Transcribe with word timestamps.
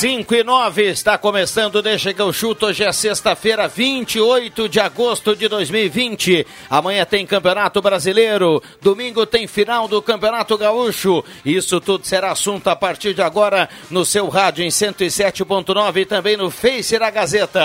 5 0.00 0.34
e 0.34 0.42
9 0.42 0.82
está 0.88 1.18
começando, 1.18 1.82
deixa 1.82 2.14
que 2.14 2.22
eu 2.22 2.32
chuto. 2.32 2.64
Hoje 2.64 2.82
é 2.82 2.90
sexta-feira, 2.90 3.68
28 3.68 4.66
de 4.66 4.80
agosto 4.80 5.36
de 5.36 5.46
2020. 5.46 6.46
Amanhã 6.70 7.04
tem 7.04 7.26
Campeonato 7.26 7.82
Brasileiro, 7.82 8.62
domingo 8.80 9.26
tem 9.26 9.46
final 9.46 9.86
do 9.86 10.00
Campeonato 10.00 10.56
Gaúcho. 10.56 11.22
Isso 11.44 11.82
tudo 11.82 12.06
será 12.06 12.32
assunto 12.32 12.68
a 12.68 12.74
partir 12.74 13.12
de 13.12 13.20
agora 13.20 13.68
no 13.90 14.06
seu 14.06 14.26
rádio 14.30 14.64
em 14.64 14.68
107.9 14.68 15.96
e 15.98 16.06
também 16.06 16.34
no 16.34 16.50
Face 16.50 16.98
da 16.98 17.10
Gazeta. 17.10 17.60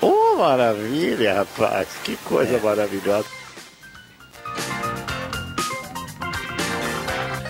Oh, 0.00 0.36
maravilha, 0.36 1.34
rapaz, 1.34 1.88
que 2.02 2.16
coisa 2.24 2.56
é. 2.56 2.58
maravilhosa. 2.58 3.26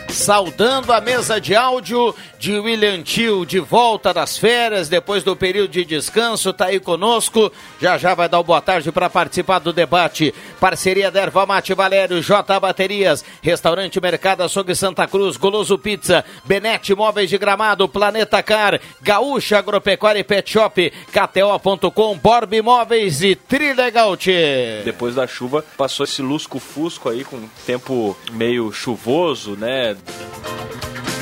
Saudando 0.09 0.93
a 0.93 1.01
mesa 1.01 1.41
de 1.41 1.55
áudio 1.55 2.13
de 2.47 2.61
William 2.61 3.03
Tio, 3.03 3.45
de 3.45 3.59
volta 3.59 4.15
das 4.15 4.39
férias, 4.39 4.89
depois 4.89 5.25
do 5.25 5.35
período 5.35 5.73
de 5.73 5.85
descanso, 5.85 6.53
tá 6.53 6.67
aí 6.67 6.79
conosco. 6.79 7.51
Já 7.81 7.99
já 7.99 8.15
vai 8.15 8.29
dar 8.29 8.39
uma 8.39 8.45
boa 8.45 8.61
tarde 8.61 8.93
para 8.93 9.11
participar 9.11 9.59
do 9.59 9.73
debate. 9.73 10.33
Parceria 10.61 11.11
da 11.11 11.23
Erva 11.23 11.45
Mate 11.45 11.75
Valério, 11.75 12.23
J 12.23 12.61
Baterias, 12.61 13.25
Restaurante 13.43 14.01
Mercado 14.01 14.45
Açougue 14.45 14.77
Santa 14.77 15.09
Cruz, 15.09 15.37
Goloso 15.37 15.77
Pizza, 15.77 16.25
Benete 16.45 16.95
Móveis 16.95 17.29
de 17.29 17.37
Gramado, 17.37 17.89
Planeta 17.89 18.41
Car, 18.45 18.81
Gaúcha 19.03 19.59
Agropecuária 19.59 20.21
e 20.21 20.25
Pet 20.25 20.49
Shop, 20.49 20.93
KTO.com, 21.11 22.17
Borb 22.17 22.53
Imóveis 22.53 23.23
e 23.23 23.35
Trilegal. 23.35 24.17
Depois 24.85 25.17
da 25.17 25.27
chuva, 25.27 25.65
passou 25.77 26.05
esse 26.05 26.23
lusco-fusco 26.23 27.09
aí 27.09 27.25
com 27.25 27.49
tempo 27.67 28.17
meio 28.31 28.71
chuvoso, 28.73 29.57
né? 29.57 29.97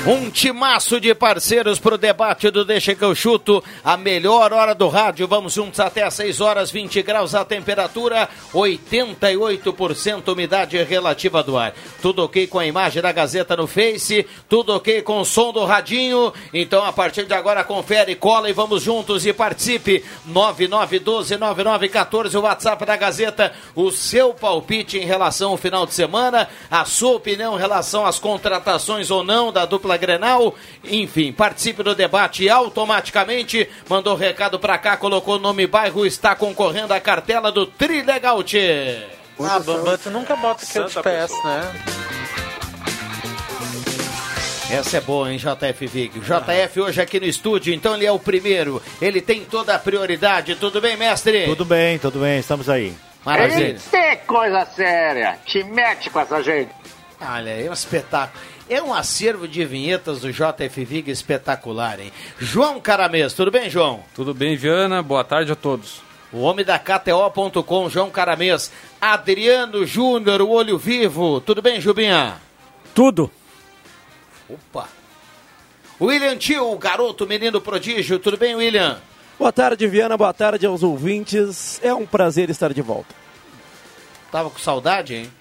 Um 0.07 0.29
timaço 0.29 1.01
de 1.01 1.15
parceiros 1.15 1.79
para 1.79 1.95
o 1.95 1.97
debate 1.97 2.51
do 2.51 2.63
Deixa 2.63 2.93
que 2.93 3.03
eu 3.03 3.15
chuto. 3.15 3.63
A 3.83 3.97
melhor 3.97 4.53
hora 4.53 4.75
do 4.75 4.87
rádio. 4.87 5.27
Vamos 5.27 5.53
juntos 5.53 5.79
até 5.79 6.03
às 6.03 6.13
6 6.13 6.41
horas, 6.41 6.69
20 6.69 7.01
graus 7.01 7.33
a 7.33 7.43
temperatura, 7.43 8.29
88% 8.53 10.31
umidade 10.31 10.77
relativa 10.83 11.41
do 11.41 11.57
ar. 11.57 11.73
Tudo 12.03 12.23
ok 12.23 12.45
com 12.45 12.59
a 12.59 12.67
imagem 12.67 13.01
da 13.01 13.11
Gazeta 13.11 13.57
no 13.57 13.65
Face, 13.65 14.27
tudo 14.47 14.75
ok 14.75 15.01
com 15.01 15.21
o 15.21 15.25
som 15.25 15.51
do 15.51 15.65
radinho. 15.65 16.31
Então, 16.53 16.85
a 16.85 16.93
partir 16.93 17.25
de 17.25 17.33
agora, 17.33 17.63
confere, 17.63 18.13
cola 18.13 18.47
e 18.47 18.53
vamos 18.53 18.83
juntos 18.83 19.25
e 19.25 19.33
participe. 19.33 20.05
9912-9914, 20.29 22.35
o 22.35 22.41
WhatsApp 22.41 22.85
da 22.85 22.95
Gazeta. 22.95 23.53
O 23.73 23.89
seu 23.89 24.35
palpite 24.35 24.99
em 24.99 25.05
relação 25.05 25.49
ao 25.49 25.57
final 25.57 25.87
de 25.87 25.95
semana, 25.95 26.47
a 26.69 26.85
sua 26.85 27.15
opinião 27.15 27.55
em 27.55 27.59
relação 27.59 28.05
às 28.05 28.19
contratações 28.19 29.09
ou 29.09 29.23
não 29.23 29.51
da 29.51 29.65
dupla 29.65 29.94
dupla 29.95 29.97
Grenal. 29.97 30.55
Enfim, 30.83 31.31
participe 31.31 31.81
do 31.81 31.95
debate 31.95 32.47
automaticamente. 32.49 33.67
Mandou 33.89 34.15
recado 34.15 34.59
pra 34.59 34.77
cá, 34.77 34.97
colocou 34.97 35.35
o 35.35 35.39
nome 35.39 35.65
bairro, 35.65 36.05
está 36.05 36.35
concorrendo 36.35 36.93
à 36.93 36.99
cartela 36.99 37.51
do 37.51 37.65
Trilegal 37.65 38.43
Tchê. 38.43 39.03
Ah, 39.39 39.59
Bamba, 39.59 39.97
tu 39.97 40.09
nunca 40.11 40.35
bota 40.35 40.63
aquele 40.63 40.85
de 40.85 40.95
PS, 40.95 41.43
né? 41.43 41.73
Essa 44.71 44.97
é 44.97 45.01
boa, 45.01 45.31
hein, 45.31 45.37
JF 45.37 45.87
Vig. 45.87 46.19
JF 46.19 46.81
hoje 46.81 47.01
aqui 47.01 47.19
no 47.19 47.25
estúdio, 47.25 47.73
então 47.73 47.95
ele 47.95 48.05
é 48.05 48.11
o 48.11 48.19
primeiro. 48.19 48.81
Ele 49.01 49.21
tem 49.21 49.43
toda 49.43 49.75
a 49.75 49.79
prioridade. 49.79 50.55
Tudo 50.55 50.81
bem, 50.81 50.97
mestre? 50.97 51.45
Tudo 51.45 51.65
bem, 51.65 51.99
tudo 51.99 52.19
bem, 52.19 52.39
estamos 52.39 52.67
aí. 52.69 52.93
Maravilha. 53.23 53.77
Que 53.91 54.15
coisa 54.25 54.65
séria! 54.65 55.37
Te 55.45 55.63
mete 55.63 56.09
com 56.09 56.19
essa 56.19 56.41
gente. 56.41 56.71
Olha, 57.21 57.49
é 57.49 57.69
um 57.69 57.73
espetáculo. 57.73 58.43
É 58.67 58.81
um 58.81 58.93
acervo 58.93 59.47
de 59.47 59.63
vinhetas 59.63 60.21
do 60.21 60.31
JF 60.31 60.83
Vig 60.85 61.11
espetacular, 61.11 61.99
hein? 61.99 62.11
João 62.39 62.81
Caramês, 62.81 63.33
tudo 63.33 63.51
bem, 63.51 63.69
João? 63.69 64.03
Tudo 64.15 64.33
bem, 64.33 64.55
Viana. 64.55 65.03
Boa 65.03 65.23
tarde 65.23 65.51
a 65.51 65.55
todos. 65.55 66.01
O 66.33 66.39
homem 66.39 66.65
da 66.65 66.79
KTO.com, 66.79 67.89
João 67.89 68.09
Caramês. 68.09 68.71
Adriano 68.99 69.85
Júnior, 69.85 70.41
o 70.41 70.49
olho 70.49 70.79
vivo. 70.79 71.39
Tudo 71.41 71.61
bem, 71.61 71.79
Jubinha? 71.79 72.41
Tudo. 72.95 73.29
Opa. 74.49 74.89
William 76.01 76.35
Tio, 76.35 76.71
o 76.71 76.77
garoto, 76.77 77.27
menino 77.27 77.61
prodígio. 77.61 78.17
Tudo 78.17 78.35
bem, 78.35 78.55
William? 78.55 78.99
Boa 79.37 79.51
tarde, 79.51 79.87
Viana. 79.87 80.17
Boa 80.17 80.33
tarde 80.33 80.65
aos 80.65 80.81
ouvintes. 80.81 81.79
É 81.83 81.93
um 81.93 82.05
prazer 82.05 82.49
estar 82.49 82.73
de 82.73 82.81
volta. 82.81 83.13
Tava 84.31 84.49
com 84.49 84.57
saudade, 84.57 85.13
hein? 85.13 85.31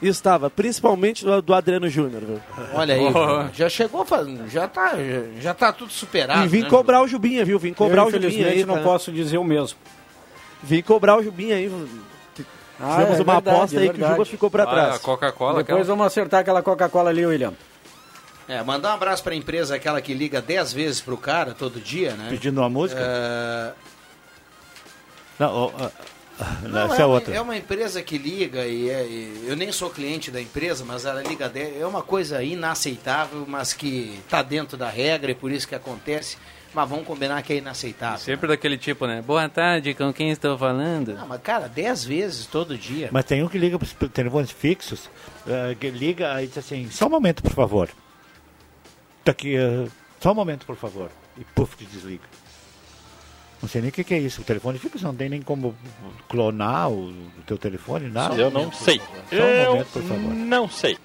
Estava, 0.00 0.50
principalmente 0.50 1.24
do, 1.24 1.40
do 1.40 1.54
Adriano 1.54 1.88
Júnior. 1.88 2.22
Olha 2.74 2.94
aí, 2.94 3.00
oh. 3.00 3.54
já 3.54 3.68
chegou, 3.68 4.06
já 4.48 4.68
tá, 4.68 4.92
já 5.40 5.54
tá 5.54 5.72
tudo 5.72 5.90
superado. 5.90 6.44
E 6.44 6.48
vim 6.48 6.62
né, 6.62 6.68
cobrar 6.68 7.00
o 7.02 7.08
Jubinha, 7.08 7.44
viu? 7.44 7.58
Vim 7.58 7.72
cobrar 7.72 8.02
Eu, 8.02 8.08
o 8.08 8.10
Jubinha 8.10 8.48
aí. 8.48 8.64
Tá? 8.64 8.74
não 8.74 8.82
posso 8.82 9.10
dizer 9.10 9.38
o 9.38 9.44
mesmo. 9.44 9.78
Vim 10.62 10.82
cobrar 10.82 11.16
o 11.16 11.22
Jubinha 11.22 11.56
aí. 11.56 11.72
Ah, 12.78 12.96
Tivemos 12.96 13.18
é 13.18 13.22
uma 13.22 13.34
verdade, 13.34 13.56
aposta 13.56 13.76
é 13.76 13.78
aí 13.80 13.90
que 13.90 14.02
o 14.02 14.08
Juba 14.08 14.24
ficou 14.26 14.50
para 14.50 14.64
ah, 14.64 14.66
trás. 14.66 14.98
Coca-Cola. 14.98 15.58
Depois 15.58 15.80
aquela... 15.80 15.84
vamos 15.84 16.06
acertar 16.06 16.40
aquela 16.40 16.62
Coca-Cola 16.62 17.08
ali, 17.08 17.24
William. 17.24 17.54
É, 18.48 18.62
mandar 18.62 18.90
um 18.90 18.94
abraço 18.94 19.24
para 19.24 19.32
a 19.32 19.36
empresa, 19.36 19.74
aquela 19.74 20.00
que 20.00 20.14
liga 20.14 20.40
10 20.40 20.72
vezes 20.72 21.00
pro 21.00 21.16
cara 21.16 21.52
todo 21.52 21.80
dia, 21.80 22.12
né? 22.12 22.28
Pedindo 22.30 22.60
uma 22.60 22.68
música? 22.68 23.00
É... 23.02 23.72
Não, 25.38 25.66
uh, 25.66 25.92
não, 26.68 26.94
é, 26.94 27.00
é, 27.00 27.06
uma, 27.06 27.18
é, 27.18 27.40
uma, 27.40 27.56
empresa 27.56 28.02
que 28.02 28.18
liga 28.18 28.66
e, 28.66 28.90
é, 28.90 29.02
e, 29.04 29.44
eu 29.46 29.56
nem 29.56 29.72
sou 29.72 29.88
cliente 29.88 30.30
da 30.30 30.40
empresa, 30.40 30.84
mas 30.84 31.06
ela 31.06 31.22
liga 31.22 31.48
de, 31.48 31.80
é 31.80 31.86
uma 31.86 32.02
coisa 32.02 32.42
inaceitável, 32.42 33.44
mas 33.48 33.72
que 33.72 34.18
está 34.24 34.42
dentro 34.42 34.76
da 34.76 34.88
regra 34.88 35.30
e 35.30 35.34
por 35.34 35.50
isso 35.50 35.66
que 35.66 35.74
acontece. 35.74 36.36
Mas 36.74 36.90
vamos 36.90 37.06
combinar 37.06 37.42
que 37.42 37.54
é 37.54 37.56
inaceitável. 37.56 38.18
Sempre 38.18 38.48
né? 38.48 38.54
daquele 38.54 38.76
tipo, 38.76 39.06
né? 39.06 39.22
Boa 39.22 39.48
tarde, 39.48 39.94
com 39.94 40.12
quem 40.12 40.30
estou 40.30 40.58
falando? 40.58 41.14
Não, 41.14 41.26
mas 41.26 41.40
cara, 41.40 41.68
dez 41.68 42.04
vezes 42.04 42.44
todo 42.44 42.76
dia. 42.76 43.08
Mas 43.10 43.24
tem 43.24 43.42
um 43.42 43.48
que 43.48 43.56
liga 43.56 43.78
para 43.78 43.86
os 43.86 44.10
telefones 44.10 44.50
fixos, 44.50 45.06
uh, 45.46 45.74
que 45.80 45.88
liga 45.88 46.42
e 46.42 46.46
diz 46.46 46.58
assim, 46.58 46.90
só 46.90 47.06
um 47.06 47.10
momento, 47.10 47.42
por 47.42 47.52
favor. 47.52 47.88
Daqui, 49.24 49.56
uh, 49.56 49.90
só 50.20 50.32
um 50.32 50.34
momento, 50.34 50.66
por 50.66 50.76
favor. 50.76 51.10
E 51.38 51.44
puf, 51.44 51.82
desliga. 51.82 52.24
Não 53.60 53.68
sei 53.68 53.80
nem 53.80 53.90
o 53.90 53.92
que, 53.92 54.04
que, 54.04 54.14
é 54.14 54.18
isso. 54.18 54.42
O 54.42 54.44
telefone 54.44 54.78
fica, 54.78 54.98
não 55.00 55.14
tem 55.14 55.28
nem 55.28 55.42
como 55.42 55.74
clonar 56.28 56.90
o, 56.90 57.08
o 57.08 57.42
teu 57.46 57.56
telefone, 57.56 58.08
nada. 58.08 58.34
Eu 58.34 58.50
não 58.50 58.70
sei. 58.70 59.00
Só 59.30 59.42
um 59.42 59.72
momento, 59.72 59.88
por 59.92 60.02
favor. 60.02 60.34
Não 60.34 60.68
sei. 60.68 60.98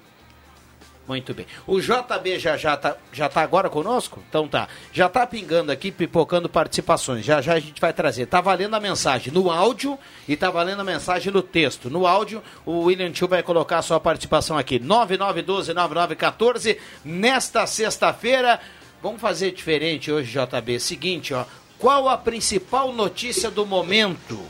Muito 1.06 1.34
bem. 1.34 1.46
O 1.66 1.80
JB 1.80 2.38
já 2.38 2.56
já 2.56 2.76
tá, 2.76 2.96
já 3.12 3.28
tá 3.28 3.42
agora 3.42 3.68
conosco? 3.68 4.22
Então 4.28 4.46
tá. 4.46 4.68
Já 4.92 5.08
tá 5.08 5.26
pingando 5.26 5.72
aqui, 5.72 5.90
pipocando 5.90 6.48
participações. 6.48 7.24
Já 7.24 7.40
já 7.40 7.54
a 7.54 7.60
gente 7.60 7.80
vai 7.80 7.92
trazer. 7.92 8.26
Tá 8.26 8.40
valendo 8.40 8.74
a 8.74 8.80
mensagem 8.80 9.32
no 9.32 9.50
áudio 9.50 9.98
e 10.28 10.36
tá 10.36 10.50
valendo 10.50 10.80
a 10.80 10.84
mensagem 10.84 11.32
no 11.32 11.42
texto. 11.42 11.90
No 11.90 12.06
áudio, 12.06 12.42
o 12.64 12.82
William 12.82 13.10
Tio 13.10 13.26
vai 13.26 13.42
colocar 13.42 13.78
a 13.78 13.82
sua 13.82 13.98
participação 13.98 14.56
aqui. 14.56 14.78
9912-9914. 14.78 16.78
Nesta 17.04 17.66
sexta-feira, 17.66 18.60
vamos 19.02 19.20
fazer 19.20 19.50
diferente 19.50 20.10
hoje, 20.10 20.38
JB. 20.38 20.78
Seguinte, 20.78 21.34
ó. 21.34 21.44
Qual 21.82 22.08
a 22.08 22.16
principal 22.16 22.92
notícia 22.92 23.50
do 23.50 23.66
momento 23.66 24.40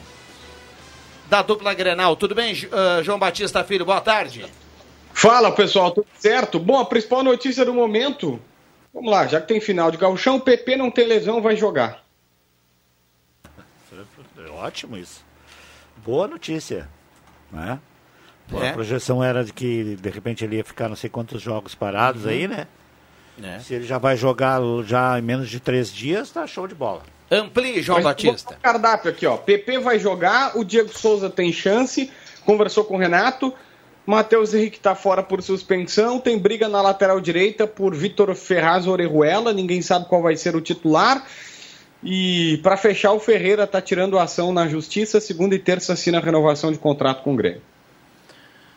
da 1.30 1.40
dupla 1.40 1.72
Grenal? 1.72 2.14
Tudo 2.14 2.34
bem, 2.34 2.52
uh, 2.52 3.02
João 3.02 3.18
Batista 3.18 3.64
Filho? 3.64 3.86
Boa 3.86 4.02
tarde. 4.02 4.44
Fala, 5.14 5.50
pessoal, 5.50 5.92
tudo 5.92 6.06
certo? 6.18 6.58
Bom, 6.58 6.78
a 6.78 6.84
principal 6.84 7.22
notícia 7.22 7.64
do 7.64 7.72
momento, 7.72 8.38
vamos 8.92 9.10
lá, 9.10 9.26
já 9.26 9.40
que 9.40 9.48
tem 9.48 9.62
final 9.62 9.90
de 9.90 9.96
gauchão, 9.96 10.36
o 10.36 10.40
PP 10.42 10.76
não 10.76 10.90
tem 10.90 11.06
lesão, 11.06 11.40
vai 11.40 11.56
jogar. 11.56 12.04
É 14.36 14.50
ótimo 14.50 14.98
isso. 14.98 15.24
Boa 16.04 16.28
notícia, 16.28 16.86
né? 17.50 17.80
É. 18.52 18.68
A 18.68 18.72
projeção 18.74 19.24
era 19.24 19.42
de 19.42 19.54
que, 19.54 19.96
de 19.96 20.10
repente, 20.10 20.44
ele 20.44 20.56
ia 20.56 20.64
ficar 20.64 20.86
não 20.86 20.96
sei 20.96 21.08
quantos 21.08 21.40
jogos 21.40 21.74
parados 21.74 22.24
uhum. 22.24 22.30
aí, 22.30 22.46
né? 22.46 22.66
É. 23.42 23.58
Se 23.60 23.72
ele 23.72 23.86
já 23.86 23.96
vai 23.96 24.18
jogar 24.18 24.60
já 24.84 25.18
em 25.18 25.22
menos 25.22 25.48
de 25.48 25.58
três 25.58 25.90
dias, 25.90 26.30
tá 26.30 26.46
show 26.46 26.68
de 26.68 26.74
bola. 26.74 27.00
Amplie, 27.32 27.80
João 27.80 28.02
Batista. 28.02 28.58
cardápio 28.62 29.10
aqui, 29.10 29.26
ó. 29.26 29.38
PP 29.38 29.78
vai 29.78 29.98
jogar, 29.98 30.56
o 30.56 30.62
Diego 30.62 30.90
Souza 30.92 31.30
tem 31.30 31.50
chance, 31.50 32.10
conversou 32.44 32.84
com 32.84 32.96
o 32.96 32.98
Renato. 32.98 33.54
Matheus 34.04 34.52
Henrique 34.52 34.78
tá 34.78 34.94
fora 34.94 35.22
por 35.22 35.42
suspensão, 35.42 36.20
tem 36.20 36.38
briga 36.38 36.68
na 36.68 36.82
lateral 36.82 37.20
direita 37.20 37.66
por 37.66 37.94
Vitor 37.94 38.34
Ferraz 38.34 38.86
Orejuela, 38.86 39.52
ninguém 39.52 39.80
sabe 39.80 40.06
qual 40.06 40.20
vai 40.20 40.36
ser 40.36 40.54
o 40.54 40.60
titular. 40.60 41.24
E 42.04 42.58
para 42.62 42.76
fechar, 42.76 43.12
o 43.12 43.20
Ferreira 43.20 43.66
tá 43.66 43.80
tirando 43.80 44.18
ação 44.18 44.52
na 44.52 44.68
justiça, 44.68 45.20
segunda 45.20 45.54
e 45.54 45.58
terça 45.58 45.94
assina 45.94 46.18
a 46.18 46.20
renovação 46.20 46.70
de 46.70 46.78
contrato 46.78 47.22
com 47.22 47.32
o 47.32 47.36
Grêmio. 47.36 47.62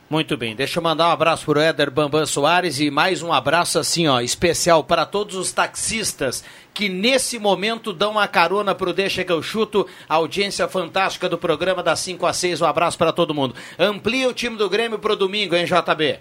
Muito 0.07 0.38
bem, 0.38 0.56
deixa 0.56 0.78
eu 0.78 0.84
mandar 0.84 1.10
um 1.10 1.12
abraço 1.12 1.46
pro 1.46 1.60
Éder 1.60 1.90
Bambam 1.90 2.28
Soares 2.28 2.80
e 2.80 2.92
mais 2.92 3.24
um 3.24 3.34
abraço 3.34 3.80
assim, 3.80 4.07
ó, 4.07 4.22
especial 4.22 4.84
para 4.84 5.04
todos 5.04 5.36
os 5.36 5.52
taxistas 5.52 6.44
que 6.75 6.88
nesse 6.88 7.40
momento 7.40 7.92
dão 7.92 8.12
uma 8.12 8.28
carona 8.28 8.75
pro 8.75 8.94
Deixa 8.94 9.24
que 9.24 9.31
eu 9.31 9.42
chuto, 9.42 9.88
a 10.07 10.13
audiência 10.13 10.68
fantástica 10.68 11.28
do 11.28 11.40
programa 11.40 11.81
das 11.81 12.02
5 12.02 12.24
às 12.24 12.38
6, 12.38 12.62
um 12.62 12.68
abraço 12.68 13.00
para 13.00 13.12
todo 13.12 13.34
mundo. 13.34 13.56
Amplia 13.80 14.30
o 14.30 14.34
time 14.34 14.56
do 14.56 14.69
Grêmio 14.69 15.00
pro 15.00 15.16
domingo, 15.16 15.56
hein, 15.56 15.66
JB? 15.66 16.19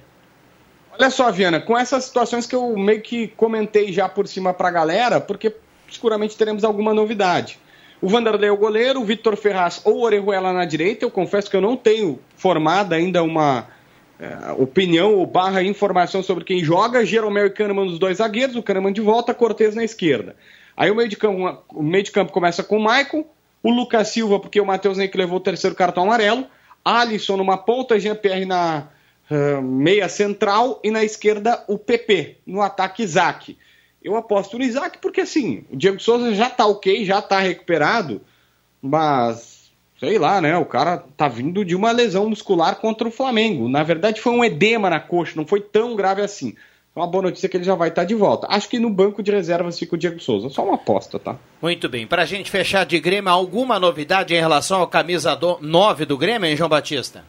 Olha 0.98 1.10
só, 1.10 1.30
Viana, 1.30 1.60
com 1.60 1.76
essas 1.76 2.04
situações 2.04 2.46
que 2.46 2.56
eu 2.56 2.74
meio 2.78 3.02
que 3.02 3.28
comentei 3.28 3.92
já 3.92 4.08
por 4.08 4.26
cima 4.26 4.54
pra 4.54 4.70
galera, 4.70 5.20
porque 5.20 5.54
seguramente 5.90 6.38
teremos 6.38 6.64
alguma 6.64 6.94
novidade. 6.94 7.58
O 8.00 8.08
Vanderlei 8.08 8.48
é 8.48 8.52
o 8.52 8.56
goleiro, 8.56 9.00
o 9.00 9.04
Vitor 9.04 9.36
Ferraz 9.36 9.82
ou 9.84 10.02
Orejuela 10.02 10.54
na 10.54 10.64
direita. 10.64 11.04
Eu 11.04 11.10
confesso 11.10 11.50
que 11.50 11.56
eu 11.56 11.60
não 11.60 11.76
tenho 11.76 12.18
formada 12.36 12.96
ainda 12.96 13.22
uma 13.22 13.73
é, 14.18 14.52
opinião 14.52 15.14
ou 15.14 15.26
barra 15.26 15.62
informação 15.62 16.22
sobre 16.22 16.44
quem 16.44 16.62
joga. 16.62 17.04
Jeromel 17.04 17.46
e 17.46 17.50
Kahneman 17.50 17.86
nos 17.86 17.98
dois 17.98 18.18
zagueiros, 18.18 18.56
o 18.56 18.62
Kahneman 18.62 18.92
de 18.92 19.00
volta, 19.00 19.34
Cortez 19.34 19.74
na 19.74 19.84
esquerda. 19.84 20.36
Aí 20.76 20.90
o 20.90 20.94
meio 20.94 21.08
de 21.08 21.16
campo, 21.16 21.64
o 21.72 21.82
meio 21.82 22.04
de 22.04 22.10
campo 22.10 22.32
começa 22.32 22.62
com 22.62 22.76
o 22.76 22.82
Maicon, 22.82 23.24
o 23.62 23.70
Lucas 23.70 24.08
Silva, 24.08 24.40
porque 24.40 24.60
o 24.60 24.66
Matheus 24.66 24.98
Henrique 24.98 25.16
levou 25.16 25.38
o 25.38 25.40
terceiro 25.40 25.76
cartão 25.76 26.04
amarelo, 26.04 26.46
Alisson 26.84 27.36
numa 27.36 27.56
ponta, 27.56 27.98
Jean-Pierre 27.98 28.44
na 28.44 28.88
uh, 29.30 29.62
meia 29.62 30.08
central 30.08 30.80
e 30.84 30.90
na 30.90 31.02
esquerda 31.02 31.64
o 31.66 31.78
PP, 31.78 32.38
no 32.46 32.60
ataque 32.60 33.02
Isaac. 33.02 33.56
Eu 34.02 34.16
aposto 34.16 34.58
no 34.58 34.64
Isaac 34.64 34.98
porque, 34.98 35.22
assim, 35.22 35.64
o 35.70 35.76
Diego 35.76 35.98
Souza 35.98 36.34
já 36.34 36.50
tá 36.50 36.66
ok, 36.66 37.04
já 37.06 37.22
tá 37.22 37.40
recuperado, 37.40 38.20
mas, 38.82 39.53
sei 40.04 40.18
lá, 40.18 40.40
né? 40.40 40.56
O 40.56 40.64
cara 40.64 41.02
tá 41.16 41.28
vindo 41.28 41.64
de 41.64 41.74
uma 41.74 41.90
lesão 41.90 42.28
muscular 42.28 42.76
contra 42.76 43.08
o 43.08 43.10
Flamengo. 43.10 43.68
Na 43.68 43.82
verdade, 43.82 44.20
foi 44.20 44.32
um 44.32 44.44
edema 44.44 44.90
na 44.90 45.00
coxa, 45.00 45.32
não 45.36 45.46
foi 45.46 45.60
tão 45.60 45.96
grave 45.96 46.22
assim. 46.22 46.54
Então, 46.90 47.02
a 47.02 47.06
boa 47.08 47.22
notícia 47.22 47.46
é 47.46 47.50
que 47.50 47.56
ele 47.56 47.64
já 47.64 47.74
vai 47.74 47.88
estar 47.88 48.04
de 48.04 48.14
volta. 48.14 48.46
Acho 48.48 48.68
que 48.68 48.78
no 48.78 48.88
banco 48.88 49.20
de 49.20 49.32
reservas 49.32 49.76
fica 49.76 49.96
o 49.96 49.98
Diego 49.98 50.20
Souza. 50.20 50.48
Só 50.48 50.64
uma 50.64 50.76
aposta, 50.76 51.18
tá? 51.18 51.36
Muito 51.60 51.88
bem. 51.88 52.06
Pra 52.06 52.24
gente 52.24 52.50
fechar 52.50 52.86
de 52.86 53.00
Grêmio, 53.00 53.32
alguma 53.32 53.80
novidade 53.80 54.32
em 54.32 54.38
relação 54.38 54.80
ao 54.80 54.86
camisa 54.86 55.36
9 55.60 56.04
do 56.04 56.16
Grêmio, 56.16 56.48
hein, 56.48 56.56
João 56.56 56.68
Batista? 56.68 57.24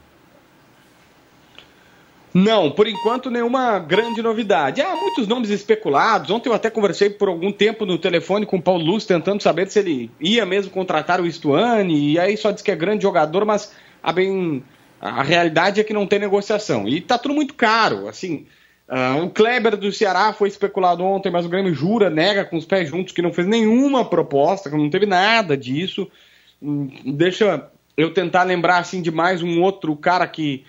Não, 2.38 2.70
por 2.70 2.86
enquanto 2.86 3.32
nenhuma 3.32 3.80
grande 3.80 4.22
novidade. 4.22 4.82
Há 4.82 4.94
muitos 4.94 5.26
nomes 5.26 5.50
especulados. 5.50 6.30
Ontem 6.30 6.50
eu 6.50 6.54
até 6.54 6.70
conversei 6.70 7.10
por 7.10 7.30
algum 7.30 7.50
tempo 7.50 7.86
no 7.86 7.98
telefone 7.98 8.46
com 8.46 8.58
o 8.58 8.62
Paulo 8.62 8.84
Luz, 8.84 9.06
tentando 9.06 9.42
saber 9.42 9.70
se 9.70 9.80
ele 9.80 10.12
ia 10.20 10.46
mesmo 10.46 10.70
contratar 10.70 11.22
o 11.22 11.26
Istuane, 11.26 12.12
e 12.12 12.20
aí 12.20 12.36
só 12.36 12.52
diz 12.52 12.62
que 12.62 12.70
é 12.70 12.76
grande 12.76 13.04
jogador, 13.04 13.46
mas 13.46 13.74
a, 14.04 14.12
bem, 14.12 14.62
a 15.00 15.24
realidade 15.24 15.80
é 15.80 15.84
que 15.86 15.94
não 15.94 16.06
tem 16.06 16.20
negociação. 16.20 16.86
E 16.90 17.00
tá 17.00 17.18
tudo 17.18 17.34
muito 17.34 17.54
caro, 17.54 18.10
assim... 18.10 18.46
Uh, 18.88 19.24
o 19.24 19.30
Kleber 19.32 19.76
do 19.76 19.92
Ceará 19.92 20.32
foi 20.32 20.48
especulado 20.48 21.04
ontem, 21.04 21.32
mas 21.32 21.44
o 21.44 21.50
Grêmio 21.50 21.74
jura, 21.74 22.08
nega 22.08 22.46
com 22.46 22.56
os 22.56 22.66
pés 22.66 22.88
juntos 22.88 23.14
que 23.14 23.22
não 23.22 23.34
fez 23.34 23.48
nenhuma 23.48 24.06
proposta, 24.06 24.70
que 24.70 24.78
não 24.78 24.92
teve 24.92 25.08
nada 25.08 25.58
disso. 25.58 26.08
Hum, 26.62 26.88
deixa 27.04 27.68
eu 27.98 28.14
tentar 28.14 28.44
lembrar 28.44 28.78
assim 28.78 29.02
de 29.02 29.10
mais 29.10 29.42
um 29.42 29.60
outro 29.60 29.96
cara 29.96 30.28
que 30.28 30.64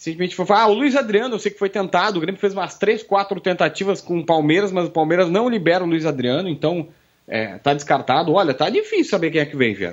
simplesmente 0.00 0.34
foi 0.34 0.46
ah, 0.48 0.66
o 0.66 0.72
Luiz 0.72 0.96
Adriano, 0.96 1.34
eu 1.34 1.38
sei 1.38 1.52
que 1.52 1.58
foi 1.58 1.68
tentado, 1.68 2.16
o 2.16 2.20
Grêmio 2.22 2.40
fez 2.40 2.54
umas 2.54 2.78
três, 2.78 3.02
quatro 3.02 3.38
tentativas 3.38 4.00
com 4.00 4.18
o 4.18 4.24
Palmeiras, 4.24 4.72
mas 4.72 4.86
o 4.86 4.90
Palmeiras 4.90 5.28
não 5.28 5.46
libera 5.46 5.84
o 5.84 5.86
Luiz 5.86 6.06
Adriano, 6.06 6.48
então 6.48 6.88
é, 7.28 7.58
tá 7.58 7.74
descartado. 7.74 8.32
Olha, 8.32 8.54
tá 8.54 8.70
difícil 8.70 9.10
saber 9.10 9.30
quem 9.30 9.42
é 9.42 9.44
que 9.44 9.54
vem, 9.54 9.74
velho. 9.74 9.92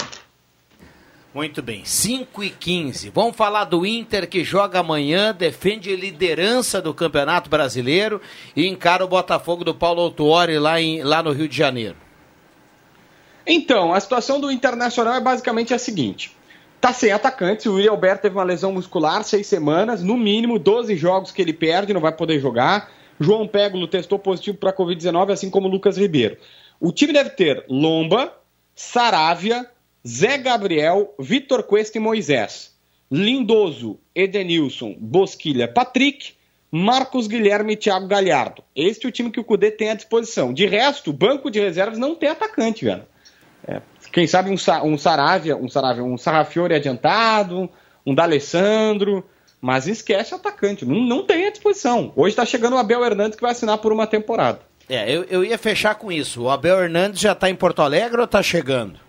Muito 1.34 1.62
bem, 1.62 1.84
5 1.84 2.42
e 2.42 2.50
15. 2.50 3.10
Vamos 3.10 3.36
falar 3.36 3.66
do 3.66 3.86
Inter 3.86 4.30
que 4.30 4.46
joga 4.46 4.80
amanhã, 4.80 5.36
defende 5.38 5.94
liderança 5.94 6.82
do 6.82 6.94
Campeonato 6.94 7.50
Brasileiro 7.50 8.22
e 8.56 8.66
encara 8.66 9.04
o 9.04 9.10
Botafogo 9.10 9.66
do 9.66 9.76
Paulo 9.76 10.02
Autuori 10.02 10.58
lá, 10.58 10.82
em, 10.82 11.04
lá 11.04 11.22
no 11.22 11.34
Rio 11.34 11.50
de 11.50 11.58
Janeiro. 11.58 11.98
Então, 13.46 13.94
a 13.94 14.00
situação 14.00 14.40
do 14.40 14.50
Internacional 14.50 15.16
é 15.16 15.20
basicamente 15.20 15.74
a 15.74 15.78
seguinte. 15.78 16.37
Tá 16.80 16.94
sem 16.94 17.12
atacantes, 17.12 17.66
o 17.66 17.76
William 17.76 17.92
Alberto 17.92 18.22
teve 18.22 18.36
uma 18.36 18.44
lesão 18.44 18.72
muscular, 18.72 19.24
seis 19.24 19.48
semanas, 19.48 20.04
no 20.04 20.16
mínimo 20.16 20.60
12 20.60 20.96
jogos 20.96 21.32
que 21.32 21.42
ele 21.42 21.54
perde, 21.54 21.94
não 21.94 22.02
vai 22.02 22.12
poder 22.12 22.40
jogar. 22.40 22.92
João 23.20 23.48
Pégulo 23.48 23.88
testou 23.88 24.20
positivo 24.20 24.58
para 24.58 24.74
Covid-19, 24.74 25.32
assim 25.32 25.50
como 25.50 25.68
Lucas 25.68 25.98
Ribeiro. 25.98 26.38
O 26.80 26.92
time 26.92 27.12
deve 27.12 27.32
ter 27.32 27.66
Lomba, 27.68 28.32
Saravia, 28.76 29.66
Zé 30.08 30.38
Gabriel, 30.38 31.14
Vitor 31.20 31.64
Cuesta 31.64 31.98
e 31.98 32.02
Moisés. 32.02 32.76
Lindoso, 33.10 34.00
Edenilson, 34.14 34.96
Bosquilha, 35.00 35.68
Patrick, 35.68 36.34
Marcos 36.70 37.28
Guilherme 37.28 37.74
e 37.74 37.78
Thiago 37.78 38.08
Galhardo. 38.08 38.64
Este 38.76 39.06
é 39.06 39.10
o 39.10 39.12
time 39.12 39.32
que 39.32 39.40
o 39.40 39.44
Cudê 39.44 39.72
tem 39.72 39.90
à 39.90 39.94
disposição. 39.96 40.54
De 40.54 40.66
resto, 40.66 41.10
o 41.10 41.14
banco 41.14 41.50
de 41.50 41.60
reservas 41.60 41.98
não 41.98 42.14
tem 42.14 42.30
atacante, 42.30 42.86
velho. 42.86 43.06
É, 43.68 43.82
quem 44.18 44.26
sabe 44.26 44.50
um, 44.50 44.56
um 44.84 44.98
Saravia, 44.98 45.56
um 45.56 45.70
Saravia, 45.70 46.04
um 46.04 46.18
Sarrafiore 46.18 46.74
adiantado, 46.74 47.70
um 48.04 48.16
D'Alessandro, 48.16 49.24
mas 49.62 49.86
esquece 49.86 50.34
o 50.34 50.38
atacante, 50.38 50.84
não, 50.88 50.96
não 51.04 51.24
tem 51.24 51.46
à 51.46 51.52
disposição. 51.52 52.12
Hoje 52.16 52.30
está 52.30 52.44
chegando 52.44 52.74
o 52.74 52.80
Abel 52.80 53.06
Hernandes 53.06 53.36
que 53.36 53.44
vai 53.44 53.52
assinar 53.52 53.78
por 53.78 53.94
uma 53.94 54.08
temporada. 54.08 54.62
É, 54.90 55.08
eu, 55.16 55.24
eu 55.26 55.44
ia 55.44 55.56
fechar 55.56 55.94
com 55.94 56.12
isso. 56.12 56.42
O 56.42 56.50
Abel 56.50 56.82
Hernandes 56.82 57.22
já 57.22 57.34
está 57.34 57.48
em 57.48 57.54
Porto 57.54 57.84
Alegre 57.84 58.18
ou 58.18 58.24
está 58.24 58.42
chegando? 58.42 59.00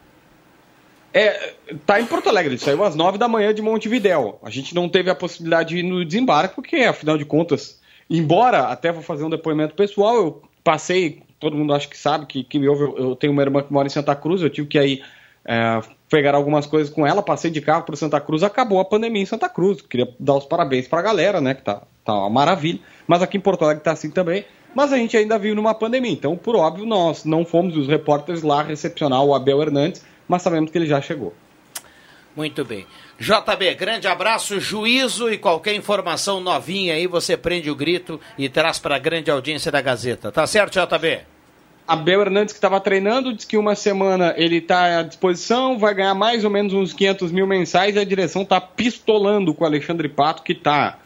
É, 1.14 1.54
tá 1.86 1.98
em 1.98 2.04
Porto 2.04 2.28
Alegre, 2.28 2.52
ele 2.52 2.60
saiu 2.60 2.84
às 2.84 2.94
nove 2.94 3.16
da 3.16 3.26
manhã 3.26 3.54
de 3.54 3.62
Montevidéu. 3.62 4.38
A 4.42 4.50
gente 4.50 4.74
não 4.74 4.90
teve 4.90 5.08
a 5.08 5.14
possibilidade 5.14 5.70
de 5.70 5.78
ir 5.78 5.84
no 5.84 6.04
desembarque, 6.04 6.54
porque, 6.54 6.76
afinal 6.80 7.16
de 7.16 7.24
contas, 7.24 7.80
embora 8.10 8.64
até 8.64 8.92
vou 8.92 9.02
fazer 9.02 9.24
um 9.24 9.30
depoimento 9.30 9.74
pessoal, 9.74 10.16
eu 10.16 10.42
passei, 10.62 11.22
todo 11.38 11.56
mundo 11.56 11.74
acho 11.74 11.88
que 11.88 11.96
sabe 11.96 12.26
que, 12.26 12.44
que 12.44 12.58
me 12.58 12.68
ouve, 12.68 12.82
eu 13.00 13.14
tenho 13.16 13.32
uma 13.32 13.42
irmã 13.42 13.62
que 13.62 13.72
mora 13.72 13.86
em 13.86 13.90
Santa 13.90 14.14
Cruz, 14.14 14.42
eu 14.42 14.50
tive 14.50 14.68
que 14.68 14.78
aí 14.78 15.02
é, 15.44 15.80
pegar 16.10 16.34
algumas 16.34 16.66
coisas 16.66 16.92
com 16.92 17.06
ela, 17.06 17.22
passei 17.22 17.50
de 17.50 17.60
carro 17.60 17.84
para 17.84 17.96
Santa 17.96 18.20
Cruz, 18.20 18.42
acabou 18.42 18.80
a 18.80 18.84
pandemia 18.84 19.22
em 19.22 19.26
Santa 19.26 19.48
Cruz. 19.48 19.80
Queria 19.80 20.08
dar 20.18 20.34
os 20.34 20.44
parabéns 20.44 20.86
para 20.88 20.98
a 20.98 21.02
galera, 21.02 21.40
né, 21.40 21.54
que 21.54 21.62
tá, 21.62 21.82
tá 22.04 22.14
uma 22.14 22.30
maravilha. 22.30 22.80
Mas 23.06 23.22
aqui 23.22 23.36
em 23.36 23.40
Porto 23.40 23.64
Alegre 23.64 23.82
tá 23.82 23.92
assim 23.92 24.10
também. 24.10 24.44
Mas 24.74 24.92
a 24.92 24.96
gente 24.98 25.16
ainda 25.16 25.38
vive 25.38 25.54
numa 25.54 25.74
pandemia, 25.74 26.12
então, 26.12 26.36
por 26.36 26.54
óbvio, 26.54 26.84
nós 26.84 27.24
não 27.24 27.44
fomos 27.44 27.76
os 27.76 27.88
repórteres 27.88 28.42
lá 28.42 28.62
recepcionar 28.62 29.24
o 29.24 29.34
Abel 29.34 29.62
Hernandes, 29.62 30.04
mas 30.28 30.42
sabemos 30.42 30.70
que 30.70 30.76
ele 30.76 30.86
já 30.86 31.00
chegou. 31.00 31.32
Muito 32.38 32.64
bem. 32.64 32.86
JB, 33.18 33.74
grande 33.74 34.06
abraço, 34.06 34.60
juízo 34.60 35.28
e 35.28 35.36
qualquer 35.36 35.74
informação 35.74 36.38
novinha 36.38 36.94
aí, 36.94 37.04
você 37.04 37.36
prende 37.36 37.68
o 37.68 37.74
grito 37.74 38.20
e 38.38 38.48
traz 38.48 38.78
para 38.78 38.94
a 38.94 38.98
grande 38.98 39.28
audiência 39.28 39.72
da 39.72 39.80
Gazeta. 39.80 40.30
Tá 40.30 40.46
certo, 40.46 40.78
JB? 40.78 41.22
Abel 41.84 42.20
Hernandes, 42.20 42.52
que 42.52 42.58
estava 42.58 42.78
treinando, 42.78 43.34
disse 43.34 43.44
que 43.44 43.58
uma 43.58 43.74
semana 43.74 44.34
ele 44.36 44.58
está 44.58 45.00
à 45.00 45.02
disposição, 45.02 45.80
vai 45.80 45.92
ganhar 45.94 46.14
mais 46.14 46.44
ou 46.44 46.50
menos 46.50 46.72
uns 46.72 46.92
500 46.92 47.32
mil 47.32 47.44
mensais 47.44 47.96
e 47.96 47.98
a 47.98 48.04
direção 48.04 48.42
está 48.42 48.60
pistolando 48.60 49.52
com 49.52 49.64
o 49.64 49.66
Alexandre 49.66 50.08
Pato, 50.08 50.44
que 50.44 50.52
está. 50.52 50.96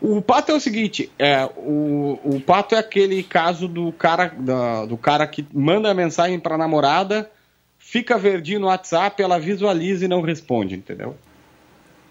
O 0.00 0.20
Pato 0.20 0.50
é 0.50 0.56
o 0.56 0.60
seguinte, 0.60 1.08
é, 1.16 1.48
o, 1.56 2.18
o 2.24 2.40
Pato 2.40 2.74
é 2.74 2.78
aquele 2.78 3.22
caso 3.22 3.68
do 3.68 3.92
cara, 3.92 4.34
da, 4.36 4.86
do 4.86 4.96
cara 4.96 5.24
que 5.24 5.46
manda 5.54 5.88
a 5.88 5.94
mensagem 5.94 6.40
para 6.40 6.56
a 6.56 6.58
namorada 6.58 7.30
fica 7.94 8.18
verdinho 8.18 8.58
no 8.58 8.66
WhatsApp, 8.66 9.22
ela 9.22 9.38
visualiza 9.38 10.04
e 10.04 10.08
não 10.08 10.20
responde, 10.20 10.74
entendeu? 10.74 11.16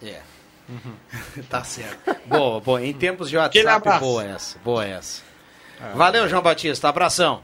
É. 0.01 0.21
Uhum. 0.69 1.43
tá 1.49 1.61
certo. 1.65 2.15
boa, 2.25 2.61
boa. 2.61 2.85
Em 2.85 2.93
tempos 2.93 3.29
de 3.29 3.35
WhatsApp, 3.35 3.99
boa 3.99 4.23
essa. 4.23 4.57
Boa 4.59 4.85
essa. 4.85 5.21
Ah, 5.81 5.91
Valeu, 5.93 6.29
João 6.29 6.41
Batista. 6.41 6.87
Abração. 6.87 7.43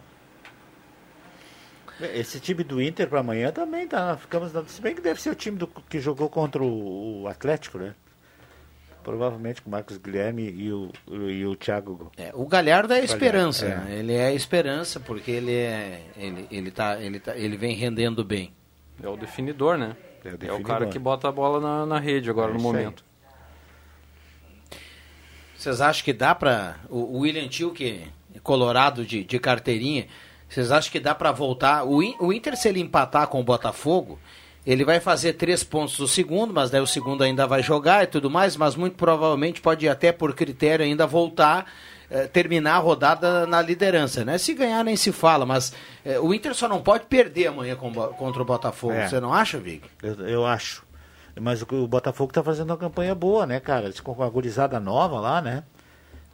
Esse 2.00 2.40
time 2.40 2.64
do 2.64 2.82
Inter 2.82 3.10
para 3.10 3.20
amanhã 3.20 3.52
também 3.52 3.86
tá. 3.86 4.16
Ficamos 4.16 4.54
Se 4.72 4.82
bem 4.82 4.96
que 4.96 5.02
deve 5.02 5.22
ser 5.22 5.32
o 5.32 5.36
time 5.36 5.58
do, 5.58 5.68
que 5.68 6.00
jogou 6.00 6.30
contra 6.30 6.64
o, 6.64 7.24
o 7.24 7.28
Atlético, 7.28 7.78
né? 7.78 7.94
Provavelmente 9.10 9.60
com 9.64 9.70
o 9.70 9.72
Marcos 9.72 9.98
Guilherme 9.98 10.52
e 10.52 10.72
o, 10.72 10.92
e 11.08 11.44
o 11.44 11.56
Thiago. 11.56 12.12
É, 12.16 12.30
o 12.36 12.46
Galhardo 12.46 12.94
é 12.94 13.00
a 13.00 13.04
esperança. 13.04 13.66
É. 13.90 13.96
Ele 13.96 14.14
é 14.14 14.28
a 14.28 14.34
esperança 14.34 15.00
porque 15.00 15.32
ele, 15.32 15.52
é, 15.52 16.04
ele, 16.16 16.48
ele, 16.52 16.70
tá, 16.70 17.02
ele, 17.02 17.20
tá, 17.20 17.36
ele 17.36 17.58
vem 17.58 17.76
rendendo 17.76 18.24
bem. 18.24 18.54
É 19.02 19.10
o 19.10 19.18
definidor, 19.18 19.80
né? 19.80 19.98
É 20.24 20.30
o, 20.30 20.38
definidor. 20.38 20.60
é 20.60 20.62
o 20.62 20.64
cara 20.64 20.86
que 20.86 21.00
bota 21.00 21.28
a 21.28 21.32
bola 21.32 21.60
na, 21.60 21.88
na 21.88 22.00
rede 22.00 22.30
agora 22.30 22.52
é 22.52 22.54
no 22.54 22.62
momento. 22.62 23.04
Aí. 24.72 24.80
Vocês 25.58 25.82
acham 25.82 26.06
que 26.06 26.14
dá 26.14 26.36
para 26.36 26.76
o 26.88 27.18
William 27.18 27.48
Tio, 27.48 27.72
que 27.72 28.04
é 28.36 28.40
colorado 28.44 29.04
de, 29.04 29.24
de 29.24 29.40
carteirinha, 29.40 30.06
Vocês 30.48 30.72
acham 30.72 30.92
que 30.92 31.00
dá 31.00 31.16
para 31.16 31.32
voltar? 31.32 31.84
O, 31.84 31.98
o 31.98 32.32
Inter, 32.32 32.56
se 32.56 32.70
ele 32.70 32.80
empatar 32.80 33.28
com 33.28 33.40
o 33.40 33.44
Botafogo, 33.44 34.20
ele 34.72 34.86
vai 34.86 35.00
fazer 35.00 35.34
três 35.34 35.64
pontos 35.64 35.98
do 35.98 36.08
segundo, 36.08 36.54
mas 36.54 36.70
daí 36.70 36.82
o 36.82 36.88
segundo 36.88 37.24
ainda 37.24 37.48
vai 37.48 37.64
jogar 37.64 38.04
e 38.04 38.08
tudo 38.08 38.30
mais, 38.30 38.56
mas 38.56 38.76
muito 38.76 38.96
provavelmente 38.96 39.62
pode 39.62 39.88
até 39.88 40.12
por 40.12 40.34
critério 40.34 40.86
ainda 40.86 41.08
voltar, 41.08 41.66
eh, 42.10 42.28
terminar 42.28 42.76
a 42.76 42.80
rodada 42.80 43.48
na 43.48 43.62
liderança, 43.62 44.24
né? 44.24 44.38
Se 44.38 44.54
ganhar 44.54 44.84
nem 44.84 44.96
se 44.96 45.12
fala, 45.12 45.46
mas 45.46 45.74
eh, 46.06 46.20
o 46.20 46.34
Inter 46.34 46.54
só 46.54 46.68
não 46.68 46.82
pode 46.82 47.06
perder 47.06 47.48
amanhã 47.48 47.76
com 47.76 47.92
contra 47.94 48.42
o 48.42 48.46
Botafogo. 48.46 48.94
É. 48.94 49.08
Você 49.08 49.20
não 49.20 49.34
acha, 49.34 49.58
Vig? 49.58 49.82
Eu, 50.04 50.14
eu 50.28 50.46
acho. 50.46 50.84
Mas 51.40 51.62
o, 51.62 51.66
o 51.72 51.88
Botafogo 51.88 52.34
tá 52.34 52.44
fazendo 52.44 52.70
uma 52.72 52.78
campanha 52.78 53.16
boa, 53.16 53.46
né, 53.46 53.60
cara? 53.60 53.86
Eles 53.86 54.00
com 54.00 54.22
a 54.22 54.30
gurizada 54.30 54.80
nova 54.80 55.20
lá, 55.20 55.42
né? 55.42 55.64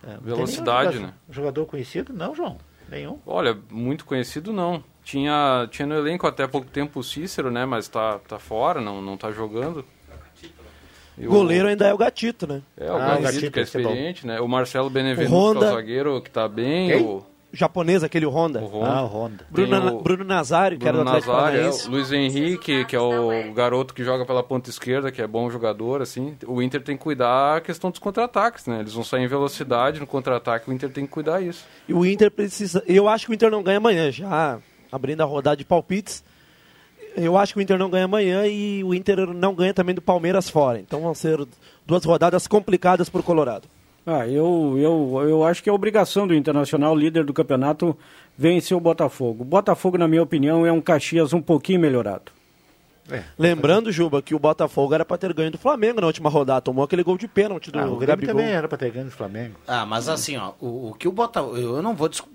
É, 0.03 0.17
Velocidade, 0.21 0.93
jogador- 0.93 1.07
né? 1.07 1.13
Jogador 1.29 1.65
conhecido? 1.67 2.11
Não, 2.13 2.33
João. 2.35 2.57
Nenhum. 2.89 3.19
Olha, 3.25 3.57
muito 3.71 4.03
conhecido 4.05 4.51
não. 4.53 4.83
Tinha, 5.05 5.67
tinha 5.71 5.85
no 5.85 5.95
elenco 5.95 6.25
até 6.25 6.45
pouco 6.47 6.67
tempo 6.67 6.99
o 6.99 7.03
Cícero, 7.03 7.49
né? 7.51 7.63
Mas 7.65 7.87
tá, 7.87 8.19
tá 8.27 8.39
fora, 8.39 8.81
não, 8.81 9.01
não 9.01 9.15
tá 9.15 9.31
jogando. 9.31 9.85
O 11.17 11.27
goleiro 11.29 11.69
ainda 11.69 11.87
é 11.87 11.93
o 11.93 11.97
Gatito, 11.97 12.45
né? 12.45 12.61
É, 12.75 12.91
o 12.91 12.95
Ah, 12.95 12.99
Gatito, 12.99 13.21
Gatito, 13.23 13.51
que 13.51 13.59
é 13.59 13.61
é 13.61 13.63
experiente, 13.63 14.27
né? 14.27 14.41
O 14.41 14.47
Marcelo 14.49 14.89
Benevenuto, 14.89 15.33
O 15.33 15.37
Honda. 15.51 15.59
que 15.59 15.65
é 15.65 15.69
o 15.69 15.73
zagueiro, 15.75 16.21
que 16.21 16.29
tá 16.29 16.47
bem. 16.49 16.89
Quem? 16.89 17.01
O, 17.05 17.23
Japonês, 17.53 18.03
aquele 18.03 18.25
Honda. 18.25 18.59
o 18.59 18.65
Honda. 18.65 18.89
Ah, 18.91 19.03
o 19.03 19.07
Honda. 19.07 19.45
Bruno, 19.49 19.95
o- 19.95 20.01
Bruno 20.01 20.23
Nazário, 20.25 20.77
que 20.77 20.85
era 20.85 20.97
do 20.97 21.03
Bruno 21.03 21.09
Atlético 21.17 21.31
Nazário, 21.31 21.55
é, 21.57 21.61
Paranaense. 21.61 21.87
o 21.87 21.91
Luiz 21.91 22.11
Henrique, 22.11 22.83
que 22.83 22.95
é 22.97 22.99
o 22.99 23.53
garoto 23.53 23.93
que 23.93 24.03
joga 24.03 24.25
pela 24.25 24.43
ponta 24.43 24.69
esquerda, 24.69 25.09
que 25.09 25.21
é 25.21 25.27
bom 25.27 25.49
jogador, 25.49 26.01
assim. 26.01 26.35
O 26.45 26.61
Inter 26.61 26.81
tem 26.81 26.97
que 26.97 27.03
cuidar 27.03 27.57
a 27.57 27.61
questão 27.61 27.89
dos 27.91 27.99
contra-ataques, 27.99 28.65
né? 28.65 28.79
Eles 28.81 28.91
vão 28.91 29.05
sair 29.05 29.23
em 29.23 29.27
velocidade 29.27 30.01
no 30.01 30.07
contra-ataque, 30.07 30.69
o 30.69 30.73
Inter 30.73 30.89
tem 30.89 31.05
que 31.05 31.11
cuidar 31.13 31.39
isso. 31.41 31.63
E 31.87 31.93
o 31.93 32.05
Inter 32.05 32.29
precisa. 32.29 32.83
Eu 32.87 33.07
acho 33.07 33.27
que 33.27 33.31
o 33.31 33.33
Inter 33.35 33.49
não 33.49 33.63
ganha 33.63 33.77
amanhã, 33.77 34.11
já 34.11 34.59
abrindo 34.95 35.21
a 35.21 35.25
rodada 35.25 35.57
de 35.57 35.65
palpites. 35.65 36.23
Eu 37.15 37.37
acho 37.37 37.53
que 37.53 37.59
o 37.59 37.61
Inter 37.61 37.77
não 37.77 37.89
ganha 37.89 38.05
amanhã 38.05 38.45
e 38.45 38.83
o 38.83 38.93
Inter 38.93 39.27
não 39.33 39.53
ganha 39.53 39.73
também 39.73 39.95
do 39.95 40.01
Palmeiras 40.01 40.49
fora. 40.49 40.79
Então 40.79 41.01
vão 41.01 41.13
ser 41.13 41.45
duas 41.85 42.03
rodadas 42.03 42.47
complicadas 42.47 43.09
para 43.09 43.21
o 43.21 43.23
Colorado. 43.23 43.67
Ah, 44.05 44.27
eu, 44.27 44.75
eu, 44.77 45.27
eu 45.27 45.43
acho 45.43 45.63
que 45.63 45.69
é 45.69 45.73
obrigação 45.73 46.27
do 46.27 46.35
Internacional, 46.35 46.95
líder 46.95 47.23
do 47.23 47.33
campeonato, 47.33 47.97
vencer 48.37 48.77
o 48.77 48.79
Botafogo. 48.79 49.41
O 49.41 49.45
Botafogo, 49.45 49.97
na 49.97 50.07
minha 50.07 50.21
opinião, 50.21 50.65
é 50.65 50.71
um 50.71 50.81
Caxias 50.81 51.33
um 51.33 51.41
pouquinho 51.41 51.79
melhorado. 51.79 52.31
Lembrando, 53.37 53.91
Juba, 53.91 54.21
que 54.21 54.33
o 54.33 54.39
Botafogo 54.39 54.93
era 54.93 55.05
para 55.05 55.17
ter 55.17 55.33
ganho 55.33 55.51
do 55.51 55.57
Flamengo 55.57 56.01
na 56.01 56.07
última 56.07 56.29
rodada. 56.29 56.61
Tomou 56.61 56.83
aquele 56.83 57.03
gol 57.03 57.17
de 57.17 57.27
pênalti 57.27 57.71
do 57.71 57.79
Ah, 57.79 57.87
o 57.89 57.97
Grêmio 57.97 58.25
também 58.25 58.47
era 58.47 58.67
pra 58.67 58.77
ter 58.77 58.91
ganho 58.91 59.05
do 59.05 59.11
Flamengo. 59.11 59.55
Ah, 59.67 59.85
mas 59.85 60.09
assim, 60.09 60.37
ó, 60.37 60.53
o, 60.59 60.89
o 60.89 60.93
que 60.93 61.07
o 61.07 61.11
Botafogo. 61.11 61.57
Eu 61.57 61.81
não 61.81 61.93
vou. 61.95 62.09
discu- 62.09 62.29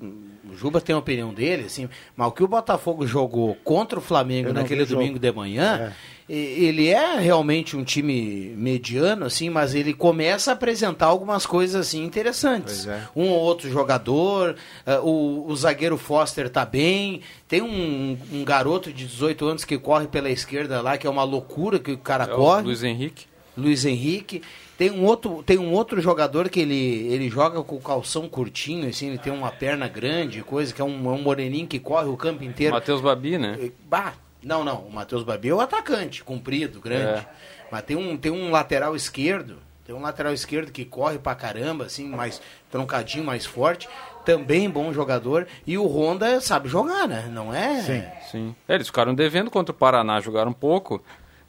O 0.48 0.56
Juba 0.56 0.80
tem 0.80 0.94
a 0.94 0.98
opinião 0.98 1.32
dele, 1.34 1.64
assim, 1.66 1.88
mas 2.16 2.28
o 2.28 2.32
que 2.32 2.42
o 2.42 2.48
Botafogo 2.48 3.06
jogou 3.06 3.54
contra 3.64 3.98
o 3.98 4.02
Flamengo 4.02 4.52
naquele 4.52 4.84
domingo 4.84 5.14
jogo. 5.14 5.18
de 5.20 5.32
manhã, 5.32 5.92
e- 6.19 6.19
ele 6.32 6.88
é 6.88 7.18
realmente 7.18 7.76
um 7.76 7.82
time 7.82 8.54
mediano, 8.56 9.26
assim, 9.26 9.50
mas 9.50 9.74
ele 9.74 9.92
começa 9.92 10.52
a 10.52 10.54
apresentar 10.54 11.06
algumas 11.06 11.44
coisas 11.44 11.88
assim 11.88 12.04
interessantes. 12.04 12.86
É. 12.86 13.02
Um 13.16 13.30
ou 13.30 13.40
outro 13.40 13.68
jogador, 13.68 14.54
ah, 14.86 15.00
o, 15.00 15.46
o 15.48 15.56
zagueiro 15.56 15.98
Foster 15.98 16.48
tá 16.48 16.64
bem, 16.64 17.20
tem 17.48 17.60
um, 17.60 18.16
um 18.32 18.44
garoto 18.44 18.92
de 18.92 19.06
18 19.06 19.44
anos 19.44 19.64
que 19.64 19.76
corre 19.76 20.06
pela 20.06 20.30
esquerda 20.30 20.80
lá, 20.80 20.96
que 20.96 21.06
é 21.06 21.10
uma 21.10 21.24
loucura 21.24 21.80
que 21.80 21.90
o 21.90 21.98
cara 21.98 22.24
É 22.24 22.32
o 22.32 22.36
corre. 22.36 22.62
Luiz 22.62 22.84
Henrique. 22.84 23.26
Luiz 23.56 23.84
Henrique. 23.84 24.42
Tem 24.78 24.90
um 24.90 25.04
outro, 25.04 25.42
tem 25.42 25.58
um 25.58 25.72
outro 25.72 26.00
jogador 26.00 26.48
que 26.48 26.60
ele, 26.60 27.08
ele 27.12 27.28
joga 27.28 27.62
com 27.62 27.76
o 27.76 27.80
calção 27.80 28.28
curtinho, 28.28 28.88
assim, 28.88 29.08
ele 29.08 29.18
tem 29.18 29.32
uma 29.32 29.50
perna 29.50 29.86
grande, 29.88 30.42
coisa, 30.42 30.72
que 30.72 30.80
é 30.80 30.84
um, 30.84 31.06
é 31.06 31.12
um 31.12 31.20
moreninho 31.20 31.66
que 31.66 31.78
corre 31.78 32.08
o 32.08 32.16
campo 32.16 32.44
inteiro. 32.44 32.72
Matheus 32.72 33.00
Babi, 33.02 33.36
né? 33.36 33.58
Bah, 33.86 34.14
não, 34.42 34.64
não, 34.64 34.76
o 34.82 34.92
Matheus 34.92 35.22
Babi 35.22 35.48
é 35.48 35.54
o 35.54 35.60
atacante, 35.60 36.22
comprido, 36.24 36.80
grande. 36.80 37.20
É. 37.20 37.26
Mas 37.70 37.82
tem 37.82 37.96
um, 37.96 38.16
tem 38.16 38.32
um 38.32 38.50
lateral 38.50 38.96
esquerdo, 38.96 39.58
tem 39.86 39.94
um 39.94 40.00
lateral 40.00 40.32
esquerdo 40.32 40.72
que 40.72 40.84
corre 40.84 41.18
pra 41.18 41.34
caramba, 41.34 41.84
assim, 41.84 42.08
mais 42.08 42.40
troncadinho, 42.70 43.24
mais 43.24 43.46
forte. 43.46 43.88
Também 44.24 44.68
bom 44.68 44.92
jogador. 44.92 45.46
E 45.66 45.78
o 45.78 45.86
Honda 45.86 46.40
sabe 46.40 46.68
jogar, 46.68 47.08
né? 47.08 47.28
Não 47.32 47.54
é? 47.54 47.80
Sim. 47.82 48.04
Sim. 48.30 48.56
É, 48.68 48.74
eles 48.74 48.86
ficaram 48.88 49.14
devendo 49.14 49.50
contra 49.50 49.72
o 49.72 49.76
Paraná, 49.76 50.20
jogaram 50.20 50.50
um 50.50 50.54
pouco, 50.54 51.02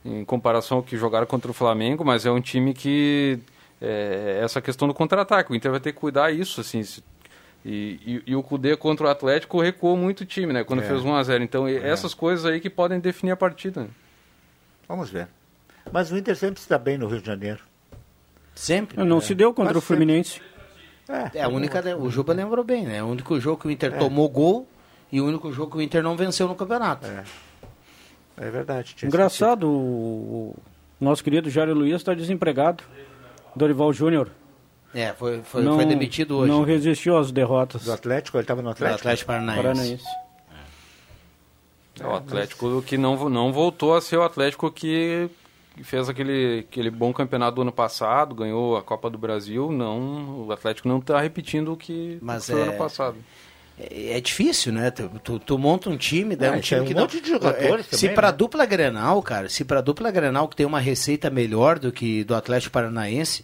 em 0.06 0.24
comparação 0.24 0.78
ao 0.78 0.84
que 0.84 0.96
jogaram 0.96 1.28
contra 1.28 1.52
o 1.52 1.54
Flamengo, 1.54 2.06
mas 2.06 2.26
é 2.26 2.32
um 2.32 2.40
time 2.42 2.74
que. 2.74 3.40
É, 3.82 4.40
essa 4.44 4.62
questão 4.62 4.88
do 4.88 4.94
contra-ataque, 4.94 5.52
o 5.52 5.56
Inter 5.56 5.72
vai 5.72 5.80
ter 5.80 5.92
que 5.92 6.00
cuidar 6.00 6.32
isso, 6.32 6.62
assim. 6.62 6.84
se- 6.84 7.04
E, 7.64 8.22
e, 8.26 8.32
e 8.32 8.36
o 8.36 8.42
Cudê 8.42 8.76
contra 8.76 9.06
o 9.06 9.10
Atlético 9.10 9.62
recuou 9.62 9.96
muito 9.96 10.22
o 10.22 10.26
time, 10.26 10.52
né? 10.52 10.64
Quando 10.64 10.82
É. 10.82 10.88
fez 10.88 11.02
1x0. 11.04 11.44
Então, 11.44 11.70
e- 11.70 11.78
essas 11.78 12.14
coisas 12.14 12.46
aí 12.46 12.60
que 12.60 12.70
podem 12.70 13.00
definir 13.00 13.32
a 13.32 13.38
partida. 13.38 13.82
né? 13.82 13.88
Vamos 14.88 15.10
ver. 15.10 15.28
Mas 15.92 16.12
o 16.12 16.18
Inter 16.18 16.36
sempre 16.36 16.60
está 16.60 16.78
bem 16.78 16.98
no 16.98 17.08
Rio 17.08 17.20
de 17.22 17.28
Janeiro. 17.28 17.60
Sempre. 18.56 19.04
Não 19.04 19.22
se 19.22 19.34
deu 19.36 19.54
contra 19.54 19.74
Quase 19.74 19.78
o 19.78 19.82
Fluminense. 19.88 20.42
É, 21.34 21.42
a 21.42 21.48
única. 21.48 21.82
O 21.98 22.10
Juba 22.10 22.34
lembrou 22.34 22.64
bem, 22.64 22.86
né? 22.86 23.04
O 23.04 23.08
único 23.08 23.40
jogo 23.40 23.62
que 23.62 23.68
o 23.68 23.72
Inter 23.72 23.98
tomou 23.98 24.28
gol 24.30 24.68
e 25.12 25.20
o 25.22 25.26
único 25.26 25.52
jogo 25.52 25.72
que 25.72 25.78
o 25.78 25.82
Inter 25.82 26.02
não 26.04 26.16
venceu 26.16 26.48
no 26.48 26.56
campeonato. 26.56 27.06
É. 27.08 27.24
É 28.38 28.50
verdade. 28.50 28.96
tinha 28.96 29.08
Engraçado, 29.08 29.68
o, 29.70 30.56
o 31.00 31.04
nosso 31.04 31.24
querido 31.24 31.50
Jário 31.50 31.74
Luiz 31.74 31.96
está 31.96 32.14
desempregado. 32.14 32.84
Dorival 33.56 33.92
Júnior. 33.94 34.30
É, 34.94 35.14
foi, 35.14 35.42
foi, 35.44 35.64
não, 35.64 35.76
foi 35.76 35.86
demitido 35.86 36.38
hoje. 36.38 36.52
Não 36.52 36.64
resistiu 36.64 37.18
às 37.18 37.32
derrotas. 37.32 37.84
Do 37.86 37.94
Atlético, 37.94 38.38
ele 38.38 38.44
estava 38.44 38.62
no 38.62 38.70
do 38.70 38.72
Atlético? 38.72 39.00
Atlético 39.00 39.28
Paranaense. 39.28 39.62
Paranaense. 39.64 40.04
É 42.00 42.06
o 42.08 42.16
Atlético 42.16 42.82
que 42.82 42.98
não, 42.98 43.30
não 43.30 43.52
voltou 43.54 43.96
a 43.96 44.02
ser 44.02 44.18
o 44.18 44.24
Atlético 44.24 44.72
que 44.72 45.30
fez 45.84 46.10
aquele, 46.10 46.66
aquele 46.68 46.90
bom 46.90 47.14
campeonato 47.14 47.56
do 47.56 47.62
ano 47.62 47.72
passado, 47.72 48.34
ganhou 48.36 48.76
a 48.78 48.82
Copa 48.82 49.10
do 49.10 49.18
Brasil. 49.18 49.72
Não, 49.72 50.46
o 50.48 50.52
Atlético 50.52 50.88
não 50.88 50.98
está 51.00 51.20
repetindo 51.22 51.72
o 51.74 51.78
que 51.78 52.18
Mas 52.22 52.46
foi 52.48 52.60
é- 52.60 52.64
ano 52.64 52.74
passado. 52.74 53.16
É, 53.80 54.18
é 54.18 54.22
difícil, 54.22 54.72
né? 54.74 54.92
Tu, 54.92 55.10
tu, 55.24 55.40
tu 55.40 55.58
monta 55.58 55.90
um 55.90 55.98
time, 55.98 56.36
daí 56.36 56.50
Ah, 56.50 56.52
um 56.52 56.56
tem 56.56 56.62
time 56.62 56.82
um 56.82 56.86
que 56.86 56.94
monte 56.94 57.16
não, 57.16 57.22
de 57.22 57.30
jogadores 57.30 57.94
é, 57.94 57.98
Se 57.98 58.10
pra 58.10 58.32
né? 58.32 58.38
dupla 58.38 58.66
Grenal, 58.66 59.22
cara, 59.24 59.50
se 59.50 59.64
pra 59.64 59.82
dupla 59.82 60.12
Grenal 60.12 60.48
que 60.48 60.56
tem 60.56 60.66
uma 60.66 60.80
receita 60.80 61.30
melhor 61.30 61.80
do 61.80 61.92
que 61.92 62.24
do 62.24 62.36
Atlético 62.36 62.72
Paranaense, 62.74 63.44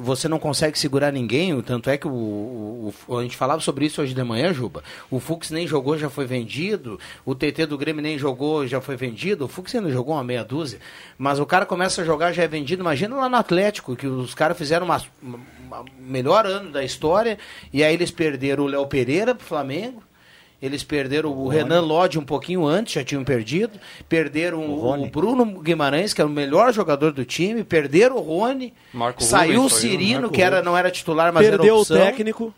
você 0.00 0.26
não 0.28 0.38
consegue 0.40 0.78
segurar 0.78 1.12
ninguém, 1.12 1.60
tanto 1.62 1.88
é 1.88 1.96
que 1.96 2.08
o, 2.08 2.92
o- 3.08 3.16
a 3.18 3.22
gente 3.22 3.36
falava 3.36 3.60
sobre 3.60 3.86
isso 3.86 4.02
hoje 4.02 4.12
de 4.12 4.24
manhã, 4.24 4.52
Juba. 4.52 4.82
O 5.10 5.20
Fux 5.20 5.50
nem 5.50 5.66
jogou, 5.66 5.96
já 5.96 6.10
foi 6.10 6.26
vendido, 6.26 6.98
o 7.24 7.34
TT 7.34 7.64
do 7.66 7.78
Grêmio 7.78 8.02
nem 8.02 8.18
jogou, 8.18 8.66
já 8.66 8.80
foi 8.80 8.96
vendido, 8.96 9.44
o 9.44 9.48
Fux 9.48 9.72
ainda 9.74 9.90
jogou 9.90 10.14
uma 10.14 10.24
meia 10.24 10.44
dúzia, 10.44 10.80
mas 11.16 11.38
o 11.38 11.46
cara 11.46 11.64
começa 11.64 12.02
a 12.02 12.04
jogar, 12.04 12.32
já 12.32 12.42
é 12.42 12.48
vendido, 12.48 12.82
imagina 12.82 13.14
lá 13.16 13.28
no 13.28 13.36
Atlético, 13.36 13.94
que 13.94 14.06
os 14.06 14.34
caras 14.34 14.58
fizeram 14.58 14.84
uma- 14.86 15.02
uma- 15.22 15.84
melhor 16.00 16.44
ano 16.46 16.70
da 16.70 16.82
história, 16.82 17.38
e 17.72 17.84
aí 17.84 17.94
eles 17.94 18.10
perderam 18.10 18.64
o 18.64 18.66
Léo 18.66 18.86
Pereira 18.86 19.34
pro 19.34 19.46
Flamengo, 19.46 20.02
eles 20.60 20.82
perderam 20.82 21.30
o, 21.30 21.48
Renan 21.48 21.80
Lodge 21.80 22.18
um 22.18 22.24
pouquinho 22.24 22.66
antes, 22.66 22.94
já 22.94 23.04
tinham 23.04 23.22
perdido. 23.22 23.78
Perderam 24.08 24.60
o, 24.60 25.04
o 25.04 25.06
Bruno 25.08 25.44
Guimarães, 25.60 26.12
que 26.12 26.20
era 26.20 26.28
o 26.28 26.32
melhor 26.32 26.72
jogador 26.72 27.12
do 27.12 27.24
time. 27.24 27.62
Perderam 27.62 28.16
o 28.16 28.20
Rony. 28.20 28.74
Marco 28.92 29.22
saiu 29.22 29.60
o 29.60 29.62
Rubens, 29.62 29.72
saiu, 29.72 29.90
Cirino, 29.90 30.20
Marco 30.22 30.34
que 30.34 30.42
era, 30.42 30.62
não 30.62 30.76
era 30.76 30.90
titular, 30.90 31.32
mas 31.32 31.46
Perdeu 31.46 31.64
era 31.64 31.74
o 31.74 31.80
opção. 31.80 31.96
técnico. 31.96 32.54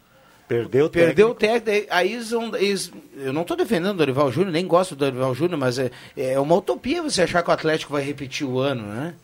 Perdeu 0.48 0.86
o 0.86 0.90
Perdeu 0.90 1.30
o 1.30 1.34
técnico. 1.34 1.64
técnico. 1.66 1.94
Aí 1.94 2.12
eles, 2.12 2.90
eu 3.16 3.32
não 3.32 3.42
estou 3.42 3.56
defendendo 3.56 3.92
o 3.92 3.98
Dorival 3.98 4.32
Júnior, 4.32 4.52
nem 4.52 4.66
gosto 4.66 4.96
do 4.96 4.98
Dorival 4.98 5.34
Júnior, 5.34 5.58
mas 5.60 5.78
é, 5.78 5.90
é 6.16 6.40
uma 6.40 6.56
utopia 6.56 7.02
você 7.02 7.22
achar 7.22 7.42
que 7.42 7.50
o 7.50 7.52
Atlético 7.52 7.92
vai 7.92 8.02
repetir 8.02 8.46
o 8.46 8.58
ano, 8.58 8.82
né? 8.82 9.14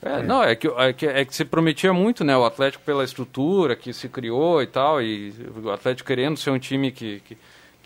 É, 0.00 0.22
Não, 0.22 0.42
é 0.42 0.54
que, 0.54 0.68
é, 0.68 0.92
que, 0.92 1.06
é 1.06 1.24
que 1.24 1.34
se 1.34 1.44
prometia 1.44 1.92
muito, 1.92 2.22
né? 2.22 2.36
O 2.36 2.44
Atlético 2.44 2.84
pela 2.84 3.02
estrutura 3.04 3.74
que 3.74 3.92
se 3.92 4.08
criou 4.08 4.62
e 4.62 4.66
tal, 4.66 5.02
e 5.02 5.34
o 5.62 5.70
Atlético 5.70 6.06
querendo 6.06 6.36
ser 6.38 6.50
um 6.50 6.58
time 6.58 6.92
que, 6.92 7.20
que, 7.20 7.36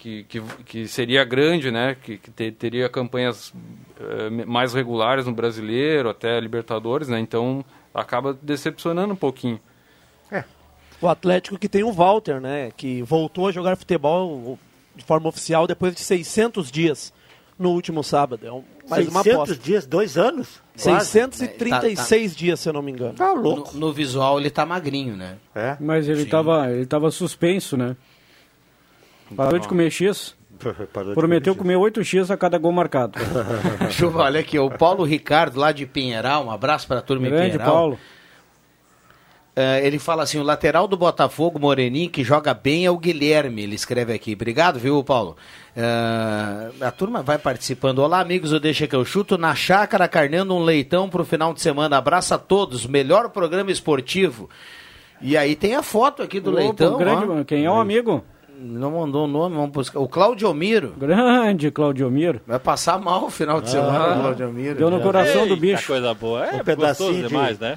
que, 0.00 0.24
que, 0.24 0.40
que 0.64 0.88
seria 0.88 1.22
grande, 1.24 1.70
né? 1.70 1.94
Que, 2.02 2.16
que 2.16 2.30
te- 2.30 2.50
teria 2.52 2.88
campanhas 2.88 3.52
eh, 4.00 4.30
mais 4.46 4.72
regulares 4.72 5.26
no 5.26 5.32
brasileiro, 5.32 6.08
até 6.08 6.40
Libertadores, 6.40 7.06
né? 7.08 7.20
Então 7.20 7.62
acaba 7.94 8.36
decepcionando 8.42 9.12
um 9.12 9.16
pouquinho. 9.16 9.60
O 11.02 11.08
Atlético 11.08 11.58
que 11.58 11.66
tem 11.68 11.82
o 11.82 11.92
Walter, 11.92 12.40
né? 12.40 12.70
Que 12.76 13.00
voltou 13.02 13.48
a 13.48 13.52
jogar 13.52 13.74
futebol 13.76 14.58
de 14.94 15.02
forma 15.04 15.28
oficial 15.30 15.66
depois 15.66 15.94
de 15.94 16.00
600 16.02 16.70
dias 16.70 17.10
no 17.58 17.70
último 17.70 18.02
sábado. 18.04 18.46
É 18.46 18.52
um- 18.52 18.64
mais 18.88 19.08
uma 19.08 19.22
600 19.22 19.34
aposta. 19.50 19.64
dias, 19.64 19.86
dois 19.86 20.18
anos? 20.18 20.60
Quase. 20.82 21.06
636 21.10 22.36
dias, 22.36 22.60
se 22.60 22.68
eu 22.68 22.72
não 22.74 22.82
me 22.82 22.90
engano. 22.92 23.14
Tá 23.14 23.32
louco. 23.32 23.72
No, 23.74 23.80
no 23.88 23.92
visual 23.94 24.38
ele 24.38 24.50
tá 24.50 24.66
magrinho, 24.66 25.16
né? 25.16 25.36
É? 25.54 25.76
Mas 25.80 26.06
ele 26.06 26.18
Sim. 26.18 26.24
estava 26.24 26.70
ele 26.70 26.84
tava 26.86 27.10
suspenso, 27.10 27.76
né? 27.78 27.96
Parou 29.36 29.58
de 29.58 29.68
comer 29.68 29.90
X. 29.90 30.34
Prometeu 31.14 31.54
comer. 31.54 31.74
comer 31.74 31.76
8 31.76 32.04
X 32.04 32.30
a 32.30 32.36
cada 32.36 32.58
gol 32.58 32.72
marcado. 32.72 33.18
Juba, 33.90 34.24
olha 34.24 34.40
aqui, 34.40 34.58
o 34.58 34.70
Paulo 34.70 35.04
Ricardo, 35.04 35.58
lá 35.58 35.72
de 35.72 35.86
Pinheiral, 35.86 36.44
um 36.44 36.50
abraço 36.50 36.86
para 36.86 36.98
a 36.98 37.02
turma 37.02 37.26
em 37.26 37.30
Grande 37.30 37.52
Pinheiral. 37.52 37.72
Paulo. 37.72 37.98
Eh, 39.56 39.86
ele 39.86 39.98
fala 39.98 40.22
assim: 40.22 40.38
o 40.38 40.42
lateral 40.42 40.86
do 40.86 40.96
Botafogo, 40.96 41.58
Moreninho, 41.58 42.10
que 42.10 42.22
joga 42.22 42.54
bem 42.54 42.84
é 42.84 42.90
o 42.90 42.98
Guilherme. 42.98 43.62
Ele 43.62 43.74
escreve 43.74 44.12
aqui. 44.12 44.34
Obrigado, 44.34 44.78
viu, 44.78 45.02
Paulo? 45.02 45.36
Eh, 45.76 46.70
a 46.80 46.90
turma 46.90 47.22
vai 47.22 47.38
participando. 47.38 47.98
Olá, 47.98 48.20
amigos, 48.20 48.52
eu 48.52 48.60
deixo 48.60 48.86
que 48.86 48.94
eu 48.94 49.04
chuto 49.04 49.36
na 49.36 49.54
chácara 49.54 50.06
carneando 50.06 50.54
um 50.54 50.62
leitão 50.62 51.08
pro 51.08 51.24
final 51.24 51.52
de 51.52 51.60
semana. 51.60 51.96
Abraço 51.98 52.34
a 52.34 52.38
todos. 52.38 52.86
Melhor 52.86 53.30
programa 53.30 53.70
esportivo. 53.70 54.48
E 55.20 55.36
aí 55.36 55.54
tem 55.54 55.74
a 55.74 55.82
foto 55.82 56.22
aqui 56.22 56.40
do 56.40 56.50
Opa, 56.50 56.60
leitão. 56.60 56.96
grande, 56.96 57.26
ó. 57.28 57.44
quem 57.44 57.64
é 57.64 57.70
o 57.70 57.74
amigo? 57.74 58.24
Não 58.62 58.90
mandou 58.90 59.24
o 59.24 59.28
nome, 59.28 59.56
vamos 59.56 59.70
buscar. 59.70 60.00
O 60.00 60.08
Claudiomiro. 60.08 60.94
Grande 60.98 61.70
Claudiomiro. 61.70 62.42
Vai 62.46 62.58
passar 62.58 63.00
mal 63.00 63.24
o 63.24 63.30
final 63.30 63.60
de 63.60 63.70
semana, 63.70 64.18
o 64.18 64.20
Claudiomiro. 64.20 64.74
Deu 64.74 64.90
no 64.90 65.00
coração 65.00 65.46
do 65.46 65.54
Eita, 65.54 65.60
bicho. 65.60 65.86
coisa 65.86 66.12
boa. 66.12 66.44
É 66.44 66.48
um 66.48 66.50
gostoso 66.50 66.64
pedacinho 66.64 67.28
demais, 67.28 67.58
de, 67.58 67.64
né? 67.64 67.76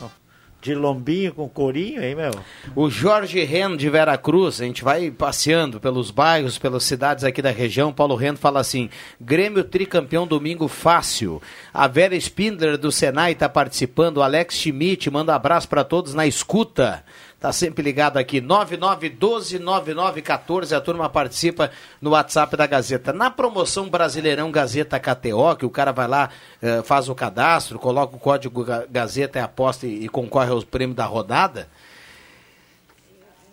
de 0.64 0.74
lombinho 0.74 1.34
com 1.34 1.48
corinho, 1.48 2.02
hein, 2.02 2.16
meu? 2.16 2.32
O 2.74 2.90
Jorge 2.90 3.44
Reno 3.44 3.76
de 3.76 3.90
Veracruz, 3.90 4.62
a 4.62 4.66
gente 4.66 4.84
vai 4.84 5.12
passeando 5.12 5.80
pelos 5.80 6.10
bairros, 6.10 6.58
pelas 6.58 6.84
cidades 6.84 7.24
aqui 7.24 7.42
da 7.42 7.52
região. 7.52 7.92
Paulo 7.92 8.16
Reno 8.16 8.38
fala 8.38 8.60
assim: 8.60 8.90
Grêmio 9.20 9.64
tricampeão 9.64 10.26
domingo 10.26 10.68
fácil. 10.68 11.42
A 11.74 11.88
Vera 11.88 12.16
Spindler 12.16 12.78
do 12.78 12.92
Senai 12.92 13.34
está 13.34 13.48
participando. 13.48 14.18
O 14.18 14.22
Alex 14.22 14.56
Schmidt 14.56 15.10
manda 15.10 15.36
abraço 15.36 15.68
para 15.68 15.84
todos 15.84 16.14
na 16.14 16.26
escuta. 16.26 17.04
Tá 17.44 17.52
sempre 17.52 17.84
ligado 17.84 18.16
aqui, 18.16 18.40
9912-9914, 18.40 20.78
a 20.78 20.80
turma 20.80 21.10
participa 21.10 21.70
no 22.02 22.12
WhatsApp 22.12 22.56
da 22.56 22.66
Gazeta. 22.66 23.12
Na 23.12 23.30
promoção 23.30 23.90
Brasileirão 23.90 24.50
Gazeta 24.50 24.98
KTO, 24.98 25.54
que 25.60 25.66
o 25.66 25.70
cara 25.70 25.92
vai 25.92 26.08
lá, 26.08 26.30
eh, 26.62 26.82
faz 26.84 27.10
o 27.10 27.16
cadastro, 27.16 27.78
coloca 27.78 28.16
o 28.16 28.20
código 28.20 28.64
Ga- 28.64 28.86
Gazeta 28.90 29.40
e 29.40 29.42
aposta 29.42 29.86
e, 29.86 30.08
concorre 30.08 30.52
aos 30.52 30.64
prêmios 30.64 30.96
da 30.96 31.04
rodada, 31.04 31.68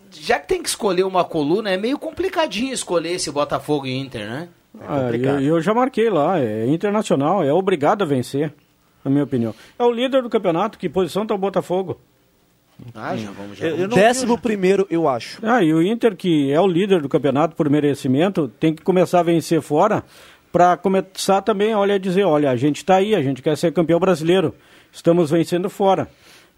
já 0.09 0.39
que 0.39 0.47
tem 0.47 0.63
que 0.63 0.69
escolher 0.69 1.03
uma 1.03 1.25
coluna, 1.25 1.69
é 1.69 1.75
meio 1.75 1.99
complicadinho 1.99 2.73
escolher 2.73 3.11
esse 3.11 3.29
Botafogo 3.29 3.85
e 3.87 3.99
Inter, 3.99 4.25
né? 4.25 4.47
Ah, 4.87 4.99
eu, 5.41 5.41
eu 5.41 5.61
já 5.61 5.73
marquei 5.73 6.09
lá, 6.09 6.39
é 6.39 6.65
internacional, 6.65 7.43
é 7.43 7.51
obrigado 7.51 8.03
a 8.03 8.05
vencer, 8.05 8.53
na 9.03 9.11
minha 9.11 9.25
opinião. 9.25 9.53
É 9.77 9.83
o 9.83 9.91
líder 9.91 10.23
do 10.23 10.29
campeonato, 10.29 10.79
que 10.79 10.87
posição 10.87 11.23
está 11.23 11.35
o 11.35 11.37
Botafogo? 11.37 11.99
Ah, 12.93 13.15
já 13.15 13.31
vamos, 13.31 13.57
já 13.57 13.69
vamos. 13.69 13.95
Décimo 13.95 14.37
primeiro, 14.37 14.87
eu 14.89 15.07
acho. 15.07 15.39
Ah, 15.43 15.63
e 15.63 15.73
o 15.73 15.81
Inter, 15.81 16.15
que 16.15 16.51
é 16.51 16.59
o 16.59 16.67
líder 16.67 17.01
do 17.01 17.09
campeonato 17.09 17.55
por 17.55 17.69
merecimento, 17.69 18.47
tem 18.59 18.73
que 18.73 18.81
começar 18.81 19.19
a 19.19 19.23
vencer 19.23 19.61
fora 19.61 20.03
para 20.51 20.75
começar 20.75 21.41
também, 21.41 21.73
olha, 21.73 21.95
a 21.95 21.97
dizer, 21.97 22.25
olha, 22.25 22.51
a 22.51 22.55
gente 22.55 22.77
está 22.77 22.95
aí, 22.95 23.15
a 23.15 23.21
gente 23.21 23.41
quer 23.41 23.57
ser 23.57 23.71
campeão 23.71 23.99
brasileiro, 23.99 24.53
estamos 24.91 25.31
vencendo 25.31 25.69
fora. 25.69 26.09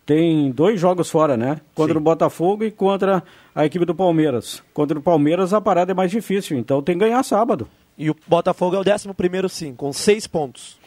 Tem 0.05 0.51
dois 0.51 0.79
jogos 0.79 1.09
fora, 1.09 1.37
né? 1.37 1.61
Contra 1.73 1.93
Sim. 1.93 1.99
o 1.99 2.03
Botafogo 2.03 2.63
e 2.65 2.71
contra 2.71 3.23
a 3.55 3.65
equipe 3.65 3.85
do 3.85 3.95
Palmeiras. 3.95 4.61
Contra 4.73 4.99
o 4.99 5.01
Palmeiras 5.01 5.53
a 5.53 5.61
parada 5.61 5.91
é 5.91 5.95
mais 5.95 6.11
difícil, 6.11 6.57
então 6.57 6.81
tem 6.81 6.97
que 6.97 7.05
ganhar 7.05 7.23
sábado. 7.23 7.69
E 7.97 8.09
o 8.09 8.15
Botafogo 8.27 8.75
é 8.75 8.79
o 8.79 8.83
décimo 8.83 9.13
primeiro, 9.13 9.47
sim, 9.47 9.73
com 9.73 9.93
seis 9.93 10.27
pontos. 10.27 10.77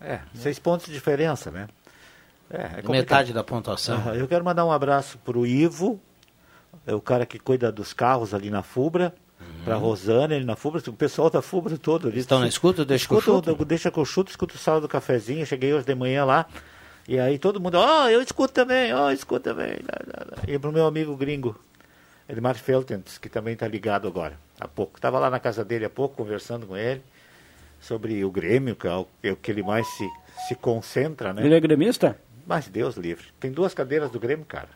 É, 0.00 0.20
seis 0.34 0.58
pontos 0.58 0.86
de 0.86 0.92
diferença, 0.92 1.50
né? 1.50 1.68
É, 2.50 2.80
é. 2.84 2.88
Metade 2.90 3.32
da 3.32 3.44
pontuação. 3.44 3.96
Aham, 3.96 4.14
Eu 4.14 4.26
quero 4.28 4.44
mandar 4.44 4.64
um 4.64 4.72
abraço 4.72 5.18
pro 5.18 5.46
Ivo, 5.46 6.00
é 6.86 6.94
o 6.94 7.00
cara 7.00 7.24
que 7.24 7.38
cuida 7.38 7.70
dos 7.70 7.92
carros 7.92 8.34
ali 8.34 8.50
na 8.50 8.62
Fubra, 8.62 9.14
pra 9.64 9.76
Rosana, 9.76 10.34
ele 10.34 10.44
na 10.44 10.56
Fubra, 10.56 10.82
o 10.86 10.92
pessoal 10.92 11.30
da 11.30 11.40
Fubra 11.40 11.78
todo 11.78 12.08
ali. 12.08 12.16
Uhum. 12.16 12.20
Estão 12.20 12.40
na 12.40 12.48
escuta? 12.48 12.84
Deixa 12.84 13.06
que 13.06 13.14
eu 13.14 13.18
Escuta, 13.18 13.50
chuto? 13.52 13.64
deixa 13.64 13.90
que 13.90 13.98
eu 13.98 14.04
chuto, 14.04 14.30
escuto 14.30 14.54
o 14.54 14.58
sala 14.58 14.80
do 14.80 14.88
cafezinho, 14.88 15.46
cheguei 15.46 15.72
hoje 15.72 15.86
de 15.86 15.94
manhã 15.94 16.24
lá, 16.24 16.46
e 17.08 17.18
aí 17.18 17.38
todo 17.38 17.60
mundo, 17.60 17.76
ó, 17.76 18.08
eu 18.08 18.20
escuto 18.22 18.52
também, 18.52 18.92
ó, 18.92 19.10
eu 19.10 19.14
escuto 19.14 19.42
também. 19.42 19.78
E 20.46 20.58
pro 20.58 20.72
meu 20.72 20.86
amigo 20.86 21.16
gringo, 21.16 21.58
Edmar 22.28 22.54
Feltens, 22.56 23.18
que 23.18 23.28
também 23.28 23.56
tá 23.56 23.66
ligado 23.66 24.06
agora, 24.08 24.34
há 24.60 24.68
pouco. 24.68 25.00
Tava 25.00 25.18
lá 25.18 25.30
na 25.30 25.40
casa 25.40 25.64
dele 25.64 25.84
há 25.84 25.90
pouco, 25.90 26.16
conversando 26.16 26.66
com 26.66 26.76
ele, 26.76 27.02
sobre 27.80 28.24
o 28.24 28.30
Grêmio, 28.30 28.76
que 28.76 28.86
é 28.86 28.92
o, 28.94 29.06
é 29.22 29.32
o 29.32 29.36
que 29.36 29.50
ele 29.50 29.62
mais 29.62 29.86
se, 29.88 30.08
se 30.48 30.54
concentra, 30.54 31.32
né? 31.32 31.44
Ele 31.44 31.54
é 31.54 31.60
gremista? 31.60 32.16
Mas 32.50 32.66
Deus 32.66 32.96
livre. 32.96 33.26
Tem 33.38 33.52
duas 33.52 33.72
cadeiras 33.72 34.10
do 34.10 34.18
Grêmio, 34.18 34.44
cara. 34.44 34.68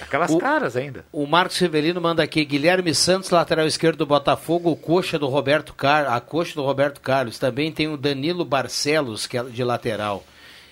Aquelas 0.00 0.30
O- 0.30 0.38
caras 0.38 0.76
ainda. 0.76 1.04
O 1.12 1.26
Marcos 1.26 1.56
Severino 1.56 2.00
manda 2.00 2.22
aqui, 2.22 2.44
Guilherme 2.44 2.94
Santos, 2.94 3.30
lateral 3.30 3.66
esquerdo 3.66 3.96
do 3.98 4.06
Botafogo, 4.06 4.70
o 4.70 4.76
coxa 4.76 5.18
do 5.18 5.26
Roberto 5.26 5.74
Carlos, 5.74 6.12
a 6.12 6.20
coxa 6.20 6.54
do 6.54 6.62
Roberto 6.62 7.00
Carlos. 7.00 7.36
Também 7.36 7.72
tem 7.72 7.88
o 7.88 7.96
Danilo 7.96 8.44
Barcelos, 8.44 9.26
que 9.26 9.36
é 9.36 9.42
de 9.42 9.64
lateral. 9.64 10.22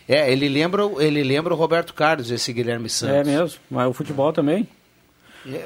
É, 0.09 0.31
ele 0.33 0.49
lembra, 0.49 0.87
o- 0.87 1.03
ele 1.03 1.25
lembra 1.25 1.53
o 1.53 1.57
Roberto 1.57 1.93
Carlos, 1.93 2.31
esse 2.31 2.53
Guilherme 2.53 2.89
Santos. 2.89 3.17
É 3.17 3.25
mesmo, 3.25 3.59
mas 3.69 3.89
o 3.89 3.93
futebol 3.93 4.33
também. 4.33 4.67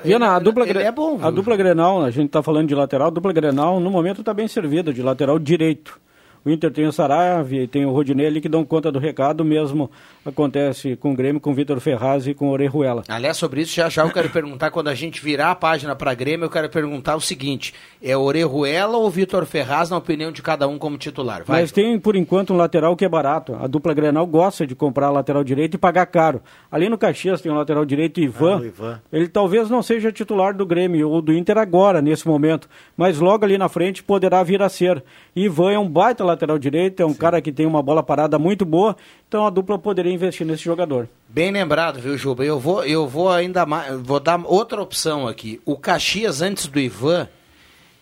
Viana, 0.03 0.33
a 0.33 0.37
ele- 0.37 0.45
dupla, 0.45 0.67
ele 0.69 0.79
é 0.83 0.91
bom. 0.91 1.19
a 1.23 1.31
dupla 1.31 1.55
Grenal, 1.55 2.03
a 2.03 2.11
gente 2.11 2.27
está 2.29 2.43
falando 2.43 2.67
de 2.69 2.75
lateral, 2.75 3.09
a 3.09 3.11
dupla 3.11 3.33
Grenal 3.33 3.79
no 3.79 3.91
momento 3.91 4.21
está 4.21 4.33
bem 4.33 4.49
servida, 4.49 4.91
de 4.93 5.03
lateral 5.03 5.39
direito. 5.39 6.01
O 6.45 6.51
Inter 6.51 6.71
tem 6.73 6.87
o 6.87 6.93
Saravia 6.93 7.63
e 7.63 7.67
tem 7.67 7.85
o 7.87 7.93
Rodinei 7.93 8.27
ali 8.27 8.41
que 8.41 8.49
dão 8.49 8.65
conta 8.65 8.91
do 8.91 8.99
recado, 8.99 9.45
mesmo 9.45 9.91
acontece 10.25 10.97
com 10.97 11.13
o 11.13 11.15
Grêmio, 11.15 11.41
com 11.41 11.51
o 11.51 11.55
Vitor 11.55 11.79
Ferraz 11.81 12.27
e 12.27 12.35
com 12.35 12.49
o 12.49 12.51
Orejuela. 12.51 13.05
Aliás, 13.09 13.37
sobre 13.37 13.63
isso, 13.63 13.75
já 13.75 13.89
já 13.89 14.03
eu 14.03 14.11
quero 14.11 14.31
perguntar, 14.31 14.71
quando 14.71 14.89
a 14.89 14.95
gente 14.95 15.23
virar 15.23 15.51
a 15.51 15.55
página 15.55 15.95
para 15.95 16.15
Grêmio, 16.15 16.47
eu 16.47 16.51
quero 16.51 16.69
perguntar 16.69 17.17
o 17.17 17.21
seguinte, 17.21 17.75
é 18.03 18.17
Orejuela 18.17 18.97
ou 18.97 19.09
Vitor 19.11 19.45
Ferraz, 19.47 19.91
na 19.91 19.97
opinião 19.97 20.33
de 20.33 20.43
cada 20.43 20.67
um 20.67 20.79
como 20.79 20.99
titular? 20.99 21.45
Vai, 21.45 21.63
Mas 21.63 21.73
tem, 21.73 21.99
por 21.99 22.17
enquanto, 22.17 22.53
um 22.53 22.57
lateral 22.57 22.97
que 22.97 23.05
é 23.05 23.09
barato. 23.09 23.55
A 23.61 23.67
dupla 23.67 23.95
Grenal 23.95 24.27
gosta 24.27 24.67
de 24.67 24.75
comprar 24.75 25.11
lateral 25.11 25.45
direito 25.45 25.75
e 25.75 25.79
pagar 25.79 26.07
caro. 26.07 26.43
Ali 26.71 26.89
no 26.89 26.99
Caxias 26.99 27.41
tem 27.41 27.53
um 27.53 27.57
lateral 27.57 27.85
direito, 27.85 28.21
Ivan. 28.21 28.57
Ah, 28.57 28.61
o 28.61 28.67
Ivan. 28.67 29.03
Ele 29.13 29.29
talvez 29.29 29.71
não 29.71 29.83
seja 29.83 30.11
titular 30.11 30.55
do 30.55 30.67
Grêmio 30.67 31.09
ou 31.09 31.23
do 31.23 31.33
Inter 31.33 31.59
agora, 31.59 32.03
nesse 32.03 32.27
momento, 32.27 32.69
mas 32.97 33.19
logo 33.19 33.45
ali 33.45 33.57
na 33.57 33.69
frente 33.69 34.03
poderá 34.03 34.43
vir 34.43 34.63
a 34.63 34.69
ser. 34.69 35.03
Ivan 35.35 35.73
é 35.73 35.79
um 35.79 35.89
baita 35.89 36.25
lateral 36.33 36.59
direito, 36.59 37.03
é 37.03 37.07
um 37.07 37.15
cara 37.15 37.41
que 37.41 37.53
tem 37.53 37.65
uma 37.65 37.83
bola 37.83 38.03
parada 38.03 38.39
muito 38.39 38.65
boa, 38.65 38.97
então 39.29 39.47
a 39.47 39.51
dupla 39.51 39.79
poderia 39.79 40.13
investir 40.13 40.47
nesse 40.47 40.65
jogador. 40.65 41.09
Bem 41.29 41.51
lembrado, 41.51 42.01
viu, 42.01 42.19
Juba? 42.19 42.45
Eu 42.45 42.59
vou, 42.59 42.85
eu 42.85 43.07
vou 43.07 43.31
ainda 43.31 43.65
mais, 43.65 43.99
vou 44.01 44.21
dar 44.21 44.41
outra 44.45 44.83
opção 44.83 45.27
aqui. 45.27 45.61
O 45.65 45.77
Caxias 45.77 46.43
antes 46.43 46.67
do 46.67 46.79
Ivan 46.79 47.29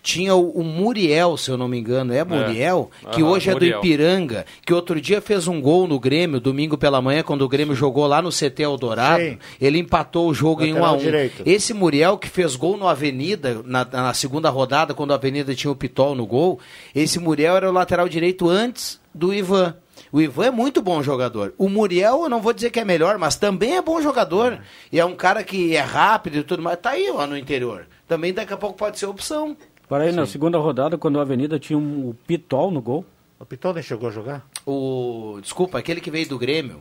tinha 0.03 0.35
o, 0.35 0.51
o 0.51 0.65
Muriel, 0.65 1.37
se 1.37 1.51
eu 1.51 1.57
não 1.57 1.69
me 1.69 1.79
engano, 1.79 2.13
é 2.13 2.25
Muriel, 2.25 2.91
que 3.13 3.21
Aham, 3.21 3.31
hoje 3.31 3.51
é 3.51 3.53
Muriel. 3.53 3.81
do 3.81 3.87
Ipiranga, 3.87 4.47
que 4.65 4.73
outro 4.73 5.01
dia 5.01 5.21
fez 5.21 5.47
um 5.47 5.61
gol 5.61 5.87
no 5.87 5.99
Grêmio, 6.01 6.41
domingo 6.41 6.79
pela 6.79 7.03
manhã, 7.03 7.23
quando 7.23 7.43
o 7.43 7.49
Grêmio 7.49 7.75
jogou 7.75 8.07
lá 8.07 8.23
no 8.23 8.31
CT 8.31 8.63
Eldorado, 8.63 9.23
Sim. 9.23 9.39
ele 9.61 9.79
empatou 9.79 10.29
o 10.29 10.35
jogo 10.35 10.65
em 10.65 10.73
1 10.73 10.75
Lateral 10.75 10.95
a 10.95 10.97
1 10.97 10.99
direito. 10.99 11.43
Esse 11.45 11.75
Muriel 11.75 12.19
que 12.19 12.29
fez 12.29 12.57
gol 12.57 12.77
no 12.77 12.89
Avenida, 12.89 13.63
na, 13.65 13.85
na 13.85 14.15
segunda 14.15 14.49
rodada, 14.51 14.95
quando 14.95 15.13
a 15.13 15.17
Avenida 15.17 15.55
tinha 15.55 15.71
o 15.71 15.77
Pitol 15.77 16.15
no 16.15 16.27
gol, 16.27 16.59
esse 16.95 17.19
Muriel 17.19 17.57
era 17.57 17.69
o 17.69 17.73
lateral 17.73 18.09
direito 18.09 18.49
antes 18.49 19.01
do 19.15 19.35
Ivan. 19.35 19.77
O 20.13 20.21
Ivan 20.21 20.47
é 20.47 20.51
muito 20.51 20.83
bom 20.83 21.03
jogador. 21.03 21.55
O 21.57 21.69
Muriel, 21.69 22.23
eu 22.23 22.29
não 22.29 22.41
vou 22.41 22.53
dizer 22.53 22.71
que 22.71 22.81
é 22.81 22.85
melhor, 22.85 23.19
mas 23.19 23.37
também 23.37 23.77
é 23.77 23.83
bom 23.83 24.01
jogador. 24.01 24.61
E 24.91 24.99
é 24.99 25.05
um 25.05 25.15
cara 25.15 25.45
que 25.45 25.77
é 25.77 25.81
rápido 25.81 26.39
e 26.39 26.43
tudo 26.43 26.63
mais. 26.63 26.79
Tá 26.79 26.91
aí 26.91 27.11
lá 27.11 27.27
no 27.27 27.37
interior. 27.37 27.87
Também 28.09 28.33
daqui 28.33 28.53
a 28.53 28.57
pouco 28.57 28.77
pode 28.77 28.99
ser 28.99 29.07
opção. 29.07 29.57
Para 29.91 30.05
aí, 30.05 30.13
na 30.13 30.25
segunda 30.25 30.57
rodada, 30.57 30.97
quando 30.97 31.19
a 31.19 31.23
Avenida 31.23 31.59
tinha 31.59 31.77
um, 31.77 32.11
o 32.11 32.15
Pitol 32.15 32.71
no 32.71 32.81
gol. 32.81 33.05
O 33.41 33.45
Pitol 33.45 33.75
nem 33.75 33.83
chegou 33.83 34.09
a 34.09 34.13
jogar? 34.13 34.47
O, 34.65 35.41
desculpa, 35.43 35.81
aquele 35.81 36.01
que 36.01 36.13
veio 36.13 36.29
do 36.29 36.39
Grêmio, 36.39 36.81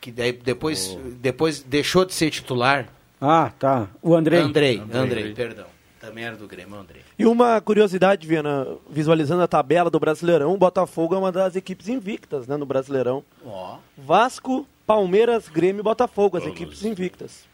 que 0.00 0.10
daí 0.10 0.32
depois, 0.32 0.98
depois 1.20 1.62
deixou 1.62 2.04
de 2.04 2.12
ser 2.12 2.30
titular. 2.30 2.88
Ah, 3.20 3.52
tá. 3.56 3.86
O 4.02 4.16
Andrei. 4.16 4.40
Andrei, 4.40 4.82
Andrei, 4.92 5.32
perdão. 5.32 5.66
Também 6.00 6.24
era 6.24 6.34
do 6.34 6.48
Grêmio, 6.48 6.74
Andrei. 6.74 7.02
E 7.16 7.24
uma 7.24 7.60
curiosidade, 7.60 8.26
Viana, 8.26 8.66
visualizando 8.90 9.42
a 9.42 9.48
tabela 9.48 9.88
do 9.88 10.00
Brasileirão, 10.00 10.52
o 10.52 10.58
Botafogo 10.58 11.14
é 11.14 11.18
uma 11.18 11.30
das 11.30 11.54
equipes 11.54 11.88
invictas 11.88 12.48
né, 12.48 12.56
no 12.56 12.66
Brasileirão. 12.66 13.22
Ó. 13.46 13.76
Vasco, 13.96 14.66
Palmeiras, 14.84 15.48
Grêmio 15.48 15.82
e 15.82 15.84
Botafogo, 15.84 16.36
as 16.36 16.46
equipes 16.46 16.84
invictas. 16.84 17.47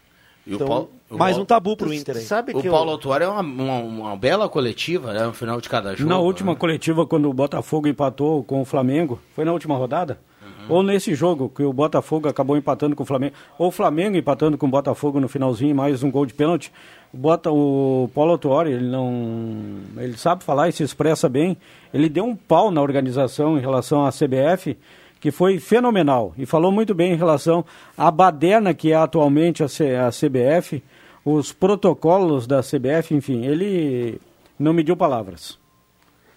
O 0.46 0.54
Então, 0.54 0.66
Paulo- 0.66 0.90
o 1.10 1.16
mais 1.16 1.38
um 1.38 1.44
tabu 1.44 1.76
pro 1.76 1.92
Inter 1.92 2.16
aí. 2.16 2.22
Sabe 2.22 2.52
O 2.54 2.60
que 2.60 2.68
Paulo 2.68 2.90
eu... 2.90 2.92
Autuário 2.94 3.24
é 3.24 3.28
uma, 3.28 3.40
uma, 3.40 3.78
uma 3.78 4.16
bela 4.16 4.48
coletiva, 4.48 5.12
né? 5.12 5.24
No 5.24 5.32
final 5.32 5.60
de 5.60 5.68
cada 5.68 5.94
jogo. 5.96 6.08
Na 6.08 6.18
última 6.18 6.52
né? 6.52 6.58
coletiva, 6.58 7.06
quando 7.06 7.30
o 7.30 7.32
Botafogo 7.34 7.88
empatou 7.88 8.42
com 8.44 8.60
o 8.60 8.64
Flamengo, 8.64 9.18
foi 9.34 9.44
na 9.44 9.52
última 9.52 9.76
rodada? 9.76 10.18
Ou 10.66 10.82
nesse 10.82 11.14
jogo, 11.14 11.50
que 11.54 11.62
o 11.62 11.74
Botafogo 11.74 12.26
acabou 12.26 12.56
empatando 12.56 12.96
com 12.96 13.02
o 13.02 13.06
Flamengo, 13.06 13.34
ou 13.58 13.68
o 13.68 13.70
Flamengo 13.70 14.16
empatando 14.16 14.56
com 14.56 14.64
o 14.66 14.70
Botafogo 14.70 15.20
no 15.20 15.28
finalzinho, 15.28 15.74
mais 15.76 16.02
um 16.02 16.10
gol 16.10 16.24
de 16.24 16.32
pênalti. 16.32 16.72
Bota 17.12 17.50
o 17.50 18.08
Paulo 18.14 18.32
Autuori, 18.32 18.72
ele 18.72 18.88
não. 18.88 19.52
Ele 19.98 20.16
sabe 20.16 20.42
falar 20.42 20.70
e 20.70 20.72
se 20.72 20.82
expressa 20.82 21.28
bem. 21.28 21.56
Ele 21.92 22.08
deu 22.08 22.24
um 22.24 22.34
pau 22.34 22.70
na 22.70 22.80
organização 22.80 23.58
em 23.58 23.60
relação 23.60 24.06
à 24.06 24.10
CBF, 24.10 24.74
que 25.24 25.30
foi 25.30 25.58
fenomenal. 25.58 26.34
E 26.36 26.44
falou 26.44 26.70
muito 26.70 26.94
bem 26.94 27.14
em 27.14 27.16
relação 27.16 27.64
à 27.96 28.10
baderna 28.10 28.74
que 28.74 28.92
é 28.92 28.94
atualmente 28.94 29.62
a, 29.64 29.68
C- 29.68 29.94
a 29.96 30.10
CBF, 30.10 30.82
os 31.24 31.50
protocolos 31.50 32.46
da 32.46 32.60
CBF, 32.60 33.14
enfim, 33.14 33.42
ele 33.46 34.20
não 34.58 34.74
mediu 34.74 34.94
palavras. 34.94 35.58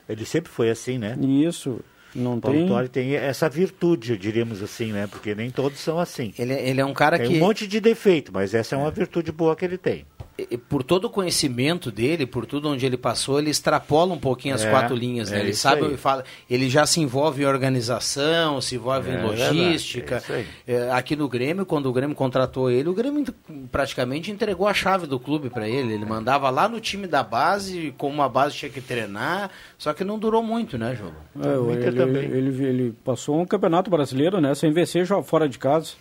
Ele 0.07 0.23
sempre 0.23 0.49
foi 0.49 0.69
assim, 0.69 0.97
né? 0.97 1.17
E 1.19 1.43
Isso. 1.43 1.81
Não 2.15 2.39
Paulo 2.39 2.57
tem. 2.57 2.67
Tuori 2.67 2.87
tem 2.87 3.15
essa 3.15 3.49
virtude, 3.49 4.17
diríamos 4.17 4.63
assim, 4.63 4.93
né? 4.93 5.05
Porque 5.05 5.35
nem 5.35 5.51
todos 5.51 5.79
são 5.79 5.99
assim. 5.99 6.33
Ele, 6.39 6.53
ele 6.53 6.79
é 6.79 6.85
um 6.85 6.93
cara 6.93 7.17
tem 7.19 7.27
que. 7.31 7.35
um 7.35 7.39
monte 7.39 7.67
de 7.67 7.81
defeito, 7.81 8.31
mas 8.33 8.53
essa 8.53 8.73
é 8.73 8.77
uma 8.79 8.89
virtude 8.89 9.33
boa 9.33 9.53
que 9.53 9.65
ele 9.65 9.77
tem. 9.77 10.05
E- 10.37 10.57
por 10.57 10.83
todo 10.83 11.05
o 11.05 11.09
conhecimento 11.09 11.91
dele, 11.91 12.25
por 12.25 12.45
tudo 12.45 12.69
onde 12.69 12.85
ele 12.85 12.97
passou, 12.97 13.39
ele 13.39 13.49
extrapola 13.49 14.13
um 14.13 14.19
pouquinho 14.19 14.55
as 14.55 14.63
É, 14.63 14.69
quatro 14.69 14.95
linhas, 14.95 15.31
né? 15.31 15.37
é 15.39 15.41
Ele 15.41 15.53
sabe, 15.53 15.85
aí. 15.85 15.97
fala, 15.97 16.23
ele 16.49 16.69
já 16.69 16.85
se 16.85 16.99
envolve 16.99 17.43
em 17.43 17.45
organização, 17.45 18.59
se 18.61 18.75
envolve 18.75 19.09
É 19.09 19.13
em 19.15 19.21
logística. 19.23 20.21
é. 20.29 20.45
É, 20.67 20.91
aqui 20.91 21.15
no 21.15 21.27
Grêmio, 21.27 21.65
quando 21.65 21.87
o 21.87 21.93
Grêmio 21.93 22.15
contratou 22.15 22.69
ele, 22.69 22.89
o 22.89 22.93
Grêmio 22.93 23.21
ent- 23.21 23.33
praticamente 23.71 24.31
entregou 24.31 24.67
a 24.67 24.73
chave 24.73 25.07
do 25.07 25.19
clube 25.19 25.49
para 25.49 25.67
ele. 25.67 25.93
Ele 25.93 26.05
mandava 26.05 26.49
lá 26.49 26.67
no 26.67 26.79
time 26.79 27.07
da 27.07 27.23
base, 27.23 27.93
como 27.97 28.21
a 28.21 28.29
base 28.29 28.55
tinha 28.55 28.69
que 28.71 28.81
treinar, 28.81 29.49
só 29.77 29.93
que 29.93 30.03
não 30.03 30.19
durou 30.19 30.43
muito, 30.43 30.77
né, 30.77 30.95
Jogo? 30.95 31.15
É, 31.39 31.87
ele, 31.87 31.97
também. 31.97 32.23
ele, 32.25 32.65
ele 32.65 32.95
passou 33.03 33.39
um 33.39 33.45
campeonato 33.45 33.89
brasileiro, 33.89 34.39
né? 34.41 34.53
Sem 34.55 34.71
vencer 34.71 35.05
já 35.05 35.21
fora 35.23 35.47
de 35.47 35.57
casa. 35.57 35.93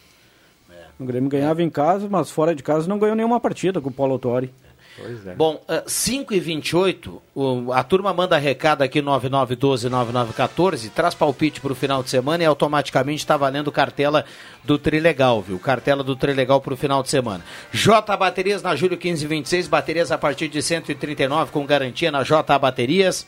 O 0.99 1.05
Grêmio 1.05 1.29
ganhava 1.29 1.63
em 1.63 1.69
casa, 1.71 2.09
mas 2.11 2.31
fora 2.31 2.55
de 2.55 2.63
casa 2.63 2.89
não 2.89 2.99
ganhou 2.99 3.15
nenhuma 3.17 3.39
partida 3.39 3.81
com 3.81 3.89
o 3.91 3.93
Paulo 3.93 4.13
Autori. 4.15 4.53
Pois 4.99 5.27
é. 5.27 5.35
Bom, 5.35 5.63
eh, 5.69 5.83
5 5.87 6.33
e 6.33 6.41
28 6.41 7.21
o- 7.35 7.71
a 7.71 7.85
turma 7.85 8.15
manda 8.15 8.39
recado 8.39 8.81
aqui 8.81 9.03
9912-9914, 9.03 10.89
traz 10.91 11.15
palpite 11.15 11.61
para 11.61 11.71
o 11.73 11.75
final 11.75 12.03
de 12.03 12.09
semana 12.09 12.43
e 12.43 12.47
automaticamente 12.47 13.19
está 13.19 13.37
valendo 13.37 13.71
cartela 13.71 14.25
do 14.65 14.79
Trilegal, 14.79 15.43
viu? 15.43 15.59
Cartela 15.59 16.03
do 16.03 16.17
Trilegal 16.17 16.63
para 16.63 16.73
o 16.73 16.77
final 16.79 17.03
de 17.03 17.11
semana. 17.11 17.45
J 17.73 18.17
Baterias 18.17 18.63
na 18.63 18.75
Júlio 18.75 18.97
1526, 18.97 19.69
baterias 19.69 20.11
a 20.11 20.17
partir 20.17 20.49
de 20.49 20.63
139 20.63 21.53
com 21.53 21.67
garantia 21.67 22.11
na 22.11 22.23
J 22.23 22.59
Baterias. 22.59 23.27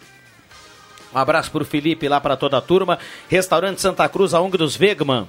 Um 1.15 1.19
abraço 1.19 1.51
para 1.51 1.63
o 1.63 1.67
Felipe 1.67 2.09
lá 2.09 2.19
para 2.21 2.37
toda 2.37 2.57
a 2.57 2.61
turma. 2.63 2.99
Restaurante 3.29 3.81
Santa 3.81 4.09
Cruz, 4.09 4.33
a 4.33 4.41
ONG 4.41 4.57
dos 4.57 4.75
Vegman. 4.77 5.27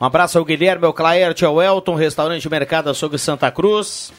Um 0.00 0.04
abraço 0.04 0.38
ao 0.38 0.44
Guilherme, 0.44 0.86
ao 0.86 0.94
Claerte, 0.94 1.44
ao 1.44 1.60
Elton, 1.60 1.94
Restaurante 1.94 2.48
Mercado 2.48 2.88
Açougue 2.88 3.18
Santa 3.18 3.50
Cruz. 3.50 4.12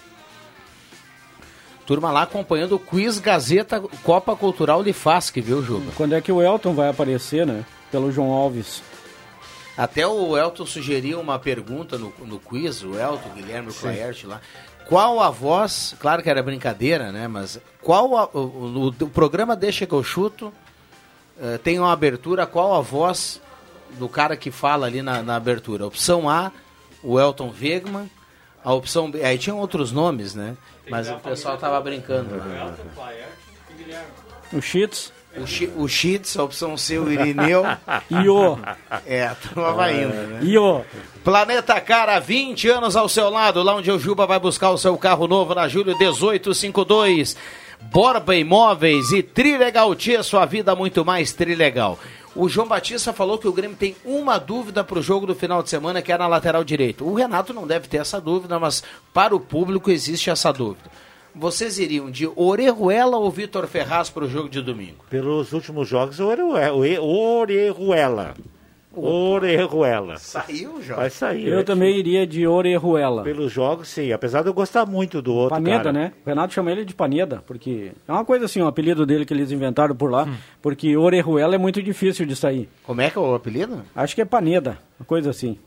Turma 1.86 2.12
lá 2.12 2.22
acompanhando 2.22 2.76
o 2.76 2.80
Quiz 2.80 3.18
Gazeta 3.20 3.82
Copa 4.04 4.36
Cultural 4.36 4.82
Lifasc, 4.82 5.36
viu, 5.42 5.64
Juba? 5.64 5.92
Quando 5.98 6.14
é 6.14 6.22
que 6.22 6.32
o 6.32 6.42
Elton 6.42 6.74
vai 6.74 6.90
aparecer, 6.90 7.46
né? 7.46 7.66
Pelo 7.92 8.12
João 8.12 8.32
Alves. 8.32 8.82
Até 9.76 10.06
o 10.06 10.38
Elton 10.38 10.66
sugeriu 10.66 11.20
uma 11.20 11.40
pergunta 11.40 11.98
no, 11.98 12.14
no 12.20 12.40
quiz, 12.40 12.84
o 12.84 12.98
Elton, 12.98 13.30
o 13.30 13.34
Guilherme, 13.34 13.70
o 13.72 13.74
Claerte 13.74 14.28
lá. 14.28 14.40
Qual 14.88 15.20
a 15.20 15.30
voz, 15.32 15.96
claro 16.00 16.22
que 16.22 16.30
era 16.30 16.44
brincadeira, 16.44 17.12
né? 17.12 17.28
Mas 17.28 17.60
qual 17.82 18.16
a- 18.18 18.30
o, 18.34 18.40
o- 18.40 18.88
o 19.06 19.10
programa 19.10 19.56
Deixa 19.56 19.86
que 19.88 19.94
eu 19.94 20.04
chuto 20.04 20.54
eh, 21.42 21.58
tem 21.64 21.80
uma 21.80 21.92
abertura, 21.92 22.46
qual 22.46 22.76
a 22.76 22.82
voz 22.82 23.41
do 23.98 24.08
cara 24.10 24.36
que 24.36 24.52
fala 24.52 24.86
ali 24.88 25.02
na, 25.02 25.22
na 25.22 25.36
abertura? 25.36 25.86
Opção 25.86 26.30
A, 26.30 26.52
o 27.04 27.20
Elton 27.20 27.54
Wegman. 27.62 28.10
A 28.64 28.74
opção 28.74 29.10
B, 29.10 29.24
aí 29.24 29.38
tinham 29.40 29.58
outros 29.58 29.92
nomes, 29.92 30.36
né? 30.36 30.56
Mas 30.90 31.10
o 31.10 31.16
pessoal 31.18 31.58
tava 31.58 31.80
brincando. 31.82 32.36
né? 32.36 32.72
O 34.54 34.62
Cheats 34.62 35.12
O, 35.38 35.48
Chi- 35.48 35.72
o 35.76 35.88
Chits, 35.88 36.38
a 36.38 36.44
opção 36.44 36.76
C, 36.78 37.00
o 37.00 37.12
Irineu. 37.12 37.64
o. 38.30 38.58
É, 39.06 39.26
a 39.28 39.36
turma 39.36 39.74
vai 39.74 40.04
indo, 40.04 40.14
né? 40.14 40.60
O. 40.60 40.84
Planeta 41.24 41.80
Cara, 41.82 42.20
20 42.20 42.68
anos 42.70 42.96
ao 42.96 43.08
seu 43.08 43.30
lado, 43.30 43.64
lá 43.64 43.76
onde 43.76 43.90
o 43.92 43.98
Juba 43.98 44.26
vai 44.28 44.40
buscar 44.40 44.70
o 44.72 44.78
seu 44.78 44.98
carro 44.98 45.28
novo 45.28 45.56
na 45.56 45.68
Júlio 45.68 45.98
1852. 45.98 47.36
Borba 47.84 48.36
Imóveis 48.36 49.12
e 49.12 49.24
Trilegal 49.24 49.96
Tia, 49.96 50.22
sua 50.22 50.46
vida 50.46 50.76
muito 50.76 51.04
mais 51.04 51.34
Trilegal. 51.34 51.98
O 52.34 52.48
João 52.48 52.68
Batista 52.68 53.12
falou 53.12 53.38
que 53.38 53.48
o 53.48 53.52
Grêmio 53.52 53.76
tem 53.76 53.96
uma 54.06 54.38
dúvida 54.38 54.84
para 54.84 54.98
o 54.98 55.02
jogo 55.02 55.26
do 55.26 55.36
final 55.36 55.62
de 55.62 55.70
semana, 55.70 56.02
que 56.02 56.14
é 56.14 56.18
na 56.18 56.28
lateral 56.28 56.64
direito. 56.64 57.06
O 57.06 57.14
Renato 57.14 57.54
não 57.54 57.68
deve 57.68 57.90
ter 57.90 57.98
essa 57.98 58.22
dúvida, 58.22 58.58
mas 58.58 58.82
para 59.14 59.36
o 59.36 59.40
público 59.40 59.92
existe 59.92 60.30
essa 60.30 60.52
dúvida. 60.54 60.90
Vocês 61.36 61.78
iriam 61.78 62.10
de 62.10 62.30
Orejuela 62.36 63.18
ou 63.18 63.30
Vitor 63.30 63.68
Ferraz 63.68 64.10
para 64.10 64.26
o 64.26 64.30
jogo 64.30 64.50
de 64.50 64.62
domingo? 64.62 65.04
Pelos 65.10 65.52
últimos 65.52 65.88
jogos, 65.88 66.20
Orejuela. 66.20 68.34
Orejuela. 68.94 70.18
Saiu, 70.18 70.82
João. 70.82 71.00
Vai 71.00 71.10
sair. 71.10 71.48
Eu 71.48 71.58
né? 71.58 71.64
também 71.64 71.98
iria 71.98 72.28
de 72.28 72.46
Orejuela. 72.46 73.24
Pelos 73.24 73.52
jogos, 73.52 73.88
sim. 73.88 74.12
Apesar 74.12 74.42
de 74.42 74.50
eu 74.50 74.54
gostar 74.54 74.86
muito 74.86 75.22
do 75.22 75.34
outro 75.34 75.56
Paneda, 75.56 75.84
cara. 75.86 75.94
né? 75.94 76.14
O 76.26 76.30
Renato 76.30 76.54
chama 76.54 76.72
ele 76.72 76.84
de 76.84 76.94
Paneda, 76.94 77.42
porque 77.48 77.92
é 78.08 78.12
uma 78.12 78.26
coisa 78.26 78.46
assim, 78.46 78.62
o 78.62 78.68
apelido 78.68 79.06
dele 79.06 79.26
que 79.26 79.34
eles 79.34 79.52
inventaram 79.52 79.96
por 79.96 80.12
lá, 80.12 80.28
porque 80.62 80.96
Orejuela 80.98 81.56
é 81.56 81.58
muito 81.58 81.82
difícil 81.82 82.26
de 82.26 82.36
sair. 82.36 82.68
Como 82.84 83.00
é 83.00 83.10
que 83.10 83.18
é 83.18 83.22
o 83.22 83.34
apelido? 83.34 83.84
Acho 83.96 84.14
que 84.14 84.22
é 84.22 84.26
Paneda, 84.26 84.78
uma 85.00 85.06
coisa 85.06 85.30
assim. 85.30 85.58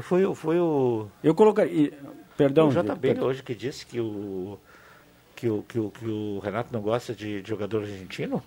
Foi, 0.00 0.34
foi 0.34 0.58
o... 0.58 1.06
Eu 1.22 1.34
colocaria. 1.34 1.92
Perdão, 2.36 2.68
o 2.68 2.70
JB 2.70 2.98
perdão. 3.00 3.26
hoje 3.26 3.42
que 3.42 3.54
disse 3.54 3.86
que 3.86 4.00
o... 4.00 4.58
Que 5.34 5.48
o, 5.48 5.62
que, 5.68 5.78
o, 5.78 5.90
que 5.90 6.04
o 6.04 6.40
Renato 6.40 6.72
não 6.72 6.80
gosta 6.80 7.14
de 7.14 7.42
jogador 7.46 7.82
argentino? 7.82 8.42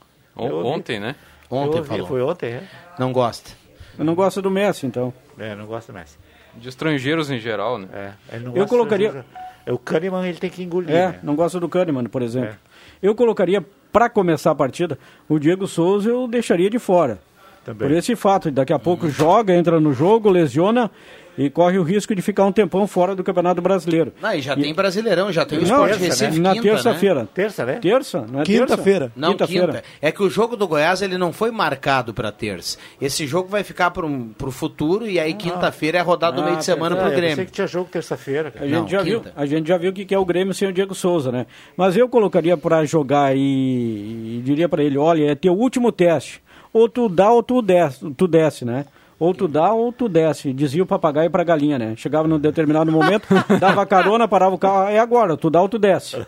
On- 0.46 0.50
Eu 0.50 0.56
ouvi. 0.58 0.70
Ontem, 0.70 1.00
né? 1.00 1.16
Ontem 1.50 1.74
Eu 1.74 1.78
ouvi, 1.80 1.90
falou. 1.90 2.08
Foi 2.08 2.22
ontem, 2.22 2.48
é? 2.54 2.64
Não 3.00 3.12
gosta. 3.12 3.52
Eu 3.98 4.06
não 4.06 4.16
gosto 4.16 4.42
do 4.42 4.50
Messi, 4.50 4.86
então. 4.86 5.14
É, 5.38 5.56
não 5.56 5.66
gosta 5.66 5.92
mais. 5.94 6.18
De 6.56 6.68
estrangeiros 6.70 7.30
em 7.30 7.40
geral, 7.40 7.78
né? 7.78 7.88
É, 7.94 8.36
ele 8.36 8.46
não 8.46 8.52
Eu 8.52 8.56
gosta 8.62 8.70
colocaria- 8.70 9.26
É 9.66 9.72
o 9.72 9.78
Kahneman, 9.78 10.28
ele 10.28 10.40
tem 10.40 10.50
que 10.50 10.64
engolir, 10.64 10.90
É, 10.90 11.08
né? 11.10 11.20
não 11.22 11.36
gosto 11.36 11.60
do 11.60 11.70
Kahneman, 11.70 12.06
por 12.06 12.22
exemplo. 12.24 12.50
É. 12.50 12.56
Eu 13.02 13.14
colocaria, 13.14 13.64
para 13.92 14.10
começar 14.10 14.50
a 14.52 14.56
partida, 14.56 14.98
o 15.30 15.38
Diego 15.38 15.68
Souza 15.68 16.10
eu 16.10 16.28
deixaria 16.28 16.70
de 16.70 16.80
fora. 16.80 17.20
Também. 17.64 17.88
Por 17.88 17.96
esse 17.96 18.16
fato, 18.16 18.50
daqui 18.50 18.74
a 18.74 18.80
pouco 18.80 19.08
joga, 19.10 19.54
entra 19.54 19.80
no 19.80 19.94
jogo, 19.94 20.30
lesiona 20.30 20.90
e 21.38 21.50
corre 21.50 21.78
o 21.78 21.84
risco 21.84 22.14
de 22.14 22.22
ficar 22.22 22.44
um 22.46 22.52
tempão 22.52 22.86
fora 22.88 23.16
do 23.16 23.24
Campeonato 23.24 23.62
Brasileiro. 23.62 24.12
Não, 24.22 24.34
e 24.34 24.42
já 24.42 24.54
tem 24.56 24.74
Brasileirão, 24.74 25.32
já 25.32 25.46
tem 25.46 25.60
o 25.60 25.62
Não, 25.62 25.86
Sport 25.86 26.00
terça, 26.00 26.26
Recife 26.26 26.40
na 26.42 26.52
quinta, 26.54 26.64
terça-feira. 26.64 27.30
Terça, 27.34 27.66
né? 27.66 27.74
Terça? 27.80 28.26
Não 28.30 28.42
é 28.42 28.44
Quinta-feira. 28.44 29.00
terça? 29.00 29.12
Não, 29.16 29.30
Quinta-feira. 29.32 29.68
quinta. 29.74 29.84
É 30.02 30.12
que 30.12 30.22
o 30.24 30.30
jogo 30.30 30.58
do 30.58 30.68
Goiás 30.68 31.02
ele 31.04 31.18
não 31.18 31.32
foi 31.32 31.52
marcado 31.52 32.14
para 32.14 32.32
terça. 32.32 32.78
Esse 33.00 33.26
jogo 33.28 33.48
vai 33.48 33.64
ficar 33.64 33.92
para 33.92 34.06
o 34.06 34.52
futuro 34.52 35.08
e 35.08 35.20
aí 35.20 35.34
quinta-feira 35.36 36.00
é 36.00 36.02
rodada 36.02 36.36
do 36.38 36.42
Ah, 36.42 36.46
meio 36.46 36.58
de 36.58 36.66
semana 36.66 36.96
Ah, 36.96 36.98
pro 36.98 37.08
eu 37.08 37.12
pensei 37.12 37.28
Grêmio. 37.30 37.46
que 37.46 37.52
tinha 37.52 37.68
jogo 37.68 37.88
terça-feira, 37.90 38.52
A 38.56 38.64
gente, 38.64 38.72
Não, 38.72 38.88
já 38.88 39.02
viu, 39.02 39.22
quinta. 39.22 39.34
a 39.36 39.46
gente 39.46 39.68
já 39.68 39.78
viu 39.78 39.92
o 39.92 39.94
que 39.94 40.04
que 40.04 40.14
é 40.16 40.20
o 40.20 40.26
Grêmio 40.26 40.54
sem 40.54 40.68
o 40.68 40.74
Diego 40.74 40.94
Souza, 40.96 41.32
né? 41.32 41.46
Mas 41.78 41.96
eu 41.96 42.10
colocaria 42.10 42.58
para 42.58 42.84
jogar 42.86 43.34
e, 43.38 43.40
e 43.40 44.42
diria 44.44 44.68
para 44.68 44.84
ele, 44.84 44.98
olha, 44.98 45.32
é 45.32 45.36
teu 45.36 45.54
último 45.54 45.92
teste. 45.92 46.42
Ou 46.74 46.88
tu 46.88 47.10
dá 47.10 47.32
ou 47.32 47.44
tu 47.44 47.62
desce, 47.62 48.10
tu 48.16 48.28
desce, 48.28 48.64
né? 48.66 48.86
Ou 49.20 49.34
tu 49.34 49.48
dá 49.48 49.72
ou 49.74 49.92
tu 49.92 50.10
desce. 50.10 50.52
Dizia 50.54 50.82
o 50.82 50.86
papagaio 50.86 51.30
para 51.30 51.44
galinha, 51.44 51.78
né? 51.78 51.94
Chegava 51.96 52.28
num 52.28 52.40
determinado 52.40 52.92
momento, 52.92 53.28
dava 53.60 53.86
carona, 53.86 54.28
parava 54.28 54.56
o 54.56 54.58
carro, 54.58 54.90
é 54.90 54.98
agora, 55.00 55.38
tu 55.38 55.50
dá 55.50 55.62
ou 55.62 55.70
tu 55.70 55.78
desce. 55.78 56.26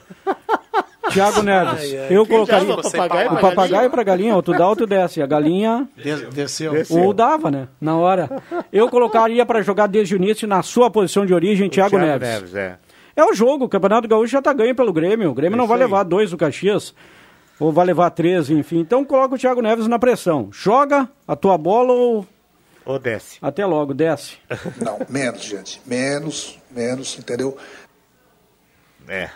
Tiago 1.10 1.43
Neves, 1.43 1.93
eu 2.10 2.25
colocaria 2.25 2.67
dava 2.67 2.82
papagaio 2.82 3.27
o 3.27 3.32
pra 3.32 3.49
papagaio 3.49 3.89
para 3.89 4.03
galinha, 4.03 4.36
ou 4.36 4.41
tu 4.41 4.51
dá 4.51 4.67
ou 4.67 4.75
tu 4.75 4.86
desce. 4.88 5.21
A 5.21 5.25
galinha 5.25 5.88
Desceu. 6.34 6.73
ou 6.89 7.13
dava, 7.13 7.51
né? 7.51 7.67
Na 7.79 7.97
hora. 7.97 8.29
Eu 8.71 8.89
colocaria 8.89 9.45
para 9.45 9.62
jogar 9.62 9.88
desde 9.88 10.15
o 10.15 10.17
início 10.17 10.47
na 10.47 10.63
sua 10.63 10.89
posição 10.89 11.25
de 11.25 11.34
origem, 11.34 11.69
Thiago, 11.69 11.91
Thiago 11.91 12.06
Neves. 12.06 12.29
Neves, 12.29 12.56
é. 12.56 12.77
É 13.15 13.23
o 13.23 13.34
jogo, 13.34 13.65
o 13.65 13.69
Campeonato 13.69 14.08
Gaúcho 14.08 14.32
já 14.32 14.41
tá 14.41 14.51
ganho 14.53 14.73
pelo 14.73 14.91
Grêmio. 14.91 15.29
O 15.29 15.34
Grêmio 15.34 15.56
É 15.56 15.58
não 15.58 15.67
vai 15.67 15.77
aí. 15.77 15.84
levar 15.84 16.03
dois 16.03 16.32
do 16.32 16.38
Caxias, 16.38 16.95
ou 17.63 17.71
vai 17.71 17.86
levar 17.86 18.10
três, 18.10 18.49
enfim. 18.49 18.80
Então 18.80 19.06
coloca 19.06 19.36
o 19.36 19.38
Thiago 19.38 19.62
Neves 19.62 19.88
na 19.88 19.97
pressão. 19.99 20.49
Joga 20.52 21.10
a 21.28 21.36
tua 21.36 21.58
bola 21.58 21.93
ou 21.93 22.26
Ou 22.86 22.99
desce. 22.99 23.38
até 23.41 23.65
logo, 23.65 23.93
desce. 23.93 24.38
Não, 24.84 24.99
menos, 25.10 25.43
gente. 25.43 25.82
Menos, 25.86 26.60
menos, 26.71 27.17
entendeu? 27.17 27.58
É. 29.08 29.30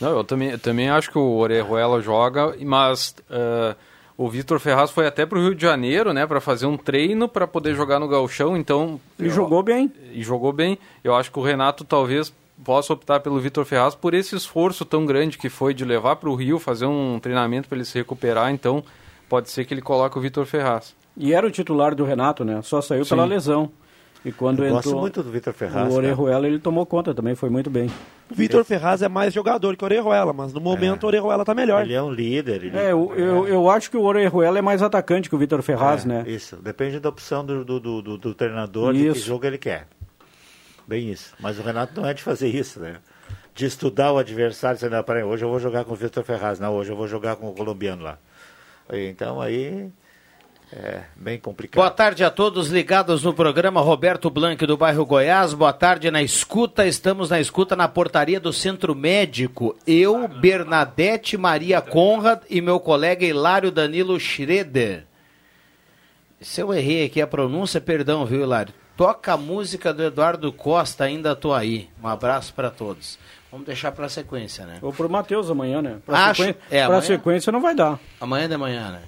Não, 0.00 0.10
eu 0.18 0.24
também, 0.24 0.50
eu 0.50 0.58
também 0.58 0.90
acho 0.90 1.10
que 1.10 1.18
o 1.18 1.36
Orejuela 1.38 2.02
joga, 2.02 2.54
mas 2.60 3.14
eh, 3.30 3.74
o 4.16 4.28
Vitor 4.28 4.58
Ferraz 4.58 4.90
foi 4.90 5.06
até 5.06 5.24
pro 5.24 5.40
Rio 5.40 5.54
de 5.54 5.62
Janeiro, 5.62 6.12
né, 6.12 6.26
para 6.26 6.42
fazer 6.42 6.66
um 6.66 6.76
treino 6.76 7.26
para 7.26 7.46
poder 7.46 7.74
jogar 7.74 7.98
no 7.98 8.06
Gauchão, 8.08 8.54
então 8.54 9.00
E 9.18 9.24
eu- 9.24 9.30
jogou 9.30 9.62
bem. 9.62 9.90
e 10.12 10.22
jogou 10.22 10.52
bem. 10.52 10.78
Eu 11.02 11.14
acho 11.14 11.32
que 11.32 11.38
o 11.38 11.42
Renato 11.42 11.84
talvez 11.84 12.30
possa 12.64 12.92
optar 12.92 13.20
pelo 13.20 13.38
Vitor 13.40 13.64
Ferraz 13.64 13.94
por 13.94 14.14
esse 14.14 14.34
esforço 14.36 14.84
tão 14.84 15.06
grande 15.06 15.38
que 15.38 15.48
foi 15.48 15.72
de 15.74 15.84
levar 15.84 16.16
para 16.16 16.28
o 16.30 16.34
Rio, 16.34 16.58
fazer 16.58 16.86
um 16.86 17.18
treinamento 17.20 17.68
para 17.68 17.76
ele 17.76 17.84
se 17.84 17.98
recuperar, 17.98 18.50
então 18.52 18.82
pode 19.28 19.50
ser 19.50 19.64
que 19.64 19.72
ele 19.74 19.82
coloque 19.82 20.18
o 20.18 20.20
Vitor 20.20 20.44
Ferraz. 20.44 20.94
E 21.16 21.32
era 21.32 21.46
o 21.46 21.50
titular 21.50 21.94
do 21.94 22.04
Renato, 22.04 22.44
né? 22.44 22.60
Só 22.62 22.80
saiu 22.80 23.04
pela 23.06 23.24
lesão. 23.24 23.70
E 24.22 24.30
quando 24.30 24.62
Eu 24.62 24.70
gosto 24.74 24.88
entrou 24.88 25.00
muito 25.00 25.22
do 25.22 25.30
Vitor 25.30 25.54
Ferraz. 25.54 25.92
o. 25.92 25.96
Orejuela, 25.96 26.46
ele 26.46 26.58
tomou 26.58 26.84
conta 26.84 27.14
também, 27.14 27.34
foi 27.34 27.48
muito 27.48 27.70
bem. 27.70 27.88
O 28.30 28.34
Vitor 28.34 28.62
Ferraz 28.64 29.00
é 29.00 29.08
mais 29.08 29.32
jogador 29.32 29.74
que 29.76 29.82
o 29.82 29.86
Orejuela, 29.86 30.32
mas 30.34 30.52
no 30.52 30.60
momento 30.60 31.04
o 31.04 31.06
Orejuela 31.06 31.42
tá 31.42 31.54
melhor. 31.54 31.82
Ele 31.82 31.94
é 31.94 32.02
um 32.02 32.12
líder. 32.12 32.62
Ele... 32.64 32.76
É, 32.76 32.92
eu, 32.92 33.12
eu, 33.16 33.48
eu 33.48 33.70
acho 33.70 33.90
que 33.90 33.96
o 33.96 34.02
Orejuela 34.02 34.58
é 34.58 34.62
mais 34.62 34.82
atacante 34.82 35.28
que 35.30 35.34
o 35.34 35.38
Vitor 35.38 35.62
Ferraz, 35.62 36.04
É, 36.04 36.08
né? 36.08 36.24
Isso, 36.26 36.56
depende 36.56 37.00
da 37.00 37.08
opção 37.08 37.44
do, 37.44 37.64
do, 37.64 37.80
do, 37.80 38.02
do- 38.02 38.18
do 38.18 38.34
treinador, 38.34 38.92
de 38.92 39.00
que 39.10 39.18
Isso. 39.18 39.26
jogo 39.26 39.46
ele 39.46 39.56
quer. 39.58 39.88
Bem 40.90 41.08
isso. 41.08 41.34
Mas 41.38 41.56
o 41.56 41.62
Renato 41.62 42.00
não 42.00 42.08
é 42.08 42.12
de 42.12 42.20
fazer 42.20 42.48
isso, 42.48 42.80
né? 42.80 42.96
De 43.54 43.64
estudar 43.64 44.10
o 44.12 44.18
adversário, 44.18 44.76
"Ah, 44.92 45.02
peraí, 45.04 45.22
hoje 45.22 45.44
eu 45.44 45.48
vou 45.48 45.60
jogar 45.60 45.84
com 45.84 45.92
o 45.92 45.96
Vitor 45.96 46.24
Ferraz, 46.24 46.58
não, 46.58 46.74
hoje 46.74 46.90
eu 46.90 46.96
vou 46.96 47.06
jogar 47.06 47.36
com 47.36 47.48
o 47.48 47.52
colombiano 47.52 48.02
lá. 48.02 48.18
Então 48.92 49.40
aí 49.40 49.88
é 50.72 51.02
bem 51.14 51.38
complicado. 51.38 51.80
Boa 51.80 51.92
tarde 51.92 52.24
a 52.24 52.30
todos 52.30 52.70
ligados 52.70 53.22
no 53.22 53.32
programa 53.32 53.80
Roberto 53.80 54.28
Blanc 54.30 54.66
do 54.66 54.76
bairro 54.76 55.06
Goiás. 55.06 55.54
Boa 55.54 55.72
tarde 55.72 56.10
na 56.10 56.24
escuta. 56.24 56.84
Estamos 56.84 57.30
na 57.30 57.38
escuta 57.38 57.76
na 57.76 57.86
portaria 57.86 58.40
do 58.40 58.52
Centro 58.52 58.92
Médico. 58.92 59.76
Eu, 59.86 60.26
Bernadette 60.26 61.36
Maria 61.36 61.80
Conrad 61.80 62.42
e 62.50 62.60
meu 62.60 62.80
colega 62.80 63.24
Hilário 63.24 63.70
Danilo 63.70 64.18
Schroeder. 64.18 65.06
Se 66.40 66.60
eu 66.60 66.74
errei 66.74 67.04
aqui 67.04 67.22
a 67.22 67.28
pronúncia, 67.28 67.80
perdão, 67.80 68.26
viu, 68.26 68.40
Hilário? 68.42 68.74
Toca 69.00 69.32
a 69.32 69.36
música 69.38 69.94
do 69.94 70.02
Eduardo 70.02 70.52
Costa, 70.52 71.04
ainda 71.04 71.34
tô 71.34 71.54
aí. 71.54 71.88
Um 72.02 72.06
abraço 72.06 72.52
para 72.52 72.68
todos. 72.68 73.18
Vamos 73.50 73.64
deixar 73.64 73.92
para 73.92 74.04
a 74.04 74.08
sequência, 74.10 74.66
né? 74.66 74.78
Ou 74.82 74.92
pro 74.92 75.08
Matheus 75.08 75.48
amanhã, 75.50 75.80
né? 75.80 75.96
Pra 76.04 76.26
Acho- 76.26 76.42
sequência, 76.44 76.60
é, 76.70 76.82
amanhã? 76.82 77.00
sequência 77.00 77.50
não 77.50 77.62
vai 77.62 77.74
dar. 77.74 77.98
Amanhã 78.20 78.46
de 78.46 78.58
manhã, 78.58 78.90
né? 78.90 79.00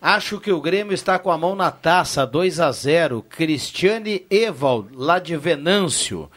Acho 0.00 0.38
que 0.38 0.52
o 0.52 0.60
Grêmio 0.60 0.94
está 0.94 1.18
com 1.18 1.32
a 1.32 1.36
mão 1.36 1.56
na 1.56 1.72
taça, 1.72 2.24
2 2.24 2.60
a 2.60 2.70
0 2.70 3.22
Cristiane 3.28 4.24
Evald, 4.30 4.90
lá 4.94 5.18
de 5.18 5.36
Venâncio. 5.36 6.30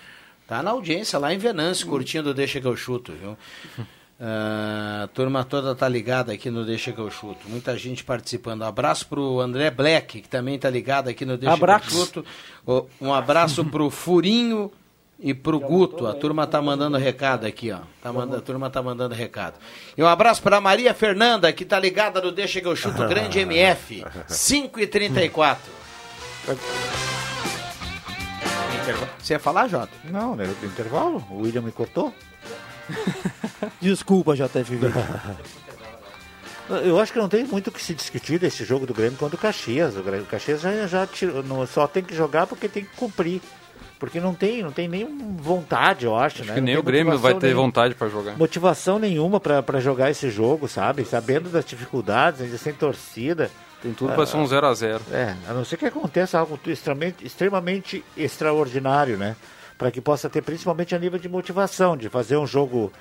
Tá 0.47 0.63
na 0.63 0.71
audiência 0.71 1.19
lá 1.19 1.31
em 1.31 1.37
Venâncio, 1.37 1.85
curtindo 1.85 2.31
o 2.31 2.33
Deixa 2.33 2.59
que 2.59 2.65
eu 2.65 2.75
chuto, 2.75 3.11
viu? 3.11 3.37
Ah, 4.19 5.01
a 5.03 5.07
turma 5.07 5.43
toda 5.43 5.75
tá 5.75 5.87
ligada 5.87 6.33
aqui 6.33 6.49
no 6.49 6.65
Deixa 6.65 6.91
que 6.91 6.99
eu 6.99 7.09
chuto. 7.11 7.47
Muita 7.47 7.77
gente 7.77 8.03
participando. 8.03 8.63
Abraço 8.63 9.07
pro 9.07 9.39
André 9.39 9.69
Black, 9.69 10.21
que 10.21 10.27
também 10.29 10.57
tá 10.57 10.69
ligado 10.69 11.07
aqui 11.09 11.23
no 11.25 11.37
Deixa 11.37 11.53
Abraço. 11.53 11.87
que 11.87 11.93
eu 11.95 12.05
chuto. 12.05 12.87
Um 12.99 13.13
abraço 13.13 13.63
pro 13.65 13.89
Furinho 13.91 14.71
e 15.19 15.33
pro 15.33 15.59
Guto. 15.59 16.07
A 16.07 16.13
turma 16.13 16.47
tá 16.47 16.59
mandando 16.61 16.97
recado 16.97 17.45
aqui, 17.45 17.71
ó. 17.71 17.79
Tá 18.01 18.11
manda, 18.11 18.37
a 18.37 18.41
turma 18.41 18.69
tá 18.69 18.81
mandando 18.81 19.13
recado. 19.13 19.55
E 19.95 20.01
um 20.01 20.07
abraço 20.07 20.41
pra 20.41 20.59
Maria 20.59 20.93
Fernanda, 20.95 21.53
que 21.53 21.63
tá 21.63 21.79
ligada 21.79 22.19
no 22.19 22.31
Deixa 22.31 22.59
que 22.59 22.67
eu 22.67 22.75
chuto 22.75 23.07
Grande 23.07 23.39
MF. 23.39 24.03
5 24.27 24.79
e 24.79 24.87
34 24.87 25.71
Você 29.19 29.33
ia 29.33 29.39
falar, 29.39 29.67
Jota? 29.67 29.91
Não, 30.05 30.35
né? 30.35 30.45
Do 30.59 30.65
intervalo, 30.65 31.23
o 31.29 31.41
William 31.41 31.61
me 31.61 31.71
cortou. 31.71 32.13
Desculpa, 33.81 34.35
JFV. 34.35 34.91
Eu 36.83 36.99
acho 36.99 37.13
que 37.13 37.19
não 37.19 37.29
tem 37.29 37.45
muito 37.45 37.67
o 37.67 37.71
que 37.71 37.81
se 37.81 37.93
discutir 37.93 38.37
desse 38.39 38.65
jogo 38.65 38.85
do 38.85 38.93
Grêmio 38.93 39.17
contra 39.17 39.35
o 39.37 39.39
Caxias. 39.39 39.95
O 39.95 40.03
Grêmio- 40.03 40.23
o 40.23 40.27
Caxias 40.27 40.59
já, 40.61 40.85
já 40.85 41.07
tirou- 41.07 41.41
não- 41.41 41.65
só 41.65 41.87
tem 41.87 42.03
que 42.03 42.13
jogar 42.13 42.45
porque 42.45 42.67
tem 42.67 42.83
que 42.83 42.95
cumprir. 42.95 43.41
Porque 43.99 44.19
não 44.19 44.33
tem, 44.35 44.61
não 44.61 44.71
tem 44.71 44.87
nem 44.87 45.07
vontade, 45.37 46.05
eu 46.05 46.15
acho. 46.15 46.41
Acho 46.41 46.49
né? 46.49 46.55
que 46.55 46.61
nem 46.61 46.77
o 46.77 46.83
Grêmio 46.83 47.17
vai 47.17 47.33
ter 47.33 47.47
nenhuma. 47.47 47.63
vontade 47.63 47.95
para 47.95 48.09
jogar. 48.09 48.37
Motivação 48.37 48.99
nenhuma 48.99 49.39
pra 49.39 49.63
pra 49.63 49.79
jogar 49.79 50.11
esse 50.11 50.29
jogo, 50.29 50.67
sabe? 50.67 51.03
Sabendo 51.03 51.49
das 51.49 51.65
dificuldades, 51.65 52.41
ainda 52.41 52.57
sem 52.59 52.73
torcida. 52.73 53.49
Tem 53.81 53.93
tudo 53.93 54.13
para 54.13 54.25
ser 54.25 54.37
um 54.37 54.45
0 54.45 54.67
a 54.67 54.73
0 54.73 55.01
É, 55.11 55.35
a 55.47 55.53
não 55.53 55.63
ser 55.63 55.77
que 55.77 55.85
aconteça 55.85 56.37
algo 56.37 56.59
extremamente, 56.67 57.25
extremamente 57.25 58.03
extraordinário, 58.15 59.17
né? 59.17 59.35
Para 59.77 59.91
que 59.91 60.01
possa 60.01 60.29
ter, 60.29 60.41
principalmente 60.41 60.95
a 60.95 60.99
nível 60.99 61.19
de 61.19 61.29
motivação, 61.29 61.95
de 61.95 62.09
fazer 62.09 62.37
um 62.37 62.47
jogo. 62.47 62.91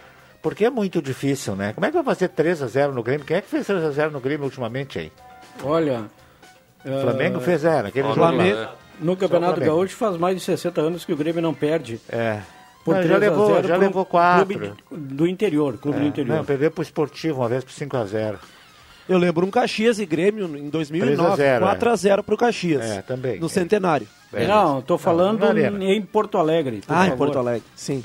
Porque 0.43 0.65
é 0.67 0.71
muito 0.71 1.01
difícil, 1.01 1.57
né? 1.57 1.73
Como 1.73 1.85
é 1.87 1.89
que 1.89 1.95
vai 1.95 2.05
fazer 2.05 2.29
3 2.29 2.63
a 2.63 2.67
0 2.67 2.93
no 2.93 3.03
Grêmio? 3.03 3.25
Quem 3.27 3.37
é 3.39 3.41
que 3.41 3.49
fez 3.49 3.67
3 3.67 3.83
a 3.83 3.91
0 3.91 4.11
no 4.13 4.21
Grêmio 4.21 4.45
ultimamente 4.45 4.99
aí? 4.99 5.13
Olha. 5.65 6.05
O 6.85 7.01
Flamengo 7.01 7.41
fez, 7.41 7.65
é, 7.65 7.83
naquele 7.83 8.07
o 8.07 8.15
jogo. 8.15 8.21
Flamengo- 8.29 8.57
lá. 8.59 8.75
No 9.01 9.13
o 9.13 9.17
Campeonato. 9.17 9.61
Gaúcho 9.61 9.97
faz 9.97 10.17
mais 10.17 10.37
de 10.37 10.43
60 10.43 10.81
anos 10.81 11.05
que 11.05 11.13
o 11.13 11.17
Grêmio 11.17 11.43
não 11.43 11.53
perde. 11.53 12.01
É. 12.09 12.41
Por 12.85 12.95
Não, 12.95 13.01
3 13.03 13.13
já 13.13 13.19
levou, 13.19 13.47
0 13.55 13.69
já 13.69 13.75
pro 13.75 13.87
levou 13.87 14.05
quatro. 14.07 14.47
Clube 14.47 14.73
do 14.93 15.27
interior, 15.27 15.77
clube 15.79 15.99
É, 15.99 16.01
do 16.03 16.07
interior. 16.07 16.37
Não, 16.37 16.45
perdeu 16.45 16.71
pro 16.71 16.83
esportivo 16.83 17.41
uma 17.41 17.49
vez 17.49 17.65
por 17.65 17.73
5 17.73 17.97
a 17.97 18.05
0 18.05 18.39
Eu 19.09 19.19
lembro 19.19 19.47
um 19.47 19.51
Caxias 19.51 19.99
e 19.99 20.07
Grêmio 20.07 20.47
em 20.57 20.69
2009, 20.69 21.17
3 21.17 21.21
a 21.21 21.37
0, 21.37 21.67
4x0 21.67 22.23
pro 22.23 22.37
Caxias. 22.37 22.85
É, 22.85 23.03
também. 23.03 23.39
No 23.39 23.49
centenário. 23.49 24.07
Não, 24.33 24.83
tô 24.83 24.99
falando 24.99 25.45
Arena. 25.45 25.83
em 25.85 26.03
Porto 26.03 26.37
Alegre. 26.37 26.83
por 26.87 26.95
Ah, 26.95 27.07
em 27.07 27.11
favor. 27.11 27.27
Porto 27.27 27.39
Alegre, 27.39 27.63
sim. 27.75 28.05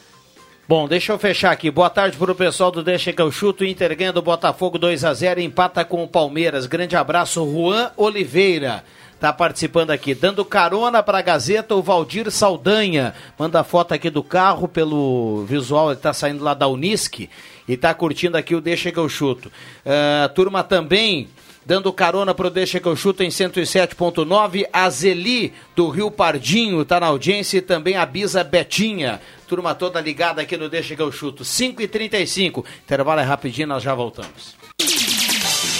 Bom, 0.67 0.87
deixa 0.87 1.11
eu 1.11 1.19
fechar 1.19 1.51
aqui. 1.51 1.69
Boa 1.69 1.89
tarde 1.89 2.15
pro 2.15 2.33
pessoal 2.35 2.71
do 2.71 2.83
Deixa 2.83 3.11
que 3.11 3.21
eu 3.21 3.31
chuto. 3.31 3.65
Inter 3.65 3.95
ganha 3.97 4.13
do 4.13 4.21
Botafogo 4.21 4.77
2 4.77 5.03
a 5.03 5.13
0 5.13 5.41
empata 5.41 5.83
com 5.83 6.03
o 6.03 6.07
Palmeiras. 6.07 6.65
Grande 6.65 6.95
abraço, 6.95 7.43
Juan 7.51 7.91
Oliveira. 7.97 8.83
Tá 9.19 9.33
participando 9.33 9.91
aqui, 9.91 10.15
dando 10.15 10.43
carona 10.45 11.03
pra 11.03 11.21
Gazeta, 11.21 11.75
o 11.75 11.81
Valdir 11.81 12.31
Saldanha. 12.31 13.13
Manda 13.37 13.63
foto 13.63 13.93
aqui 13.93 14.09
do 14.09 14.23
carro, 14.23 14.67
pelo 14.67 15.45
visual, 15.45 15.91
ele 15.91 15.99
tá 15.99 16.11
saindo 16.13 16.43
lá 16.43 16.53
da 16.53 16.67
Unisque 16.67 17.29
e 17.67 17.77
tá 17.77 17.93
curtindo 17.93 18.37
aqui 18.37 18.55
o 18.55 18.61
Deixa 18.61 18.91
que 18.91 18.99
eu 18.99 19.07
chuto. 19.09 19.51
Ah, 19.85 20.29
turma 20.29 20.63
também 20.63 21.29
dando 21.65 21.91
carona 21.93 22.33
pro 22.33 22.49
Deixa 22.49 22.79
que 22.79 22.87
eu 22.87 22.95
chuto 22.95 23.23
em 23.23 23.29
107.9. 23.29 24.65
A 24.71 24.89
Zeli 24.89 25.53
do 25.75 25.89
Rio 25.89 26.11
Pardinho 26.11 26.83
tá 26.83 26.99
na 26.99 27.07
audiência 27.07 27.57
e 27.57 27.61
também 27.61 27.95
a 27.95 28.05
Bisa 28.05 28.43
Betinha. 28.43 29.21
Turma 29.47 29.75
toda 29.75 30.01
ligada 30.01 30.41
aqui 30.41 30.57
no 30.57 30.69
Deixa 30.69 30.95
que 30.95 31.01
eu 31.01 31.11
chuto. 31.11 31.43
5 31.43 31.81
e 31.81 31.87
35 31.87 32.65
Intervalo 32.83 33.19
é 33.19 33.23
rapidinho, 33.23 33.67
nós 33.67 33.83
já 33.83 33.93
voltamos. 33.93 34.55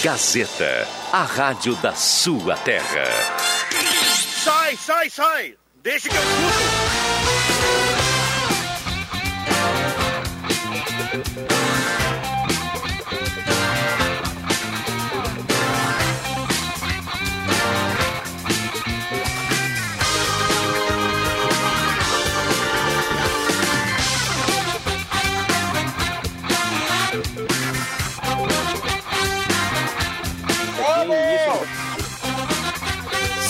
Gazeta, 0.02 0.88
a 1.12 1.22
rádio 1.22 1.76
da 1.76 1.94
sua 1.94 2.56
terra. 2.56 3.04
Sai, 4.42 4.76
sai, 4.76 5.10
sai! 5.10 5.54
Deixa 5.82 6.08
que 6.08 6.16
eu 6.16 6.22
chuto! 6.22 8.01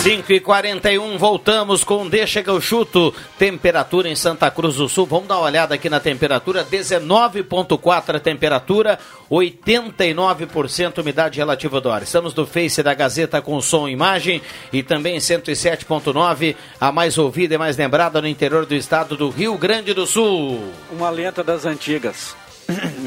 5 0.02 0.32
e 0.32 0.40
41 0.40 1.16
voltamos 1.16 1.84
com 1.84 2.08
Deixa 2.08 2.42
que 2.42 2.50
eu 2.50 2.60
chuto. 2.60 3.14
Temperatura 3.38 4.08
em 4.08 4.16
Santa 4.16 4.50
Cruz 4.50 4.74
do 4.74 4.88
Sul. 4.88 5.06
Vamos 5.06 5.28
dar 5.28 5.36
uma 5.36 5.44
olhada 5.44 5.76
aqui 5.76 5.88
na 5.88 6.00
temperatura. 6.00 6.64
19,4 6.64 8.16
a 8.16 8.18
temperatura, 8.18 8.98
89% 9.30 10.98
umidade 10.98 11.38
relativa 11.38 11.80
do 11.80 11.88
ar. 11.88 12.02
Estamos 12.02 12.34
do 12.34 12.44
Face 12.44 12.82
da 12.82 12.92
Gazeta 12.94 13.40
com 13.40 13.60
som 13.60 13.86
e 13.86 13.92
imagem 13.92 14.42
e 14.72 14.82
também 14.82 15.18
107,9, 15.18 16.56
a 16.80 16.90
mais 16.90 17.16
ouvida 17.16 17.54
e 17.54 17.58
mais 17.58 17.76
lembrada 17.76 18.20
no 18.20 18.26
interior 18.26 18.66
do 18.66 18.74
estado 18.74 19.16
do 19.16 19.30
Rio 19.30 19.56
Grande 19.56 19.94
do 19.94 20.04
Sul. 20.04 20.58
Uma 20.90 21.10
lenta 21.10 21.44
das 21.44 21.64
antigas. 21.64 22.34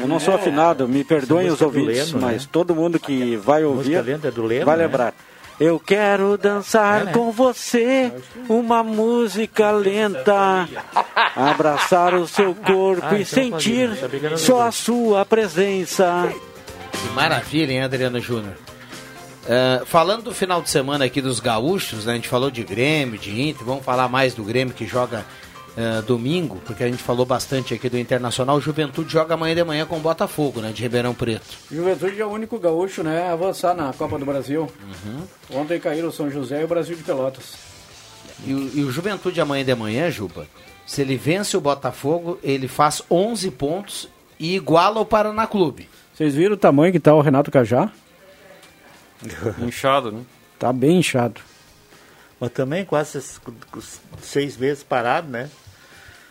Eu 0.00 0.08
não 0.08 0.18
sou 0.18 0.32
afinado, 0.32 0.88
me 0.88 1.04
perdoem 1.04 1.48
os 1.48 1.58
do 1.58 1.66
ouvintes, 1.66 2.12
Leno, 2.12 2.26
né? 2.26 2.32
mas 2.32 2.46
todo 2.46 2.74
mundo 2.74 2.98
que 2.98 3.36
vai 3.36 3.64
ouvir 3.64 3.96
é 3.96 4.30
do 4.30 4.42
Leno, 4.44 4.64
vai 4.64 4.78
né? 4.78 4.88
Eu 5.58 5.80
quero 5.80 6.36
dançar 6.36 7.02
É, 7.02 7.04
né? 7.04 7.12
com 7.12 7.32
você 7.32 8.12
uma 8.48 8.82
música 8.82 9.70
lenta, 9.70 10.68
abraçar 11.34 12.14
o 12.14 12.26
seu 12.28 12.54
corpo 12.54 13.06
Ah, 13.06 13.18
e 13.18 13.22
então 13.22 13.50
fazia, 13.50 13.88
sentir 13.90 14.38
só 14.38 14.62
a 14.62 14.70
sua 14.72 15.24
presença. 15.24 16.28
Que 16.92 17.08
maravilha, 17.14 17.72
hein, 17.72 17.82
Adriano 17.82 18.20
Júnior? 18.20 18.52
É, 19.48 19.82
falando 19.86 20.24
do 20.24 20.34
final 20.34 20.60
de 20.60 20.68
semana 20.68 21.04
aqui 21.04 21.22
dos 21.22 21.40
gaúchos, 21.40 22.04
né, 22.04 22.12
a 22.12 22.16
gente 22.16 22.28
falou 22.28 22.50
de 22.50 22.62
Grêmio, 22.62 23.16
de 23.18 23.40
Inter, 23.48 23.64
vamos 23.64 23.84
falar 23.84 24.08
mais 24.08 24.34
do 24.34 24.42
Grêmio 24.42 24.74
que 24.74 24.84
joga 24.86 25.24
é, 25.76 26.00
domingo, 26.02 26.56
porque 26.64 26.82
a 26.82 26.88
gente 26.88 27.02
falou 27.02 27.26
bastante 27.26 27.74
aqui 27.74 27.88
do 27.90 27.98
Internacional. 27.98 28.60
Juventude 28.60 29.12
joga 29.12 29.34
amanhã 29.34 29.54
de 29.54 29.62
manhã 29.64 29.84
com 29.86 29.96
o 29.98 30.00
Botafogo, 30.00 30.60
né, 30.60 30.72
de 30.72 30.82
Ribeirão 30.82 31.12
Preto. 31.14 31.44
Juventude 31.70 32.20
é 32.20 32.24
o 32.24 32.30
único 32.30 32.58
gaúcho 32.58 33.02
né, 33.02 33.28
a 33.28 33.32
avançar 33.32 33.74
na 33.74 33.92
Copa 33.92 34.18
do 34.18 34.24
Brasil. 34.24 34.70
Ontem 35.50 35.78
caíram 35.78 36.08
o 36.08 36.12
São 36.12 36.30
José 36.30 36.60
e 36.62 36.64
o 36.64 36.68
Brasil 36.68 36.96
de 36.96 37.02
Pelotas. 37.02 37.54
E, 38.46 38.52
o- 38.54 38.70
e 38.78 38.82
o 38.84 38.90
Juventude 38.90 39.40
amanhã 39.40 39.64
de 39.64 39.74
manhã, 39.74 40.10
Juba, 40.10 40.46
se 40.86 41.00
ele 41.02 41.16
vence 41.16 41.56
o 41.56 41.60
Botafogo, 41.60 42.38
ele 42.42 42.68
faz 42.68 43.02
11 43.10 43.50
pontos 43.50 44.08
e 44.38 44.54
iguala 44.56 45.00
o 45.00 45.04
Paraná 45.06 45.46
Clube. 45.46 45.88
Vocês 46.14 46.34
viram 46.34 46.54
o 46.54 46.58
tamanho 46.58 46.92
que 46.92 47.00
tá 47.00 47.14
o 47.14 47.20
Renato 47.20 47.50
Cajá? 47.50 47.90
Inchado, 49.60 50.12
né? 50.12 50.22
Tá 50.58 50.72
bem 50.72 50.98
inchado. 50.98 51.40
Mas 52.40 52.50
também 52.50 52.84
quase 52.84 53.18
esses 53.18 53.40
seis 54.22 54.56
meses 54.56 54.82
parado, 54.82 55.28
né? 55.28 55.48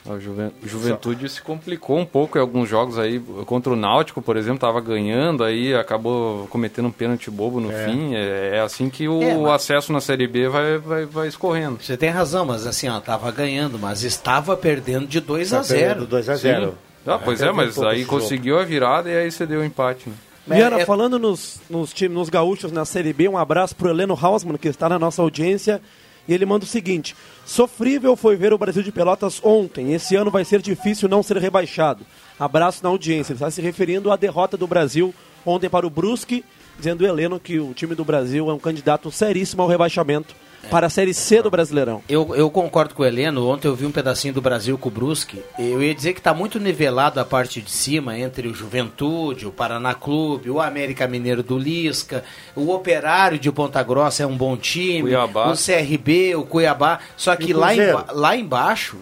A 0.08 0.20
Juven- 0.20 0.52
Juventude 0.64 1.28
se 1.30 1.42
complicou 1.42 1.98
um 1.98 2.06
pouco 2.06 2.38
em 2.38 2.42
alguns 2.42 2.70
jogos 2.70 3.00
aí. 3.00 3.20
Contra 3.46 3.74
o 3.74 3.76
Náutico, 3.76 4.22
por 4.22 4.38
exemplo, 4.38 4.56
estava 4.58 4.80
ganhando, 4.80 5.44
aí 5.44 5.74
acabou 5.74 6.46
cometendo 6.48 6.88
um 6.88 6.92
pênalti 6.92 7.32
bobo 7.32 7.60
no 7.60 7.72
É. 7.72 7.86
fim. 7.86 8.14
É, 8.14 8.52
é 8.58 8.60
assim 8.60 8.88
que 8.90 9.08
o 9.08 9.22
É, 9.24 9.36
mas- 9.36 9.54
acesso 9.54 9.92
na 9.92 10.00
Série 10.00 10.28
B 10.28 10.48
vai, 10.48 10.78
vai, 10.78 11.06
vai 11.06 11.28
escorrendo. 11.28 11.80
Você 11.82 11.98
tem 11.98 12.10
razão, 12.10 12.46
mas 12.46 12.68
assim, 12.68 12.88
ó, 12.88 13.00
tava 13.00 13.32
ganhando, 13.32 13.80
mas 13.80 14.04
estava 14.04 14.56
perdendo 14.56 15.08
de 15.08 15.20
2 15.20 15.52
a 15.54 15.58
Tá 15.58 15.64
0. 15.64 15.82
perdendo 15.88 16.08
2 16.08 16.30
a 16.30 16.36
0. 16.36 16.66
Sim. 16.68 16.74
Ah, 17.08 17.18
pois 17.24 17.42
é, 17.42 17.52
um 17.52 17.56
mas 17.56 17.78
aí 17.82 18.06
conseguiu 18.06 18.60
a 18.60 18.64
virada 18.64 19.10
e 19.10 19.16
aí 19.18 19.32
cedeu 19.32 19.62
o 19.62 19.64
empate. 19.66 20.10
Né? 20.46 20.58
Viana, 20.58 20.80
é- 20.82 20.86
falando 20.86 21.18
nos, 21.18 21.60
nos 21.68 21.92
times, 21.92 22.16
nos 22.16 22.30
gaúchos 22.30 22.72
na 22.72 22.86
Série 22.86 23.12
B, 23.12 23.28
um 23.28 23.38
abraço 23.38 23.76
pro 23.76 23.90
Heleno 23.90 24.16
Hausmann, 24.20 24.58
que 24.58 24.68
está 24.68 24.88
na 24.88 25.00
nossa 25.00 25.22
audiência. 25.24 25.82
E 26.28 26.34
ele 26.34 26.46
manda 26.46 26.66
o 26.66 26.68
seguinte: 26.68 27.16
Sofrível 27.46 28.16
foi 28.16 28.36
ver 28.36 28.54
o 28.54 28.58
Brasil 28.58 28.84
de 28.84 28.92
Pelotas 28.92 29.40
ontem. 29.44 29.94
Esse 29.94 30.16
ano 30.16 30.32
vai 30.32 30.44
ser 30.44 30.62
difícil 30.62 31.08
não 31.08 31.24
ser 31.24 31.38
rebaixado. 31.38 32.06
Abraço 32.40 32.84
na 32.84 32.90
audiência. 32.90 33.34
Ele 33.34 33.38
está 33.38 33.52
se 33.52 33.62
referindo 33.62 34.12
à 34.12 34.16
derrota 34.16 34.58
do 34.58 34.68
Brasil 34.68 35.14
ontem 35.46 35.70
para 35.70 35.86
o 35.86 35.90
Brusque, 35.90 36.44
dizendo 36.78 37.06
Heleno 37.06 37.40
que 37.40 37.60
o 37.60 37.74
time 37.74 37.94
do 37.96 38.04
Brasil 38.04 38.50
é 38.50 38.54
um 38.54 38.60
candidato 38.60 39.12
seríssimo 39.12 39.62
ao 39.62 39.68
rebaixamento 39.68 40.36
para 40.70 40.88
a 40.88 40.90
Série 40.90 41.14
C 41.14 41.42
do 41.42 41.50
Brasileirão. 41.50 42.02
Eu, 42.10 42.36
eu 42.36 42.50
concordo 42.50 42.94
com 42.94 43.04
o 43.04 43.06
Heleno. 43.06 43.48
Ontem 43.48 43.68
eu 43.68 43.76
vi 43.76 43.86
um 43.86 43.92
pedacinho 43.92 44.34
do 44.34 44.42
Brasil 44.42 44.78
com 44.78 44.90
o 44.90 44.92
Brusque. 44.92 45.42
Eu 45.58 45.82
ia 45.82 45.94
dizer 45.94 46.14
que 46.14 46.20
está 46.20 46.34
muito 46.34 46.60
nivelado 46.60 47.20
a 47.20 47.26
parte 47.26 47.62
de 47.62 47.72
cima 47.72 48.18
entre 48.18 48.48
o 48.48 48.54
Juventude, 48.54 49.46
o 49.48 49.52
Paraná 49.52 49.94
Clube, 49.94 50.50
o 50.50 50.60
América 50.62 51.08
Mineiro 51.08 51.44
do 51.44 51.58
Lisca, 51.58 52.24
o 52.56 52.72
Operário 52.72 53.38
de 53.40 53.52
Ponta 53.52 53.82
Grossa 53.84 54.24
é 54.24 54.26
um 54.26 54.36
bom 54.38 54.58
time, 54.58 55.02
Cuiabá. 55.04 55.52
o 55.52 55.56
CRB, 55.56 56.36
o 56.36 56.44
Cuiabá. 56.44 57.00
Só 57.16 57.36
que 57.36 57.54
lá, 57.54 57.74
emba- 57.76 58.06
lá 58.12 58.36
embaixo. 58.36 58.98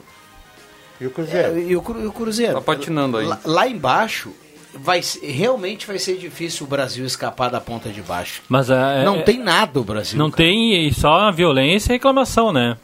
E 1.01 1.05
o 1.07 1.09
Cruzeiro? 1.11 1.57
É, 1.57 1.61
e, 1.61 1.75
o, 1.75 1.83
e 2.01 2.05
o 2.05 2.11
Cruzeiro? 2.11 2.53
Tá 2.53 2.61
patinando 2.61 3.17
aí. 3.17 3.25
Lá, 3.25 3.39
lá 3.43 3.67
embaixo. 3.67 4.31
Vai, 4.75 5.01
ser- 5.03 5.25
realmente 5.31 5.85
vai 5.85 5.99
ser 5.99 6.17
difícil 6.17 6.65
o 6.65 6.69
Brasil 6.69 7.05
escapar 7.05 7.49
da 7.49 7.61
ponta 7.61 7.89
de 7.89 8.01
baixo. 8.01 8.41
Mas 8.49 8.69
é, 8.69 9.03
não 9.05 9.17
é- 9.17 9.21
tem 9.21 9.37
nada 9.39 9.79
o 9.79 9.83
Brasil. 9.83 10.17
Não 10.17 10.31
tem 10.31 10.87
e 10.87 10.93
só 10.93 11.13
a 11.13 11.31
violência 11.31 11.91
e 11.91 11.95
reclamação, 11.95 12.51
né? 12.51 12.77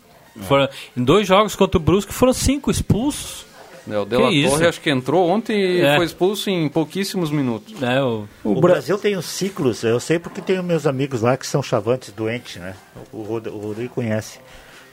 Foram, 0.47 0.69
em 0.95 1.03
dois 1.03 1.27
jogos 1.27 1.55
contra 1.55 1.77
o 1.77 1.81
Brusque 1.81 2.13
foram 2.13 2.31
cinco 2.31 2.69
expulsos. 2.71 3.45
É, 3.89 3.97
o 3.97 4.29
isso? 4.29 4.51
Torre 4.51 4.67
acho 4.67 4.81
que 4.81 4.89
entrou 4.91 5.27
ontem 5.27 5.57
e 5.59 5.81
É. 5.81 5.95
foi 5.95 6.05
expulso 6.05 6.47
em 6.49 6.69
pouquíssimos 6.69 7.31
minutos. 7.31 7.73
É, 7.81 7.99
o, 8.03 8.27
O, 8.43 8.61
Brasil 8.61 8.97
tem 8.99 9.17
os 9.17 9.25
ciclos, 9.25 9.83
eu 9.83 9.99
sei 9.99 10.19
porque 10.19 10.41
tenho 10.41 10.61
meus 10.61 10.85
amigos 10.85 11.21
lá 11.21 11.35
que 11.35 11.47
são 11.47 11.63
chavantes 11.63 12.11
doentes, 12.11 12.57
né? 12.61 12.75
O, 13.11 13.23
Rod- 13.23 13.47
o 13.47 13.57
Rodrigo 13.57 13.95
conhece. 13.95 14.39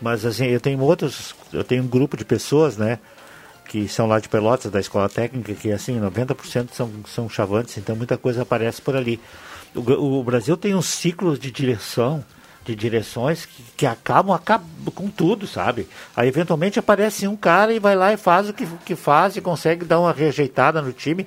Mas 0.00 0.24
assim, 0.24 0.46
eu 0.46 0.60
tenho 0.60 0.80
outros, 0.80 1.34
eu 1.52 1.62
tenho 1.62 1.82
um 1.82 1.86
grupo 1.86 2.16
de 2.16 2.24
pessoas, 2.24 2.78
né? 2.78 2.98
Que 3.68 3.88
são 3.88 4.06
lá 4.06 4.20
de 4.20 4.28
Pelotas, 4.28 4.70
da 4.70 4.80
escola 4.80 5.08
técnica, 5.08 5.54
que 5.54 5.72
assim, 5.72 6.00
90% 6.00 6.68
são, 6.72 6.90
são 7.06 7.28
chavantes, 7.28 7.76
então 7.78 7.96
muita 7.96 8.16
coisa 8.16 8.42
aparece 8.42 8.80
por 8.80 8.96
ali. 8.96 9.20
O, 9.74 10.20
o 10.20 10.24
Brasil 10.24 10.56
tem 10.56 10.74
uns 10.74 10.86
ciclos 10.86 11.38
de 11.38 11.50
direção, 11.50 12.24
de 12.64 12.74
direções 12.74 13.46
que, 13.46 13.62
que 13.76 13.86
acabam, 13.86 14.34
acabam 14.34 14.66
com 14.94 15.08
tudo, 15.08 15.46
sabe? 15.46 15.88
Aí 16.16 16.28
eventualmente 16.28 16.78
aparece 16.78 17.28
um 17.28 17.36
cara 17.36 17.72
e 17.72 17.78
vai 17.78 17.94
lá 17.94 18.12
e 18.12 18.16
faz 18.16 18.48
o 18.48 18.52
que, 18.52 18.66
que 18.84 18.96
faz 18.96 19.36
e 19.36 19.40
consegue 19.40 19.84
dar 19.84 20.00
uma 20.00 20.12
rejeitada 20.12 20.82
no 20.82 20.92
time. 20.92 21.26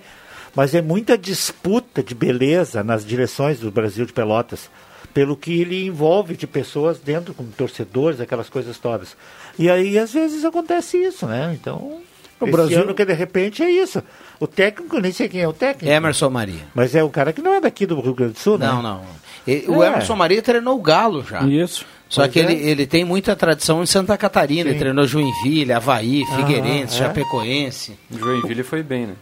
Mas 0.55 0.73
é 0.73 0.81
muita 0.81 1.17
disputa 1.17 2.03
de 2.03 2.15
beleza 2.15 2.83
nas 2.83 3.05
direções 3.05 3.59
do 3.59 3.71
Brasil 3.71 4.05
de 4.05 4.13
Pelotas, 4.13 4.69
pelo 5.13 5.37
que 5.37 5.61
ele 5.61 5.85
envolve 5.85 6.35
de 6.35 6.47
pessoas 6.47 6.99
dentro, 6.99 7.33
como 7.33 7.51
torcedores, 7.51 8.19
aquelas 8.19 8.49
coisas 8.49 8.77
todas. 8.77 9.15
E 9.57 9.69
aí, 9.69 9.97
às 9.97 10.11
vezes, 10.11 10.43
acontece 10.43 10.97
isso, 10.97 11.25
né? 11.25 11.55
Então, 11.59 12.01
O 12.39 12.45
esse 12.45 12.51
Brasil- 12.51 12.81
ano 12.81 12.93
que 12.93 13.03
de 13.05 13.13
repente 13.13 13.61
é 13.63 13.69
isso. 13.69 14.01
O 14.39 14.47
técnico, 14.47 14.95
eu 14.95 15.01
nem 15.01 15.11
sei 15.11 15.27
quem 15.27 15.41
é 15.41 15.47
o 15.47 15.53
técnico. 15.53 15.93
Emerson 15.93 16.29
Maria. 16.29 16.61
Mas 16.73 16.95
é 16.95 17.03
o 17.03 17.09
cara 17.09 17.33
que 17.33 17.41
não 17.41 17.53
é 17.53 17.59
daqui 17.61 17.85
do 17.85 17.99
Rio 17.99 18.13
Grande 18.13 18.33
do 18.33 18.39
Sul, 18.39 18.57
né? 18.57 18.67
Não, 18.67 18.81
não. 18.81 19.01
E- 19.47 19.65
O 19.67 19.83
É. 19.83 19.87
Emerson 19.87 20.15
Maria 20.15 20.41
treinou 20.41 20.77
o 20.77 20.81
Galo 20.81 21.23
já. 21.23 21.41
Isso. 21.43 21.85
Só 22.07 22.21
Pois 22.21 22.33
que 22.33 22.39
é. 22.39 22.43
ele, 22.43 22.53
ele 22.69 22.87
tem 22.87 23.03
muita 23.05 23.35
tradição 23.35 23.83
em 23.83 23.85
Santa 23.85 24.17
Catarina. 24.17 24.69
Ele 24.69 24.79
treinou 24.79 25.05
Joinville, 25.05 25.71
Havaí, 25.73 26.23
Figueirense, 26.35 26.95
é? 26.95 26.97
Chapecoense. 27.05 27.93
Joinville 28.09 28.63
foi 28.63 28.81
bem, 28.81 29.05
né? 29.07 29.13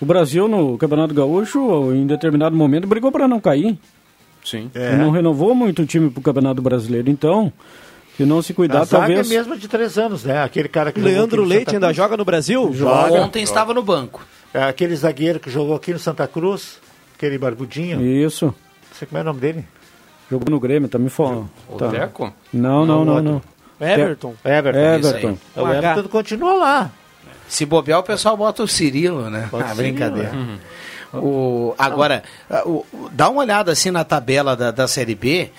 O 0.00 0.06
Brasil 0.06 0.48
no 0.48 0.78
Campeonato 0.78 1.12
Gaúcho, 1.12 1.92
em 1.92 2.06
determinado 2.06 2.56
momento, 2.56 2.86
brigou 2.86 3.12
para 3.12 3.28
não 3.28 3.38
cair. 3.40 3.76
Sim. 4.42 4.70
É. 4.74 4.96
Não 4.96 5.10
renovou 5.10 5.54
muito 5.54 5.82
o 5.82 5.86
time 5.86 6.08
para 6.08 6.20
o 6.20 6.22
Campeonato 6.22 6.62
Brasileiro. 6.62 7.10
Então, 7.10 7.52
se 8.22 8.26
não 8.26 8.42
se 8.42 8.52
cuidar, 8.52 8.80
A 8.80 8.84
zaga 8.84 9.06
talvez. 9.06 9.30
é 9.30 9.34
mesmo 9.34 9.56
de 9.56 9.66
três 9.66 9.96
anos, 9.96 10.24
né? 10.24 10.42
Aquele 10.42 10.68
cara 10.68 10.92
que 10.92 11.00
Leandro 11.00 11.42
Leite 11.42 11.74
ainda 11.74 11.92
joga 11.92 12.16
no 12.16 12.24
Brasil? 12.24 12.70
Joga. 12.74 13.12
Ontem 13.14 13.42
estava 13.42 13.72
no 13.72 13.82
banco. 13.82 14.20
É 14.52 14.62
aquele 14.64 14.94
zagueiro 14.94 15.40
que 15.40 15.48
jogou 15.50 15.74
aqui 15.74 15.92
no 15.92 15.98
Santa 15.98 16.26
Cruz, 16.28 16.78
aquele 17.16 17.38
barbudinho. 17.38 18.00
Isso. 18.02 18.46
Não 18.46 18.54
sei 18.98 19.06
como 19.08 19.18
é 19.18 19.22
o 19.22 19.24
nome 19.24 19.40
dele. 19.40 19.64
Jogou 20.30 20.50
no 20.50 20.60
Grêmio, 20.60 20.88
também 20.88 21.08
foi. 21.08 21.26
O 21.68 21.76
Tá. 21.78 21.88
Teco? 21.88 22.32
Não, 22.52 22.84
não, 22.84 23.04
não, 23.04 23.22
não. 23.22 23.42
Everton. 23.80 24.34
Everton. 24.44 24.78
Everton. 24.78 25.18
isso 25.18 25.28
aí. 25.56 25.62
O 25.62 25.66
H. 25.66 25.78
Everton 25.92 26.08
continua 26.10 26.54
lá. 26.54 26.90
Se 27.48 27.64
bobear, 27.64 28.00
o 28.00 28.02
pessoal 28.02 28.36
bota 28.36 28.62
o 28.62 28.68
Cirilo, 28.68 29.30
né? 29.30 29.48
Bota 29.50 29.70
ah, 29.70 29.74
brincadeira. 29.74 30.30
né? 30.30 30.58
O, 31.14 31.74
agora, 31.78 32.22
ah, 32.48 32.62
o- 32.66 32.84
dá 33.10 33.28
uma 33.28 33.40
olhada 33.40 33.72
assim 33.72 33.90
na 33.90 34.04
tabela 34.04 34.54
da, 34.54 34.70
da 34.70 34.86
Série 34.86 35.14
B. 35.14 35.50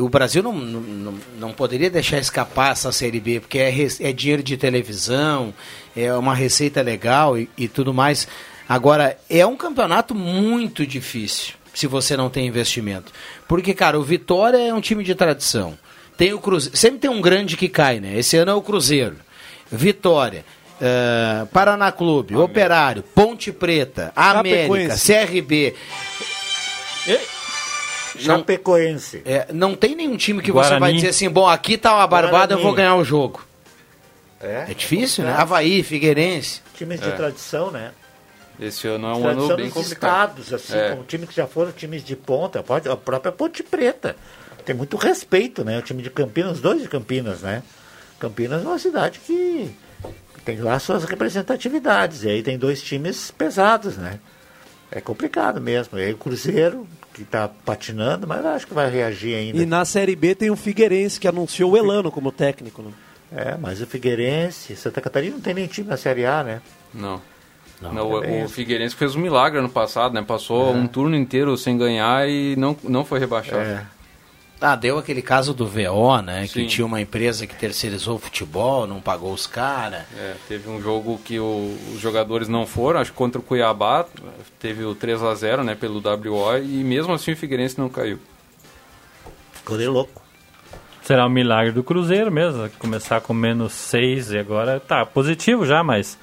O 0.00 0.08
Brasil 0.08 0.42
não, 0.42 0.52
não, 0.52 1.14
não- 1.38 1.52
poderia 1.52 1.90
deixar 1.90 2.18
escapar 2.18 2.72
essa 2.72 2.90
Série 2.92 3.20
B, 3.20 3.40
porque 3.40 3.58
é, 3.58 3.70
é 4.00 4.12
dinheiro 4.12 4.42
de 4.42 4.56
televisão, 4.56 5.52
é 5.96 6.12
uma 6.14 6.34
receita 6.34 6.80
legal 6.80 7.36
e, 7.38 7.48
e 7.58 7.66
tudo 7.68 7.92
mais. 7.92 8.26
Agora, 8.68 9.18
é 9.28 9.44
um 9.44 9.56
campeonato 9.56 10.14
muito 10.14 10.86
difícil 10.86 11.54
se 11.74 11.86
você 11.88 12.16
não 12.16 12.30
tem 12.30 12.46
investimento. 12.46 13.12
Porque, 13.48 13.74
cara, 13.74 13.98
o 13.98 14.02
Vitória 14.02 14.56
é 14.58 14.72
um 14.72 14.80
time 14.80 15.02
de 15.02 15.14
tradição. 15.14 15.76
Tem 16.16 16.32
o 16.32 16.38
Cruzeiro, 16.38 16.76
sempre 16.76 17.00
tem 17.00 17.10
um 17.10 17.20
grande 17.20 17.56
que 17.56 17.68
cai, 17.68 17.98
né? 17.98 18.16
Esse 18.16 18.36
ano 18.36 18.52
é 18.52 18.54
o 18.54 18.62
Cruzeiro. 18.62 19.16
Vitória. 19.70 20.44
eh, 20.80 21.46
Paraná 21.52 21.90
Clube, 21.92 22.36
Operário, 22.36 23.02
Ponte 23.14 23.50
Preta, 23.52 24.12
América. 24.14 24.94
CRB. 24.96 25.74
Não, 27.06 27.18
Chapecoense. 28.18 29.22
é, 29.24 29.46
não 29.52 29.74
tem 29.74 29.94
nenhum 29.94 30.16
time 30.16 30.40
que 30.42 30.50
você 30.52 30.68
Guarani. 30.70 30.80
vai 30.80 30.92
dizer 30.92 31.08
assim, 31.08 31.28
bom, 31.28 31.46
aqui 31.48 31.76
tá 31.78 31.94
uma 31.94 32.06
barbada, 32.06 32.54
eu 32.54 32.58
vou 32.58 32.72
Guarani. 32.72 32.76
ganhar 32.88 32.96
o 32.96 33.04
jogo. 33.04 33.44
É, 34.40 34.66
É 34.70 34.74
difícil, 34.74 35.24
né? 35.24 35.34
Havaí, 35.36 35.82
Figueirense. 35.82 36.60
Times 36.76 37.00
de 37.00 37.08
É. 37.08 37.12
tradição, 37.12 37.70
né? 37.70 37.92
Esse 38.60 38.86
ano 38.86 39.06
é 39.08 39.12
um 39.14 39.22
tradição 39.22 39.44
ano 39.46 39.56
bem 39.56 39.70
complicado. 39.70 40.38
estados, 40.38 40.52
assim, 40.52 40.76
É. 40.76 40.90
como 40.90 41.02
times 41.04 41.28
que 41.28 41.34
já 41.34 41.46
foram 41.46 41.72
times 41.72 42.04
de 42.04 42.14
ponta, 42.14 42.62
pode- 42.62 42.88
a 42.88 42.96
própria 42.96 43.32
Ponte 43.32 43.62
Preta. 43.62 44.14
Tem 44.64 44.74
muito 44.74 44.96
respeito, 44.96 45.64
né? 45.64 45.78
O 45.78 45.82
time 45.82 46.02
de 46.02 46.08
Campinas, 46.10 46.52
os 46.52 46.60
dois 46.60 46.80
de 46.82 46.88
Campinas, 46.88 47.40
né? 47.42 47.62
Campinas 48.18 48.62
é 48.64 48.66
uma 48.66 48.78
cidade 48.78 49.18
que 49.18 49.74
tem 50.44 50.58
lá 50.60 50.78
suas 50.78 51.04
representatividades. 51.04 52.22
E 52.22 52.28
aí 52.30 52.42
tem 52.42 52.56
dois 52.58 52.80
times 52.82 53.30
pesados, 53.30 53.96
né? 53.96 54.20
É 54.90 55.00
complicado 55.00 55.60
mesmo. 55.60 55.98
E 55.98 56.02
aí 56.04 56.12
o 56.12 56.16
Cruzeiro, 56.16 56.86
que 57.14 57.22
está 57.22 57.48
patinando, 57.48 58.26
mas 58.26 58.44
eu 58.44 58.50
acho 58.50 58.66
que 58.66 58.74
vai 58.74 58.90
reagir 58.90 59.34
ainda. 59.36 59.56
E 59.56 59.64
na 59.64 59.84
Série 59.84 60.16
B 60.16 60.34
tem 60.34 60.50
o 60.50 60.56
Figueirense, 60.56 61.18
que 61.18 61.28
anunciou 61.28 61.72
o 61.72 61.76
Elano 61.76 62.10
como 62.10 62.32
técnico. 62.32 62.82
Né? 62.82 62.90
É, 63.32 63.56
mas 63.56 63.80
o 63.80 63.86
Figueirense, 63.86 64.76
Santa 64.76 65.00
Catarina 65.00 65.34
não 65.34 65.40
tem 65.40 65.54
nem 65.54 65.66
time 65.66 65.88
na 65.88 65.96
Série 65.96 66.26
A, 66.26 66.42
né? 66.42 66.60
Não. 66.92 67.22
Não, 67.80 67.92
Não, 67.92 68.22
é 68.22 68.28
o, 68.28 68.42
o 68.42 68.44
isso. 68.44 68.54
Figueirense 68.54 68.94
fez 68.94 69.14
um 69.14 69.20
milagre 69.20 69.58
ano 69.58 69.68
passado, 69.68 70.12
né? 70.14 70.22
Passou 70.22 70.72
um 70.72 70.86
turno 70.86 71.16
inteiro 71.16 71.56
sem 71.56 71.76
ganhar 71.76 72.28
e 72.28 72.56
não, 72.56 72.76
não 72.82 73.04
foi 73.04 73.18
rebaixado. 73.18 73.62
É. 73.62 73.84
Ah, 74.66 74.76
deu 74.76 74.96
aquele 74.98 75.20
caso 75.20 75.52
do 75.52 75.66
VO, 75.66 76.22
né? 76.22 76.42
Que 76.46 76.60
Sim. 76.60 76.66
tinha 76.66 76.86
uma 76.86 76.98
empresa 77.00 77.46
que 77.46 77.54
terceirizou 77.54 78.16
o 78.16 78.18
futebol, 78.18 78.86
não 78.86 78.98
pagou 78.98 79.30
os 79.32 79.46
caras. 79.46 80.04
É, 80.16 80.34
teve 80.48 80.70
um 80.70 80.80
jogo 80.80 81.20
que 81.22 81.38
o- 81.38 81.76
os 81.94 82.00
jogadores 82.00 82.48
não 82.48 82.66
foram, 82.66 82.98
acho 83.00 83.10
que 83.12 83.16
contra 83.18 83.38
o 83.38 83.44
Cuiabá, 83.44 84.06
teve 84.58 84.82
o 84.84 84.94
3 84.94 85.22
a 85.22 85.34
0 85.34 85.62
né, 85.62 85.74
pelo 85.74 86.00
WO, 86.00 86.56
e 86.56 86.82
mesmo 86.82 87.12
assim 87.12 87.32
o 87.32 87.36
Figueirense 87.36 87.78
não 87.78 87.90
caiu. 87.90 88.18
Ficou 89.52 89.76
de 89.76 89.86
louco. 89.86 90.22
Será 91.02 91.26
um 91.26 91.30
milagre 91.30 91.72
do 91.72 91.84
Cruzeiro 91.84 92.32
mesmo, 92.32 92.70
começar 92.78 93.20
com 93.20 93.34
menos 93.34 93.74
seis 93.74 94.30
e 94.30 94.38
agora 94.38 94.80
tá 94.80 95.04
positivo 95.04 95.66
já, 95.66 95.84
mas 95.84 96.16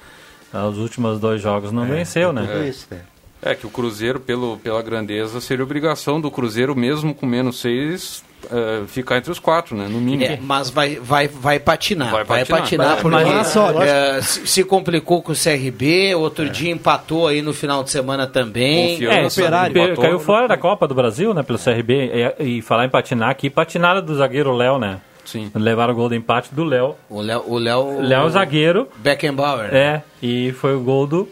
ah, 0.52 0.66
os 0.66 0.78
últimos 0.78 1.20
dois 1.20 1.40
jogos 1.40 1.70
não 1.70 1.86
venceu, 1.86 2.32
né? 2.32 2.42
Tudo 2.44 2.64
isso, 2.66 2.88
né? 2.90 3.02
É 3.40 3.54
que 3.54 3.66
o 3.66 3.70
Cruzeiro, 3.70 4.18
pelo, 4.20 4.56
pela 4.58 4.82
grandeza, 4.82 5.40
seria 5.40 5.64
obrigação 5.64 6.20
do 6.20 6.30
Cruzeiro, 6.30 6.74
mesmo 6.76 7.14
com 7.14 7.26
menos 7.26 7.60
seis, 7.60 8.24
eh, 8.50 8.82
ficar 8.86 9.18
entre 9.18 9.30
os 9.30 9.38
quatro, 9.38 9.76
né? 9.76 9.86
No 9.88 10.00
mínimo. 10.00 10.24
É, 10.32 10.38
mas 10.40 10.70
vai, 10.70 10.96
vai, 10.96 11.28
vai 11.28 11.58
patinar. 11.58 12.10
Vai 12.10 12.24
Vai 12.24 12.44
patinar, 12.44 12.96
patinar. 12.96 13.02
porque 13.02 13.16
Mas- 13.32 13.54
mas- 13.56 13.88
é, 13.88 14.22
se, 14.22 14.46
se 14.46 14.64
complicou 14.64 15.22
com 15.22 15.32
o 15.32 15.36
CRB, 15.36 16.14
outro 16.14 16.48
dia 16.48 16.70
empatou 16.72 17.26
aí 17.28 17.42
no 17.42 17.52
final 17.52 17.82
de 17.84 17.90
semana 17.90 18.26
também. 18.26 18.92
Confiança. 18.92 19.40
É, 19.40 19.44
Operário. 19.44 19.72
pe- 19.74 19.80
empatou. 19.80 20.04
caiu 20.04 20.18
fora 20.18 20.48
da 20.48 20.56
Copa 20.56 20.86
do 20.88 20.94
Brasil, 20.94 21.32
né, 21.34 21.42
pelo 21.42 21.58
CRB. 21.58 22.10
E, 22.40 22.58
e 22.58 22.62
falar 22.62 22.84
em 22.86 22.90
patinar 22.90 23.30
aqui, 23.30 23.48
patinada 23.50 24.00
do 24.02 24.14
zagueiro 24.16 24.52
Léo, 24.52 24.78
né? 24.78 24.98
Sim. 25.24 25.50
Levaram 25.54 25.92
o 25.92 25.96
gol 25.96 26.08
do 26.08 26.14
empate 26.16 26.52
do 26.52 26.64
Léo. 26.64 26.96
O 27.08 27.20
Léo, 27.20 27.44
o 27.46 27.56
Léo, 27.56 28.00
Léo 28.00 28.28
zagueiro, 28.30 28.88
Beckenbauer. 28.96 29.72
é, 29.72 30.02
e 30.22 30.52
foi 30.52 30.74
o 30.74 30.80
gol 30.80 31.06
do 31.06 31.28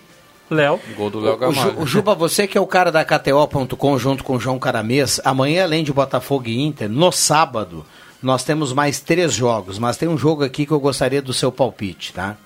Léo. 0.51 0.81
Gol 0.97 1.11
do 1.11 1.21
Léo 1.21 1.35
O, 1.35 1.37
Gamalho. 1.37 1.81
o 1.81 1.87
Juba, 1.87 2.15
você 2.15 2.47
que 2.47 2.59
é 2.59 2.61
o 2.61 2.67
cara 2.67 2.91
da 2.91 3.05
KTO.com 3.05 3.99
junto 3.99 4.25
com 4.25 4.37
o 4.37 4.41
João 4.41 4.59
Caramês, 4.59 5.21
amanhã, 5.25 5.65
além 5.65 5.85
de 5.85 5.93
Botafogo 5.93 6.49
e 6.49 6.61
Inter, 6.61 6.89
no 6.89 7.13
sábado, 7.13 7.85
nós 8.23 8.45
temos 8.45 8.73
mais 8.73 9.01
três 9.01 9.33
jogos, 9.33 9.79
mas 9.79 9.97
tem 9.97 10.09
um 10.09 10.19
jogo 10.19 10.45
aqui 10.45 10.67
que 10.67 10.73
eu 10.73 10.81
gostaria 10.81 11.23
do 11.23 11.33
seu 11.33 11.51
palpite, 11.51 12.13
tá? 12.13 12.37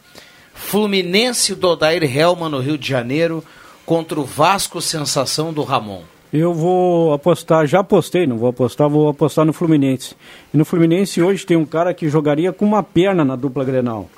Fluminense 0.55 1.55
do 1.55 1.69
Odair 1.69 2.05
Helman 2.05 2.49
no 2.49 2.61
Rio 2.61 2.79
de 2.79 2.89
Janeiro 2.89 3.43
contra 3.85 4.21
o 4.21 4.25
Vasco 4.25 4.81
Sensação 4.81 5.53
do 5.53 5.63
Ramon. 5.63 6.03
Eu 6.33 6.53
vou 6.53 7.13
apostar, 7.13 7.67
já 7.67 7.81
apostei, 7.81 8.27
não 8.27 8.39
vou 8.39 8.49
apostar, 8.49 8.89
vou 8.89 9.09
apostar 9.09 9.45
no 9.45 9.53
Fluminense. 9.53 10.17
E 10.53 10.57
no 10.57 10.65
Fluminense 10.65 11.23
hoje 11.23 11.47
tem 11.47 11.57
um 11.57 11.65
cara 11.65 11.95
que 11.95 12.09
jogaria 12.09 12.53
com 12.53 12.65
uma 12.65 12.83
perna 12.83 13.25
na 13.25 13.37
dupla 13.37 13.65
Grenal. 13.65 14.09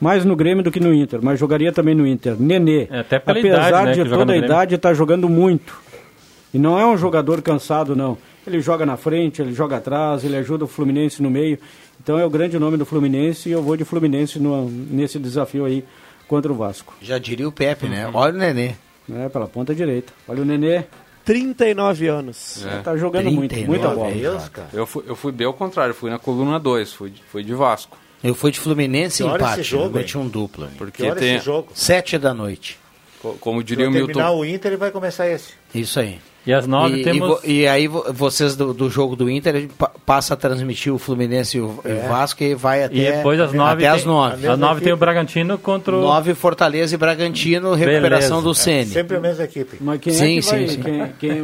Mais 0.00 0.24
no 0.24 0.34
Grêmio 0.34 0.64
do 0.64 0.70
que 0.70 0.80
no 0.80 0.94
Inter, 0.94 1.20
mas 1.22 1.38
jogaria 1.38 1.70
também 1.72 1.94
no 1.94 2.06
Inter. 2.06 2.34
Nenê. 2.38 2.88
É, 2.90 3.00
até 3.00 3.16
Apesar 3.16 3.68
idade, 3.68 3.86
né, 3.98 4.04
de 4.04 4.10
toda 4.10 4.32
a 4.32 4.36
idade, 4.46 4.74
está 4.76 4.94
jogando 4.94 5.28
muito. 5.28 5.78
E 6.54 6.58
não 6.58 6.78
é 6.78 6.86
um 6.86 6.96
jogador 6.96 7.42
cansado, 7.42 7.94
não. 7.94 8.16
Ele 8.46 8.60
joga 8.60 8.86
na 8.86 8.96
frente, 8.96 9.42
ele 9.42 9.52
joga 9.52 9.76
atrás, 9.76 10.24
ele 10.24 10.36
ajuda 10.36 10.64
o 10.64 10.66
Fluminense 10.68 11.22
no 11.22 11.30
meio. 11.30 11.58
Então 12.02 12.18
é 12.18 12.24
o 12.24 12.30
grande 12.30 12.58
nome 12.58 12.78
do 12.78 12.86
Fluminense 12.86 13.50
e 13.50 13.52
eu 13.52 13.62
vou 13.62 13.76
de 13.76 13.84
Fluminense 13.84 14.38
no- 14.40 14.68
nesse 14.70 15.18
desafio 15.18 15.66
aí 15.66 15.84
contra 16.26 16.50
o 16.50 16.54
Vasco. 16.56 16.94
Já 17.02 17.18
diria 17.18 17.46
o 17.46 17.52
Pepe, 17.52 17.86
né? 17.86 18.08
Olha 18.12 18.32
o 18.34 18.38
Nenê. 18.38 18.72
É, 19.12 19.28
pela 19.28 19.46
ponta 19.46 19.74
direita. 19.74 20.12
Olha 20.26 20.40
o 20.42 20.44
Nenê. 20.46 20.84
39 21.24 22.08
anos. 22.08 22.64
É. 22.66 22.78
Tá 22.78 22.96
jogando 22.96 23.30
muito, 23.30 23.54
muita 23.66 23.88
bola. 23.94 24.10
Eu 24.72 24.86
fui, 24.86 25.04
eu 25.06 25.14
fui 25.14 25.30
bem 25.30 25.46
ao 25.46 25.52
contrário, 25.52 25.94
fui 25.94 26.10
na 26.10 26.18
coluna 26.18 26.58
2, 26.58 26.92
fui, 26.92 27.12
fui 27.30 27.44
de 27.44 27.52
Vasco. 27.54 27.96
Eu 28.22 28.34
fui 28.34 28.50
de 28.50 28.60
Fluminense 28.60 29.22
e 29.22 29.26
empate. 29.26 29.60
esse 29.62 29.70
jogo, 29.70 29.84
eu 29.86 29.90
meti 29.92 30.18
um 30.18 30.28
duplo. 30.28 30.64
hein? 30.66 30.70
Porque 30.76 31.02
Que 31.10 31.14
tem-? 31.16 31.40
Sete 31.74 32.18
da 32.18 32.34
noite. 32.34 32.78
Co- 33.20 33.34
Como 33.40 33.62
diria 33.64 33.88
o 33.88 33.92
Quando 33.92 34.06
terminar 34.06 34.24
Milton. 34.28 34.38
o 34.40 34.44
Inter, 34.44 34.70
ele 34.72 34.76
vai 34.78 34.90
começar 34.90 35.28
esse. 35.28 35.52
Isso 35.74 35.98
aí. 36.00 36.18
E 36.46 36.52
às 36.54 36.66
nove 36.66 37.00
e, 37.00 37.04
temos- 37.04 37.38
E, 37.44 37.60
e 37.60 37.68
aí 37.68 37.86
vo- 37.86 38.04
vocês 38.12 38.56
do, 38.56 38.72
do 38.72 38.88
jogo 38.88 39.14
do 39.14 39.28
Inter 39.30 39.54
a 39.54 39.60
gente 39.60 39.74
pa- 39.74 39.90
passa 40.06 40.32
a 40.34 40.36
transmitir 40.36 40.92
o 40.92 40.98
Fluminense 40.98 41.58
e 41.58 41.60
o, 41.60 41.66
o 41.84 42.08
Vasco 42.08 42.42
e 42.42 42.54
vai 42.54 42.82
até, 42.84 42.94
E 42.96 43.12
depois 43.12 43.38
às 43.38 43.52
nove, 43.52 43.84
até 43.84 43.88
às 43.94 44.04
nove. 44.06 44.46
às 44.48 44.58
nove 44.58 44.80
tem 44.80 44.92
o 44.92 44.96
Bragantino 44.96 45.58
contra 45.58 45.94
o... 45.94 46.00
Nove 46.00 46.34
Fortaleza 46.34 46.94
e 46.94 46.98
Bragantino, 46.98 47.74
recuperação 47.74 48.38
Beleza. 48.38 48.42
do 48.42 48.54
Ceni. 48.54 48.86
Sempre 48.86 49.16
a 49.18 49.20
mesma 49.20 49.44
equipe. 49.44 49.76
Mas 49.80 50.00
quem 50.00 50.12
Sim, 50.14 50.38
é 50.38 50.40
que 50.40 50.48
vai... 50.48 50.58
sim, 50.60 50.68
sim. 50.68 50.82
Quem, 50.82 51.06
quem- 51.20 51.42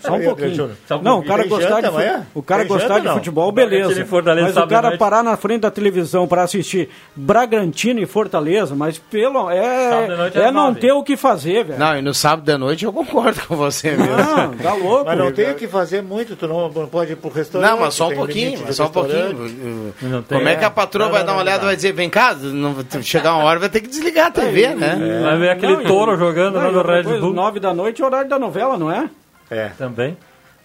só 0.00 0.14
um 0.14 0.22
pouquinho. 0.24 0.64
Um 0.64 1.02
Não, 1.02 1.20
o 1.20 1.22
pouquinho. 1.22 1.24
cara 1.24 1.46
gostar, 1.48 1.80
de, 1.80 1.88
fu- 1.90 2.26
o 2.34 2.42
cara 2.42 2.64
gostar 2.64 2.98
de 2.98 3.08
futebol, 3.08 3.50
beleza. 3.50 4.06
Mas 4.42 4.56
o 4.56 4.66
cara 4.66 4.96
parar 4.98 5.22
na 5.22 5.36
frente 5.36 5.62
da 5.62 5.70
televisão 5.70 6.26
para 6.28 6.42
assistir 6.42 6.90
Bragantino 7.16 7.98
e 8.00 8.06
Fortaleza, 8.06 8.74
mas 8.74 8.98
pelo 8.98 9.50
é, 9.50 10.30
é 10.34 10.50
não 10.52 10.74
ter 10.74 10.92
o 10.92 11.02
que 11.02 11.16
fazer, 11.16 11.64
velho. 11.64 11.78
Não, 11.78 11.96
e 11.96 12.02
no 12.02 12.12
sábado 12.12 12.44
da 12.44 12.58
noite 12.58 12.84
eu 12.84 12.92
concordo 12.92 13.40
com 13.48 13.56
você 13.56 13.92
mesmo. 13.92 14.33
Não, 14.36 14.54
tá 14.56 14.74
louco. 14.74 15.04
Mas 15.04 15.18
não 15.18 15.32
tem 15.32 15.50
o 15.50 15.54
que 15.54 15.66
fazer 15.68 16.02
muito, 16.02 16.36
tu 16.36 16.46
não, 16.48 16.68
não 16.70 16.86
pode 16.86 17.12
ir 17.12 17.16
pro 17.16 17.30
restaurante. 17.30 17.70
Não, 17.70 17.78
mas 17.80 17.94
só 17.94 18.08
um 18.08 18.14
pouquinho, 18.14 18.60
mas 18.64 18.76
só 18.76 18.86
um 18.86 18.90
pouquinho. 18.90 19.94
Não 20.02 20.22
tem- 20.22 20.38
Como 20.38 20.48
é 20.48 20.56
que 20.56 20.64
a 20.64 20.70
patroa 20.70 21.06
Não, 21.06 21.12
vai 21.12 21.24
dar 21.24 21.32
uma 21.32 21.42
olhada 21.42 21.62
e 21.62 21.66
vai 21.66 21.76
dizer, 21.76 21.92
vem 21.92 22.08
cá, 22.10 22.34
não, 22.34 22.74
chegar 23.02 23.34
uma 23.34 23.44
hora 23.44 23.58
vai 23.60 23.68
ter 23.68 23.80
que 23.80 23.88
desligar 23.88 24.26
a 24.26 24.30
TV, 24.30 24.68
né? 24.74 25.20
Vai 25.22 25.38
ver 25.38 25.50
aquele 25.50 25.84
touro 25.84 26.16
jogando 26.16 26.56
lá 26.56 26.70
no 26.70 26.82
Red 26.82 27.02
Bull. 27.04 27.32
Nove 27.32 27.60
da 27.60 27.72
noite 27.74 28.02
é 28.02 28.04
horário 28.04 28.28
da 28.28 28.38
novela, 28.38 28.76
não 28.78 28.90
é? 28.90 29.08
É, 29.50 29.68
Também. 29.78 30.16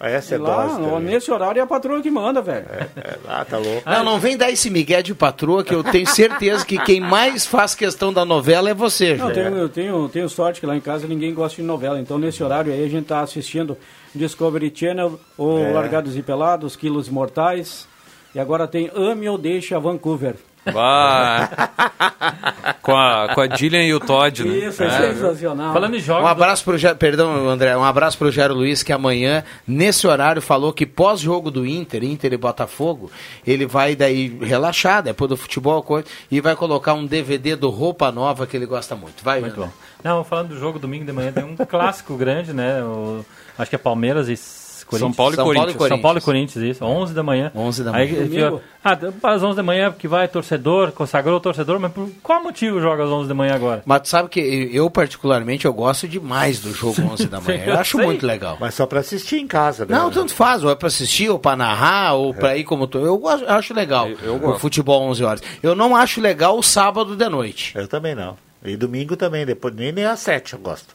Essa 0.08 0.34
é 0.34 0.38
lá, 0.38 0.66
dose 0.66 0.80
também. 0.80 1.00
nesse 1.00 1.30
horário 1.30 1.60
é 1.60 1.62
a 1.62 1.66
patroa 1.66 2.00
que 2.00 2.10
manda, 2.10 2.40
velho. 2.40 2.64
É, 2.96 3.18
ah, 3.28 3.44
tá 3.44 3.58
louco. 3.58 3.82
Não, 3.84 4.02
não 4.04 4.18
vem 4.18 4.36
dar 4.36 4.50
esse 4.50 4.70
migué 4.70 5.02
de 5.02 5.14
patroa 5.14 5.62
que 5.62 5.74
eu 5.74 5.84
tenho 5.84 6.06
certeza 6.06 6.64
que 6.64 6.78
quem 6.78 7.00
mais 7.00 7.46
faz 7.46 7.74
questão 7.74 8.12
da 8.12 8.24
novela 8.24 8.70
é 8.70 8.74
você, 8.74 9.14
Não, 9.16 9.28
Júlio. 9.28 9.34
tenho, 9.34 9.56
eu 9.56 9.68
tenho, 9.68 10.08
tenho 10.08 10.28
sorte 10.28 10.60
que 10.60 10.66
lá 10.66 10.74
em 10.76 10.80
casa 10.80 11.06
ninguém 11.06 11.34
gosta 11.34 11.56
de 11.56 11.62
novela. 11.66 12.00
Então, 12.00 12.18
nesse 12.18 12.42
horário 12.42 12.72
aí, 12.72 12.84
a 12.84 12.88
gente 12.88 13.04
tá 13.06 13.20
assistindo 13.20 13.76
Discovery 14.14 14.72
Channel, 14.74 15.20
ou 15.36 15.58
É. 15.58 15.70
Largados 15.72 16.16
e 16.16 16.22
Pelados, 16.22 16.76
Quilos 16.76 17.08
Mortais. 17.08 17.86
E 18.34 18.40
agora 18.40 18.66
tem 18.66 18.90
Ame 18.94 19.28
ou 19.28 19.36
Deixa 19.36 19.78
Vancouver. 19.78 20.36
Vai. 20.64 21.48
com, 22.90 22.96
a, 22.96 23.34
com 23.34 23.40
a 23.40 23.46
Dillian 23.46 23.82
e 23.84 23.94
o 23.94 24.00
Todd, 24.00 24.44
né? 24.44 24.56
Isso, 24.68 24.82
é, 24.82 24.86
É. 24.86 25.14
sensacional. 25.14 25.72
Falando 25.72 25.96
em 25.96 26.00
jogos... 26.00 26.24
Um 26.24 26.26
abraço 26.26 26.64
pro 26.64 26.76
Jairo, 26.78 26.98
perdão, 26.98 27.48
André, 27.48 27.76
um 27.76 27.84
abraço 27.84 28.18
pro 28.18 28.30
Jairo 28.30 28.54
Luiz 28.54 28.82
que 28.82 28.92
amanhã, 28.92 29.42
nesse 29.66 30.06
horário, 30.06 30.40
falou 30.42 30.72
que 30.72 30.84
pós-jogo 30.86 31.50
do 31.50 31.66
Inter, 31.66 32.02
Inter 32.04 32.32
e 32.32 32.36
Botafogo, 32.36 33.10
ele 33.46 33.66
vai 33.66 33.94
daí 33.96 34.28
relaxar, 34.40 35.02
depois 35.02 35.28
do 35.28 35.36
futebol, 35.36 35.82
coisa, 35.82 36.06
e 36.30 36.40
vai 36.40 36.56
colocar 36.56 36.94
um 36.94 37.06
DVD 37.06 37.56
do 37.56 37.70
Roupa 37.70 38.10
Nova 38.12 38.46
que 38.46 38.56
ele 38.56 38.66
gosta 38.66 38.94
muito. 38.96 39.22
Vai, 39.22 39.40
Muito 39.40 39.54
André. 39.60 39.66
bom. 39.66 39.72
Não, 40.02 40.24
falando 40.24 40.48
do 40.48 40.58
jogo 40.58 40.78
domingo 40.78 41.04
de 41.04 41.12
manhã, 41.12 41.30
tem 41.30 41.44
um 41.44 41.56
clássico 41.56 42.16
grande, 42.16 42.52
né? 42.52 42.82
O- 42.82 43.24
acho 43.58 43.68
que 43.68 43.76
é 43.76 43.78
Palmeiras 43.78 44.28
e. 44.28 44.59
São 44.98 45.12
Paulo 45.12 45.32
e 45.32 45.36
São 45.36 45.44
Paulo 45.44 45.52
e 45.52 45.56
Corinthians. 45.56 45.76
Corinthians. 45.76 45.88
São 45.88 46.02
Paulo 46.02 46.18
e 46.18 46.20
Corinthians, 46.22 46.64
isso. 46.76 46.84
11 46.84 47.14
da 47.14 47.22
manhã. 47.22 47.52
11 47.54 47.84
da 47.84 47.94
Aí, 47.94 48.10
manhã. 48.12 48.24
fica- 48.28 48.44
Domingo? 48.50 48.62
ah, 48.84 48.98
às 49.34 49.42
11 49.42 49.56
da 49.56 49.62
manhã, 49.62 49.90
porque 49.90 50.08
vai 50.08 50.26
torcedor, 50.28 50.92
consagrou 50.92 51.36
o 51.36 51.40
torcedor, 51.40 51.78
mas 51.78 51.92
por 51.92 52.08
qual 52.22 52.42
motivo 52.42 52.80
joga 52.80 53.04
às 53.04 53.10
11 53.10 53.28
da 53.28 53.34
manhã 53.34 53.54
agora? 53.54 53.82
Mas 53.86 54.02
tu 54.02 54.08
sabe 54.08 54.28
que 54.28 54.40
eu, 54.72 54.90
particularmente, 54.90 55.64
eu 55.66 55.72
gosto 55.72 56.08
demais 56.08 56.60
do 56.60 56.72
jogo 56.72 57.00
11 57.12 57.26
da 57.28 57.40
manhã. 57.40 57.62
Eu 57.64 57.74
eu 57.74 57.78
acho 57.80 57.96
sei. 57.96 58.06
muito 58.06 58.26
legal. 58.26 58.56
Mas 58.60 58.74
só 58.74 58.86
pra 58.86 59.00
assistir 59.00 59.36
em 59.38 59.46
casa, 59.46 59.84
né? 59.84 59.94
Não, 59.96 60.10
tanto 60.10 60.32
faz, 60.34 60.64
ou 60.64 60.70
é 60.70 60.74
pra 60.74 60.88
assistir, 60.88 61.28
ou 61.28 61.38
pra 61.38 61.54
narrar, 61.56 62.14
ou 62.14 62.32
pra 62.34 62.56
ir 62.56 62.64
como 62.64 62.86
tu. 62.86 62.98
Eu, 62.98 63.16
gosto, 63.18 63.44
eu 63.44 63.52
acho 63.54 63.74
legal 63.74 64.08
Eu- 64.08 64.18
eu 64.22 64.34
o 64.36 64.38
gosto. 64.38 64.60
futebol 64.60 65.02
11 65.02 65.22
horas. 65.24 65.42
Eu 65.62 65.74
não 65.74 65.94
acho 65.94 66.20
legal 66.20 66.58
o 66.58 66.62
sábado 66.62 67.16
de 67.16 67.28
noite. 67.28 67.72
Eu 67.76 67.86
também 67.88 68.14
não. 68.14 68.36
E 68.64 68.76
domingo 68.76 69.16
também, 69.16 69.46
depois 69.46 69.74
nem, 69.74 69.90
nem 69.92 70.04
às 70.04 70.20
sete 70.20 70.52
eu 70.52 70.58
gosto. 70.58 70.94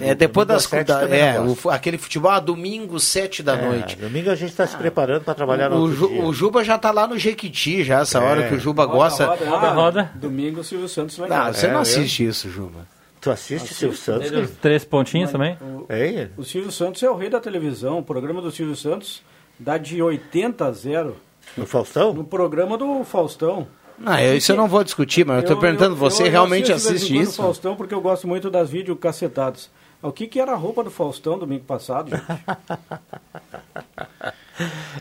É 0.00 0.14
depois 0.14 0.46
das 0.46 0.64
sete 0.64 0.88
da, 0.88 1.08
é, 1.08 1.36
eu 1.38 1.56
o 1.64 1.70
aquele 1.70 1.96
futebol, 1.96 2.30
ah, 2.30 2.38
domingo, 2.40 3.00
7 3.00 3.42
da 3.42 3.54
É, 3.54 3.64
noite. 3.64 3.96
Domingo 3.96 4.28
a 4.30 4.34
gente 4.34 4.50
está 4.50 4.66
se 4.66 4.76
preparando 4.76 5.22
para 5.24 5.34
trabalhar 5.34 5.70
no 5.70 5.76
O, 5.76 5.80
outro 5.82 5.96
Ju- 5.96 6.08
dia. 6.08 6.22
o 6.22 6.32
Juba 6.34 6.62
já 6.62 6.76
tá 6.76 6.90
lá 6.90 7.06
no 7.06 7.18
Jequiti, 7.18 7.82
já, 7.82 8.00
essa 8.00 8.20
hora 8.20 8.46
que 8.48 8.54
o 8.54 8.60
Juba 8.60 8.84
gosta. 8.84 9.24
Roda, 9.26 9.44
Roda, 9.46 9.70
roda. 9.70 10.10
Domingo 10.16 10.60
o 10.60 10.64
Silvio 10.64 10.88
Santos 10.88 11.16
vai 11.16 11.28
Não, 11.28 11.36
embora. 11.36 11.52
você 11.54 11.66
É, 11.66 11.68
não 11.68 11.76
eu- 11.76 11.80
assiste 11.82 12.26
isso, 12.26 12.50
Juba. 12.50 12.86
Tu 13.20 13.30
assiste 13.30 13.72
Silvio 13.72 13.96
Santos? 13.96 14.50
Três 14.60 14.84
pontinhos 14.84 15.30
também? 15.32 15.56
É, 15.88 16.28
O 16.36 16.44
Silvio 16.44 16.70
Santos 16.70 17.02
é 17.02 17.08
o 17.08 17.16
rei 17.16 17.30
da 17.30 17.40
televisão. 17.40 18.00
O 18.00 18.02
programa 18.02 18.42
do 18.42 18.50
Silvio 18.50 18.76
Santos 18.76 19.22
dá 19.58 19.78
de 19.78 20.02
80 20.02 20.66
a 20.66 20.72
0 20.72 21.16
no 21.56 21.64
Faustão? 21.64 22.12
no 22.12 22.24
programa 22.24 22.76
do 22.76 23.02
Faustão. 23.04 23.66
Não, 23.98 24.18
eu- 24.18 24.36
isso 24.36 24.52
eu 24.52 24.56
não 24.56 24.68
vou 24.68 24.82
discutir, 24.84 25.24
mas 25.24 25.42
eu 25.42 25.48
tô 25.48 25.56
perguntando, 25.56 25.94
você 25.96 26.24
eu 26.24 26.30
realmente 26.30 26.72
assisto 26.72 26.94
assiste 26.94 27.16
isso? 27.16 27.40
o 27.40 27.44
Faustão 27.44 27.76
porque 27.76 27.94
eu 27.94 28.00
gosto 28.00 28.26
muito 28.26 28.50
das 28.50 28.68
vídeos 28.70 28.98
cacetados. 29.00 29.70
O 30.02 30.12
que, 30.12 30.26
que 30.26 30.38
era 30.38 30.52
a 30.52 30.56
roupa 30.56 30.84
do 30.84 30.90
Faustão 30.90 31.38
domingo 31.38 31.64
passado, 31.64 32.10
gente? 32.10 32.22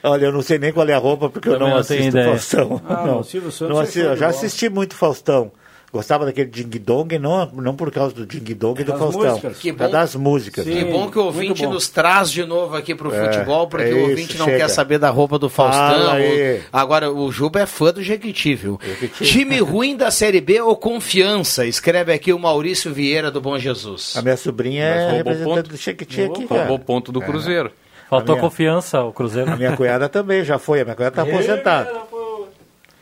Olha, 0.04 0.26
eu 0.26 0.32
não 0.32 0.42
sei 0.42 0.58
nem 0.58 0.74
qual 0.74 0.88
é 0.88 0.94
a 0.94 0.98
roupa 0.98 1.30
porque 1.30 1.48
eu 1.48 1.54
Também 1.54 1.68
não 1.68 1.76
não 1.76 1.82
assisto 1.82 2.08
ideia. 2.08 2.30
Faustão. 2.30 2.82
Ah, 2.88 3.06
não. 3.06 3.20
o 3.20 3.24
Silvio 3.24 3.52
Santos 3.52 3.74
Não 3.76 3.82
é 3.82 3.84
assi- 3.84 3.94
show 3.94 4.02
de 4.04 4.08
eu 4.10 4.18
já 4.18 4.28
assisti 4.28 4.70
muito 4.70 4.96
Faustão. 4.96 5.52
Gostava 5.94 6.26
daquele 6.26 6.50
Ding 6.50 6.80
Dong, 6.80 7.20
não, 7.20 7.46
não 7.54 7.76
por 7.76 7.92
causa 7.92 8.16
do 8.16 8.26
Ding 8.26 8.56
Dong 8.56 8.82
e 8.82 8.84
do 8.84 8.98
Faustão. 8.98 9.30
músicas. 9.30 9.60
Que 9.60 9.72
Por 9.72 9.78
causa 9.78 9.92
bom. 9.94 10.00
das 10.00 10.16
músicas. 10.16 10.66
Sim. 10.66 10.74
né? 10.74 10.84
Que 10.86 10.92
bom 10.92 11.12
que 11.12 11.20
o 11.20 11.26
ouvinte 11.26 11.68
nos 11.68 11.88
traz 11.88 12.32
de 12.32 12.44
novo 12.44 12.76
aqui 12.76 12.96
pro 12.96 13.14
É, 13.14 13.32
futebol, 13.32 13.68
porque 13.68 13.86
é 13.86 13.94
o 13.94 13.98
isso, 14.00 14.10
ouvinte 14.10 14.38
não 14.40 14.46
chega. 14.46 14.58
quer 14.58 14.68
saber 14.70 14.98
da 14.98 15.12
roupa 15.12 15.38
do 15.38 15.50
Faustão. 15.50 16.16
Ou-. 16.20 16.60
Agora, 16.74 17.12
o 17.12 17.32
Juba 17.32 17.60
é 17.62 17.68
fã 17.68 17.94
do 17.94 18.02
Jequiti, 18.02 18.56
viu? 18.56 18.80
Jequiti. 18.84 19.24
Time 19.24 19.60
ruim 19.62 19.96
da 19.96 20.10
Série 20.10 20.42
B 20.42 20.60
ou 20.62 20.76
confiança? 20.76 21.64
Escreve 21.68 22.12
aqui 22.12 22.34
o 22.34 22.40
Maurício 22.40 22.92
Vieira 22.92 23.30
do 23.30 23.40
Bom 23.40 23.60
Jesus. 23.60 24.16
A 24.18 24.24
minha 24.24 24.36
sobrinha 24.36 24.84
é 24.86 25.00
roubou 25.04 25.18
representante 25.18 25.56
ponto. 25.58 25.70
do 25.70 25.78
Chequiti 25.78 26.22
aqui, 26.24 26.46
Roubou 26.46 26.80
ponto 26.80 27.12
do 27.12 27.22
Cruzeiro. 27.22 27.72
Faltou 28.10 28.34
A 28.34 28.38
minha- 28.40 28.50
confiança 28.50 28.98
ao 28.98 29.14
Cruzeiro. 29.14 29.52
A 29.52 29.56
minha 29.56 29.78
cunhada 29.78 30.10
também 30.10 30.44
já 30.44 30.58
foi, 30.58 30.82
a 30.82 30.84
minha 30.86 30.96
cunhada 30.96 31.16
tá 31.16 31.22
aposentada. 31.30 31.94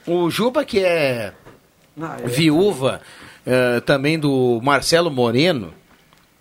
O 0.07 0.29
Juba, 0.29 0.65
que 0.65 0.79
é 0.83 1.31
Ah, 1.99 2.17
é. 2.23 2.27
viúva 2.27 3.01
eh, 3.45 3.79
também 3.81 4.17
do 4.19 4.59
Marcelo 4.63 5.09
Moreno. 5.11 5.73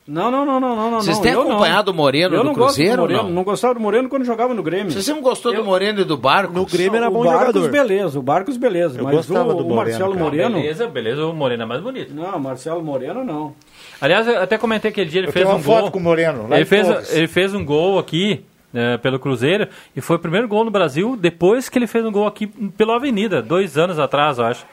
Não, 0.07 0.29
não, 0.29 0.45
não, 0.45 0.59
não, 0.59 0.75
não. 0.75 0.91
não, 0.91 1.01
Vocês 1.01 1.17
não, 1.19 1.23
têm 1.23 1.33
eu 1.33 1.45
não. 1.45 1.51
acompanhado 1.53 1.93
o 1.93 1.95
Moreno 1.95 2.35
eu 2.35 2.41
do 2.41 2.47
não 2.47 2.53
gosto 2.55 2.75
Cruzeiro 2.75 2.97
do 2.97 3.03
Moreno, 3.03 3.23
não? 3.23 3.31
não 3.31 3.45
gostava 3.45 3.75
do 3.75 3.81
Moreno 3.81 4.09
quando 4.09 4.25
jogava 4.25 4.53
no 4.53 4.63
Grêmio. 4.63 4.91
Você 4.91 5.03
sempre 5.03 5.21
gostou 5.23 5.55
do 5.55 5.63
Moreno 5.65 6.01
e 6.01 6.05
do 6.05 6.17
Barcos? 6.17 6.53
No 6.57 6.67
Grêmio 6.67 6.97
era 6.97 7.09
o 7.09 7.13
bom 7.13 7.23
Barcos, 7.25 7.47
jogador. 7.55 7.71
beleza, 7.71 8.19
o 8.19 8.23
Barcos, 8.23 8.57
beleza. 8.57 8.99
Eu 8.99 9.05
mas 9.05 9.15
gostava 9.15 9.51
o, 9.51 9.55
do 9.55 9.65
o 9.65 9.69
Moreno, 9.69 9.77
Marcelo 9.77 10.13
cara. 10.15 10.25
Moreno... 10.25 10.57
Beleza, 10.61 10.87
beleza, 10.89 11.27
o 11.27 11.33
Moreno 11.33 11.63
é 11.63 11.67
mais 11.67 11.81
bonito. 11.81 12.13
Não, 12.13 12.39
Marcelo 12.41 12.83
Moreno 12.83 13.23
não. 13.23 13.55
Aliás, 14.01 14.27
eu 14.27 14.43
até 14.43 14.59
comentei 14.59 14.91
aquele 14.91 15.09
dia, 15.09 15.21
ele 15.21 15.29
Eu 15.29 15.33
fez 15.33 15.45
tenho 15.45 15.55
um 15.55 15.59
uma 15.59 15.65
foto 15.65 15.83
gol. 15.83 15.91
com 15.93 15.99
o 16.01 16.03
Moreno, 16.03 16.49
lá 16.49 16.57
ele 16.57 16.65
fez, 16.65 16.89
Torres. 16.89 17.15
ele 17.15 17.29
fez 17.29 17.55
um 17.55 17.65
gol 17.65 17.97
aqui 17.99 18.45
né, 18.73 18.97
pelo 18.99 19.19
Cruzeiro 19.21 19.69
e 19.95 20.01
foi 20.01 20.17
o 20.17 20.19
primeiro 20.19 20.49
gol 20.49 20.65
no 20.65 20.73
Brasil 20.73 21.17
depois 21.17 21.69
que 21.69 21.79
ele 21.79 21.87
fez 21.87 22.05
um 22.05 22.11
gol 22.11 22.27
aqui 22.27 22.49
pela 22.77 22.97
Avenida, 22.97 23.41
dois 23.41 23.79
anos 23.79 23.97
atrás, 23.99 24.39
eu 24.39 24.45
acho. 24.45 24.67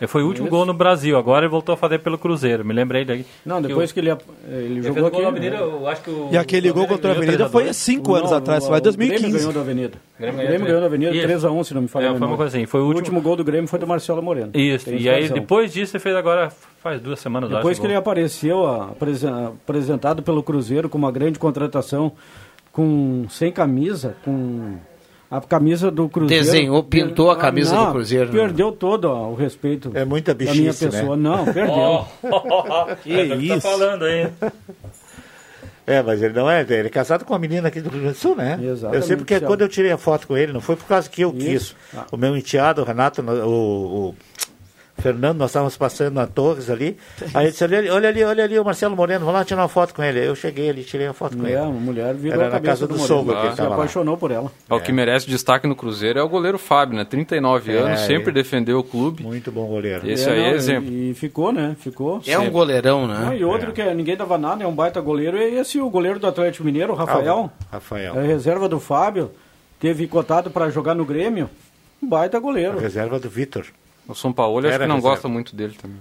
Ele 0.00 0.08
Foi 0.08 0.22
o 0.24 0.26
último 0.26 0.48
gol 0.48 0.66
no 0.66 0.74
Brasil, 0.74 1.16
agora 1.16 1.44
ele 1.46 1.50
voltou 1.50 1.72
a 1.72 1.76
fazer 1.76 2.00
pelo 2.00 2.18
Cruzeiro, 2.18 2.64
me 2.64 2.74
lembrei 2.74 3.04
daí. 3.04 3.24
Não, 3.46 3.62
depois 3.62 3.92
que 3.92 4.00
ele, 4.00 4.10
ele 4.10 4.18
Ele 4.48 4.82
fez 4.82 4.86
jogou 4.86 5.02
o 5.04 5.06
aqui... 5.06 5.14
gol 5.16 5.22
na 5.22 5.28
Avenida, 5.28 5.56
eu 5.56 5.86
acho 5.86 6.02
que 6.02 6.10
o 6.10 6.28
E 6.32 6.36
aquele 6.36 6.72
gol 6.72 6.86
contra 6.88 7.10
a 7.10 7.12
Avenida 7.12 7.36
3 7.36 7.48
a 7.48 7.52
foi 7.52 7.62
2. 7.64 7.70
há 7.70 7.78
cinco 7.80 8.14
anos 8.14 8.30
Não, 8.32 8.38
atrás, 8.38 8.64
o- 8.64 8.66
foi 8.66 8.76
em 8.76 8.80
O 8.80 8.82
Grêmio 8.82 8.98
2015. 8.98 9.38
ganhou 9.38 9.52
da 9.52 9.60
Avenida. 9.60 9.98
O 10.18 10.20
Grêmio 10.22 10.46
Grêmio, 10.46 10.66
ganhou 10.66 10.80
da 10.80 10.86
Avenida 10.86 11.10
Isso. 11.14 11.26
3x1, 11.28 11.64
se 11.64 11.74
não 11.74 11.82
me 11.82 11.88
falha 11.88 12.06
É, 12.06 12.08
foi 12.18 12.26
uma 12.26 12.36
coisa 12.36 12.56
assim, 12.56 12.66
foi 12.66 12.80
o 12.80 12.82
o 12.82 12.86
último- 12.88 12.98
último 13.04 13.20
gol 13.22 13.36
do 13.36 13.44
Grêmio 13.44 13.68
foi 13.68 13.78
do 13.78 13.86
Marcelo 13.86 14.20
Moreno. 14.20 14.50
Isso, 14.52 14.90
e 14.92 15.08
aí 15.08 15.28
depois 15.28 15.72
disso 15.72 15.96
ele 15.96 16.02
fez 16.02 16.16
agora, 16.16 16.50
faz 16.82 17.00
duas 17.00 17.20
semanas, 17.20 17.48
Depois 17.48 17.72
acho, 17.76 17.80
que 17.80 17.86
ele 17.86 17.94
apareceu, 17.94 18.66
apresentado 18.66 20.22
pelo 20.24 20.42
Cruzeiro 20.42 20.88
com 20.88 20.98
uma 20.98 21.12
grande 21.12 21.38
contratação, 21.38 22.12
com 22.72 23.26
sem 23.30 23.52
camisa, 23.52 24.16
com 24.24 24.74
a 25.36 25.40
camisa 25.40 25.90
do 25.90 26.08
Cruzeiro. 26.08 26.44
Desenhou, 26.44 26.82
pintou 26.82 27.30
a 27.30 27.36
camisa 27.36 27.74
Não, 27.74 27.86
do 27.86 27.92
Cruzeiro, 27.92 28.32
né? 28.32 28.38
Perdeu 28.40 28.72
todo 28.72 29.04
ó, 29.06 29.28
o 29.30 29.34
respeito 29.34 29.90
É 29.94 30.04
muita 30.04 30.34
da 30.34 30.44
minha 30.44 30.54
bichice, 30.54 30.84
né? 30.86 30.90
pessoa. 30.90 31.16
Não, 31.16 31.44
perdeu. 31.44 31.70
Ó, 31.70 32.04
Que 33.02 33.12
é, 33.20 33.28
tá 33.28 33.34
isso. 33.36 33.60
falando 33.60 34.04
aí. 34.04 34.28
É, 35.86 36.02
mas 36.02 36.22
ele 36.22 36.32
não 36.32 36.50
é, 36.50 36.62
ele 36.62 36.86
é 36.86 36.90
casado 36.90 37.24
com 37.24 37.34
uma 37.34 37.38
menina 37.38 37.68
aqui 37.68 37.80
do 37.80 37.90
Rio 37.90 38.00
Grande 38.00 38.16
do 38.16 38.20
Sul, 38.20 38.34
né? 38.34 38.58
Exatamente, 38.62 38.96
Eu 38.96 39.02
sei 39.06 39.16
porque 39.16 39.38
quando 39.40 39.60
eu 39.60 39.68
tirei 39.68 39.92
a 39.92 39.98
foto 39.98 40.26
com 40.26 40.36
ele, 40.36 40.50
não 40.52 40.60
foi 40.60 40.76
por 40.76 40.86
causa 40.86 41.08
que 41.10 41.20
eu 41.22 41.34
Isso. 41.36 41.76
quis. 41.90 41.98
Ah. 41.98 42.06
O 42.10 42.16
meu 42.16 42.34
enteado, 42.36 42.80
o 42.80 42.84
Renato, 42.86 43.20
o, 43.20 44.08
o 44.10 44.14
Fernando, 44.96 45.38
nós 45.38 45.50
estávamos 45.50 45.76
passando 45.76 46.14
na 46.14 46.26
Torres 46.26 46.70
ali. 46.70 46.96
Aí 47.34 47.44
ele 47.46 47.50
disse, 47.50 47.64
olha 47.64 47.78
ali, 47.78 47.90
olha 47.90 48.08
ali, 48.08 48.24
olha 48.24 48.44
ali 48.44 48.58
o 48.58 48.64
Marcelo 48.64 48.96
Moreno, 48.96 49.20
vamos 49.24 49.34
lá 49.34 49.44
tirar 49.44 49.62
uma 49.62 49.68
foto 49.68 49.92
com 49.92 50.02
ele. 50.02 50.24
Eu 50.26 50.34
cheguei 50.36 50.70
ali, 50.70 50.84
tirei 50.84 51.06
a 51.08 51.12
foto 51.12 51.36
com 51.36 51.44
É, 51.46 51.50
ele. 51.52 51.60
uma 51.60 51.70
mulher 51.72 52.14
virou 52.14 52.38
Era 52.40 52.48
a 52.48 52.52
na 52.52 52.60
casa 52.60 52.86
do 52.86 52.90
Moreno. 52.96 53.08
sogro 53.08 53.34
que 53.34 53.40
ele 53.42 53.50
Se 53.50 53.56
tava 53.56 53.70
lá. 53.70 53.74
apaixonou 53.76 54.16
por 54.16 54.30
ela. 54.30 54.50
É, 54.70 54.74
O 54.74 54.80
que 54.80 54.92
merece 54.92 55.26
destaque 55.28 55.66
no 55.66 55.74
Cruzeiro 55.74 56.18
é 56.18 56.22
o 56.22 56.28
goleiro 56.28 56.58
Fábio, 56.58 56.96
né? 56.96 57.04
39 57.04 57.72
É, 57.72 57.78
anos, 57.78 58.00
sempre 58.00 58.30
ele- 58.30 58.32
defendeu 58.42 58.78
o 58.78 58.84
clube. 58.84 59.22
Muito 59.22 59.50
bom 59.50 59.66
goleiro. 59.66 60.08
Esse 60.08 60.30
aí 60.30 60.40
é 60.40 60.50
não, 60.50 60.56
exemplo. 60.56 60.90
E, 60.90 61.10
e 61.10 61.14
ficou, 61.14 61.52
né? 61.52 61.76
Ficou. 61.80 62.22
É 62.26 62.38
um 62.38 62.50
goleirão, 62.50 63.06
né? 63.08 63.36
e 63.36 63.44
outro 63.44 63.72
que 63.72 63.82
ninguém 63.94 64.16
dava 64.16 64.38
nada, 64.38 64.62
é 64.62 64.66
um 64.66 64.74
baita 64.74 65.00
goleiro, 65.00 65.36
é 65.36 65.48
esse 65.50 65.78
o 65.80 65.90
goleiro 65.90 66.18
do 66.20 66.26
Atlético 66.26 66.64
Mineiro, 66.64 66.92
o 66.92 66.96
Rafael. 66.96 67.50
Rafael. 67.70 68.14
É 68.18 68.26
reserva 68.26 68.68
do 68.68 68.78
Fábio. 68.78 69.32
Teve 69.80 70.06
cotado 70.06 70.50
para 70.50 70.70
jogar 70.70 70.94
no 70.94 71.04
Grêmio. 71.04 71.50
Um 72.02 72.08
baita 72.08 72.38
goleiro. 72.38 72.78
Reserva 72.78 73.18
do 73.18 73.28
Vitor. 73.28 73.66
O 74.06 74.14
São 74.14 74.32
Paulo 74.32 74.58
acho 74.58 74.78
que 74.78 74.86
não 74.86 74.96
reserva. 74.96 75.00
gosta 75.14 75.28
muito 75.28 75.54
dele 75.56 75.74
também. 75.80 75.96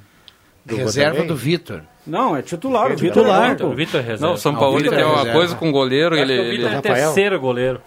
Do 0.66 0.76
Reserva 0.78 1.24
do 1.24 1.36
Vitor. 1.36 1.82
Não, 2.08 2.38
é 2.38 2.41
titular. 2.41 2.91
É 2.91 2.93
O 2.93 2.97
Vitor 2.97 3.24
titular. 3.24 3.51
é 3.51 3.76
Vitor, 3.76 3.99
é 3.99 4.04
reserva. 4.04 4.26
Não, 4.28 4.34
o 4.34 4.38
São 4.38 4.54
Ah, 4.54 4.56
o 4.56 4.60
Paulo 4.60 4.82
tem 4.82 4.88
é 4.99 5.06
uma 5.06 5.18
reserva. 5.18 5.38
coisa 5.38 5.56
com 5.56 5.70
o 5.70 5.72
goleiro, 5.74 6.16
ele, 6.18 6.39
o 6.39 6.43
Vitor 6.51 6.68
ele- 6.70 6.76
é 6.78 6.82
terceiro 6.82 7.39
goleiro. 7.39 7.82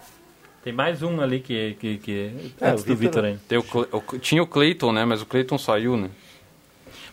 Tem 0.62 0.72
mais 0.74 1.02
um 1.02 1.20
ali 1.20 1.40
que, 1.40 1.74
que, 1.80 1.96
que 1.98 2.30
É, 2.60 2.68
antes 2.70 2.82
o 2.82 2.86
do 2.86 2.96
Vitor- 2.96 3.22
Vitor 3.22 3.24
ainda. 3.24 3.88
o 3.92 3.96
o- 4.14 4.18
tinha 4.18 4.42
o 4.42 4.46
Cleiton, 4.46 4.92
né? 4.92 5.04
Mas 5.04 5.22
o 5.22 5.26
Cleiton 5.26 5.56
saiu, 5.56 5.96
né? 5.96 6.10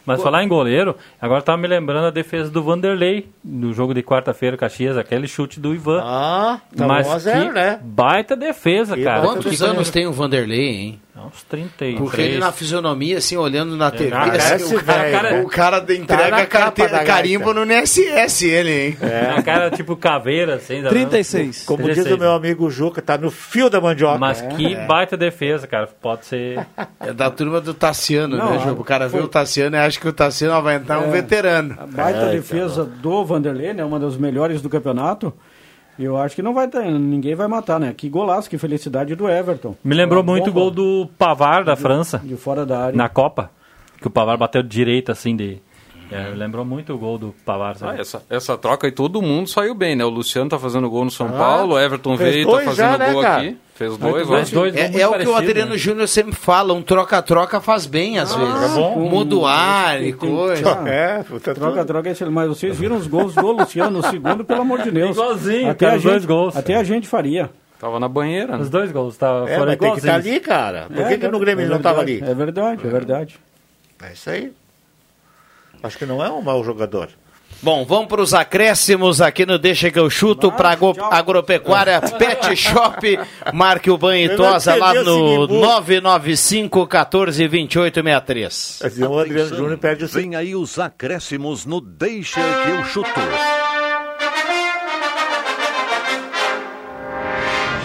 Mas 0.06 0.22
falar 0.22 0.44
em 0.44 0.50
goleiro, 0.50 0.98
agora 1.22 1.42
tava 1.42 1.58
me 1.62 1.68
lembrando 1.68 2.08
a 2.08 2.10
defesa 2.10 2.50
do 2.52 2.62
Vanderlei, 2.62 3.30
no 3.42 3.72
jogo 3.74 3.94
de 3.94 4.04
quarta-feira, 4.04 4.58
Caxias, 4.58 4.98
aquele 4.98 5.30
chute 5.30 5.62
do 5.62 5.74
Ivan. 5.74 6.02
Ah, 6.04 6.60
tá 6.76 6.86
Mas 6.86 7.08
1 7.08 7.12
a 7.14 7.20
0, 7.20 7.46
que 7.48 7.52
né? 7.54 7.80
baita 7.82 8.36
defesa, 8.36 8.98
Que 8.98 9.04
cara. 9.06 9.22
Quantos 9.22 9.58
Que- 9.58 9.64
anos 9.66 9.90
tem 9.90 10.06
o 10.06 10.12
Vanderlei, 10.12 10.68
hein? 10.68 11.02
Uns 11.16 11.44
33. 11.44 12.00
Porque 12.00 12.20
ele 12.22 12.40
na 12.40 12.52
fisionomia, 12.52 13.20
assim, 13.20 13.38
olhando 13.38 13.78
na 13.78 13.92
TV, 13.92 14.12
Ah, 14.12 14.24
assim, 14.32 14.76
o, 14.76 14.84
cara, 14.84 15.12
cara- 15.12 15.42
o 15.42 15.48
cara 15.48 15.78
entrega 15.94 16.30
na 16.30 16.38
a 16.38 16.46
carteira, 16.48 16.90
capa 16.92 17.00
da 17.00 17.04
carimbo 17.06 17.54
no 17.54 17.62
NSS, 17.64 18.46
ele, 18.50 18.72
hein? 18.72 18.98
Na 19.36 19.44
cara 19.44 19.70
tipo 19.70 19.96
caveira, 19.96 20.56
assim. 20.56 20.78
tá 20.82 20.90
vendo? 20.90 21.10
36. 21.10 21.66
Como 21.66 21.84
diz 21.84 21.98
16. 21.98 22.16
o 22.16 22.18
meu 22.20 22.32
amigo 22.32 22.68
Juca, 22.70 23.00
tá 23.00 23.16
no 23.16 23.30
fio 23.30 23.70
da 23.70 23.80
mandioca. 23.80 24.18
Mas 24.18 24.42
que 24.42 24.76
baita 24.88 25.16
defesa, 25.16 25.68
cara. 25.68 25.88
Pode 26.02 26.26
ser. 26.26 26.66
É 27.00 27.14
da 27.14 27.30
turma 27.30 27.62
do 27.62 27.76
Tassiano, 27.76 28.36
Não, 28.36 28.50
né, 28.58 28.60
Ju? 28.66 28.72
O 28.72 28.84
cara 28.84 29.08
vê 29.08 29.20
o 29.20 29.28
Tassiano 29.28 29.76
e 29.76 29.80
acha 29.80 30.00
que 30.00 30.08
o 30.08 30.14
Tassiano 30.14 30.62
vai 30.64 30.76
entrar 30.78 31.00
um 31.00 31.12
veterano. 31.12 31.78
A 31.80 31.86
baita 31.86 32.26
defesa 32.32 32.84
do 32.84 33.24
Vanderlei, 33.24 33.72
né? 33.72 33.86
Uma 33.86 34.00
das 34.00 34.18
melhores 34.18 34.62
do 34.64 34.70
campeonato. 34.70 35.32
Eu 35.98 36.18
acho 36.18 36.36
que 36.36 36.42
não 36.42 36.54
vai 36.54 36.68
ter, 36.68 36.84
ninguém 36.92 37.36
vai 37.36 37.48
matar, 37.48 37.80
né? 37.80 37.94
Que 37.96 38.10
golaço, 38.10 38.50
que 38.50 38.58
felicidade 38.58 39.16
do 39.16 39.30
Everton. 39.30 39.76
Me 39.84 39.94
lembrou 39.96 40.24
muito 40.24 40.50
o 40.50 40.54
gol 40.54 40.72
do 40.72 41.08
Pavar 41.18 41.64
da 41.64 41.76
França, 41.76 42.20
de 42.24 42.36
fora 42.36 42.66
da 42.66 42.86
área. 42.86 42.98
na 42.98 43.08
Copa. 43.10 43.52
Que 44.02 44.08
o 44.08 44.12
Pavar 44.12 44.36
bateu 44.38 44.62
de 44.64 44.70
direita, 44.70 45.12
assim, 45.12 45.36
de. 45.36 45.60
É, 46.12 46.30
me 46.32 46.36
lembrou 46.38 46.66
muito 46.66 46.94
o 46.94 46.98
gol 46.98 47.18
do 47.18 47.34
Pavar, 47.46 47.76
Ah, 47.82 47.96
essa, 47.98 48.22
essa 48.30 48.58
troca 48.58 48.86
aí 48.86 48.92
todo 48.92 49.22
mundo 49.22 49.48
saiu 49.50 49.74
bem, 49.74 49.96
né? 49.96 50.04
O 50.04 50.10
Luciano 50.10 50.50
tá 50.50 50.60
fazendo 50.60 50.90
gol 50.90 51.06
no 51.06 51.12
São 51.12 51.28
Ah, 51.28 51.32
Paulo, 51.32 51.76
o 51.76 51.80
Everton 51.80 52.16
veio, 52.16 52.46
tá 52.46 52.58
fazendo 52.60 52.76
já, 52.76 52.98
né, 52.98 53.14
gol 53.14 53.22
cara? 53.22 53.42
aqui. 53.42 53.58
Fez 53.76 53.98
Mas 53.98 54.00
dois, 54.12 54.28
dois, 54.28 54.42
acho. 54.44 54.54
dois 54.54 54.76
gols 54.76 54.96
É, 54.96 55.02
é 55.02 55.08
o 55.08 55.14
que 55.18 55.28
o 55.28 55.36
Adriano 55.36 55.72
né? 55.72 55.78
Júnior 55.80 56.08
sempre 56.08 56.34
fala, 56.36 56.74
um 56.76 56.82
troca-troca 56.84 57.60
faz 57.60 57.88
bem 57.88 58.20
às 58.20 58.34
vezes. 58.36 58.72
bom. 58.76 59.00
Muda 59.10 59.36
o 59.36 59.48
ar 59.48 60.00
e 60.00 60.14
coisa. 60.14 60.80
Ah, 60.84 60.88
É, 60.88 61.24
puta 61.24 61.56
Troca, 61.56 61.78
tudo. 61.80 61.88
troca, 61.88 62.10
esse- 62.12 62.24
mas 62.26 62.48
vocês 62.50 62.78
viram 62.78 62.96
os 62.98 63.08
gols 63.08 63.34
do 63.34 63.52
Luciano 63.52 63.90
no 63.90 64.04
segundo, 64.08 64.46
pelo 64.46 64.62
amor 64.62 64.84
de 64.84 64.92
Deus. 64.92 65.12
Igualzinho, 65.18 65.72
até 65.72 65.86
cara, 65.88 65.94
a 65.94 65.98
os 65.98 66.04
gente, 66.04 66.12
dois 66.12 66.26
gols. 66.26 66.56
Até 66.56 66.76
a 66.76 66.84
gente 66.84 67.08
faria. 67.08 67.50
Tava 67.80 68.00
na 68.00 68.08
banheira, 68.08 68.56
né? 68.58 68.64
Os 68.64 68.70
dois 68.70 68.92
gols 68.92 69.18
tá, 69.18 69.44
É, 69.48 69.56
foram 69.56 69.66
mas 69.72 69.78
tem 69.80 69.92
que 69.92 69.98
estar 69.98 70.08
igualzinhos. 70.10 70.36
ali, 70.38 70.40
cara. 70.40 70.86
Por 70.94 71.00
É, 71.02 71.08
que, 71.10 71.18
que 71.18 71.28
no 71.28 71.40
Grêmio 71.40 71.62
é 71.62 71.64
ele 71.66 71.70
não 71.72 71.78
estava 71.78 72.00
ali? 72.02 72.14
verdade, 72.20 72.32
É 72.32 72.36
verdade, 72.46 72.88
é 72.88 72.90
verdade. 72.90 73.40
É 74.04 74.14
isso 74.14 74.30
aí. 74.30 74.54
Acho 75.82 75.98
que 75.98 76.06
não 76.06 76.24
é 76.24 76.30
um 76.32 76.42
mau 76.44 76.64
jogador. 76.64 77.10
Bom, 77.64 77.86
vamos 77.86 78.08
para 78.08 78.22
os 78.22 78.34
acréscimos 78.34 79.22
aqui 79.22 79.46
no 79.46 79.58
Deixa 79.58 79.90
que 79.90 79.98
eu 79.98 80.10
chuto 80.10 80.52
para 80.52 80.72
Agro, 80.72 80.94
Agropecuária 81.00 82.02
Pet 82.20 82.54
Shop. 82.58 83.18
Marque 83.54 83.90
o 83.90 83.98
banho 83.98 84.34
e 84.34 84.36
tosa 84.36 84.76
lá 84.76 84.94
no 84.94 85.46
Sigimbu. 85.46 85.48
995 85.48 86.86
14 86.86 87.48
28 87.48 88.02
63. 88.04 88.80
Assim, 88.84 89.04
o 89.06 89.18
Adriano 89.18 89.56
Júnior 89.56 89.80
o 89.82 90.08
seu. 90.10 90.22
Vem 90.22 90.36
aí 90.36 90.54
os 90.54 90.78
acréscimos 90.78 91.66
no 91.66 91.80
Deixa 91.80 92.42
que 92.42 92.70
eu 92.72 92.84
chuto. 92.84 93.10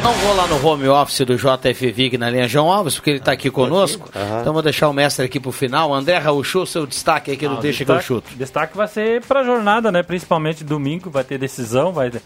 Não 0.03 0.13
vou 0.15 0.35
lá 0.35 0.47
no 0.47 0.65
home 0.67 0.89
office 0.89 1.21
do 1.27 1.37
JF 1.37 1.91
Vig 1.93 2.17
na 2.17 2.31
linha 2.31 2.49
João 2.49 2.71
Alves, 2.73 2.95
porque 2.95 3.11
ele 3.11 3.19
está 3.19 3.33
aqui 3.33 3.51
conosco. 3.51 4.09
Então 4.41 4.53
vou 4.53 4.63
deixar 4.63 4.89
o 4.89 4.93
mestre 4.93 5.25
aqui 5.27 5.39
para 5.41 5.49
o 5.49 5.53
final. 5.53 5.93
André 5.93 6.17
Raúcho, 6.19 6.65
seu 6.67 6.87
destaque 6.87 7.31
aqui 7.33 7.47
no 7.47 7.59
Ah, 7.59 7.61
Deixa 7.61 7.85
que 7.85 7.91
eu 7.91 7.97
destaque- 7.97 8.07
chuto. 8.07 8.37
Destaque 8.37 8.77
vai 8.77 8.89
ser 8.89 9.23
para 9.25 9.41
a 9.41 9.45
jornada, 9.45 9.91
né? 9.93 10.03
Principalmente 10.03 10.65
domingo, 10.65 11.11
vai 11.11 11.25
ter 11.25 11.37
decisão, 11.39 11.93
vai 11.93 12.11
ter- 12.11 12.23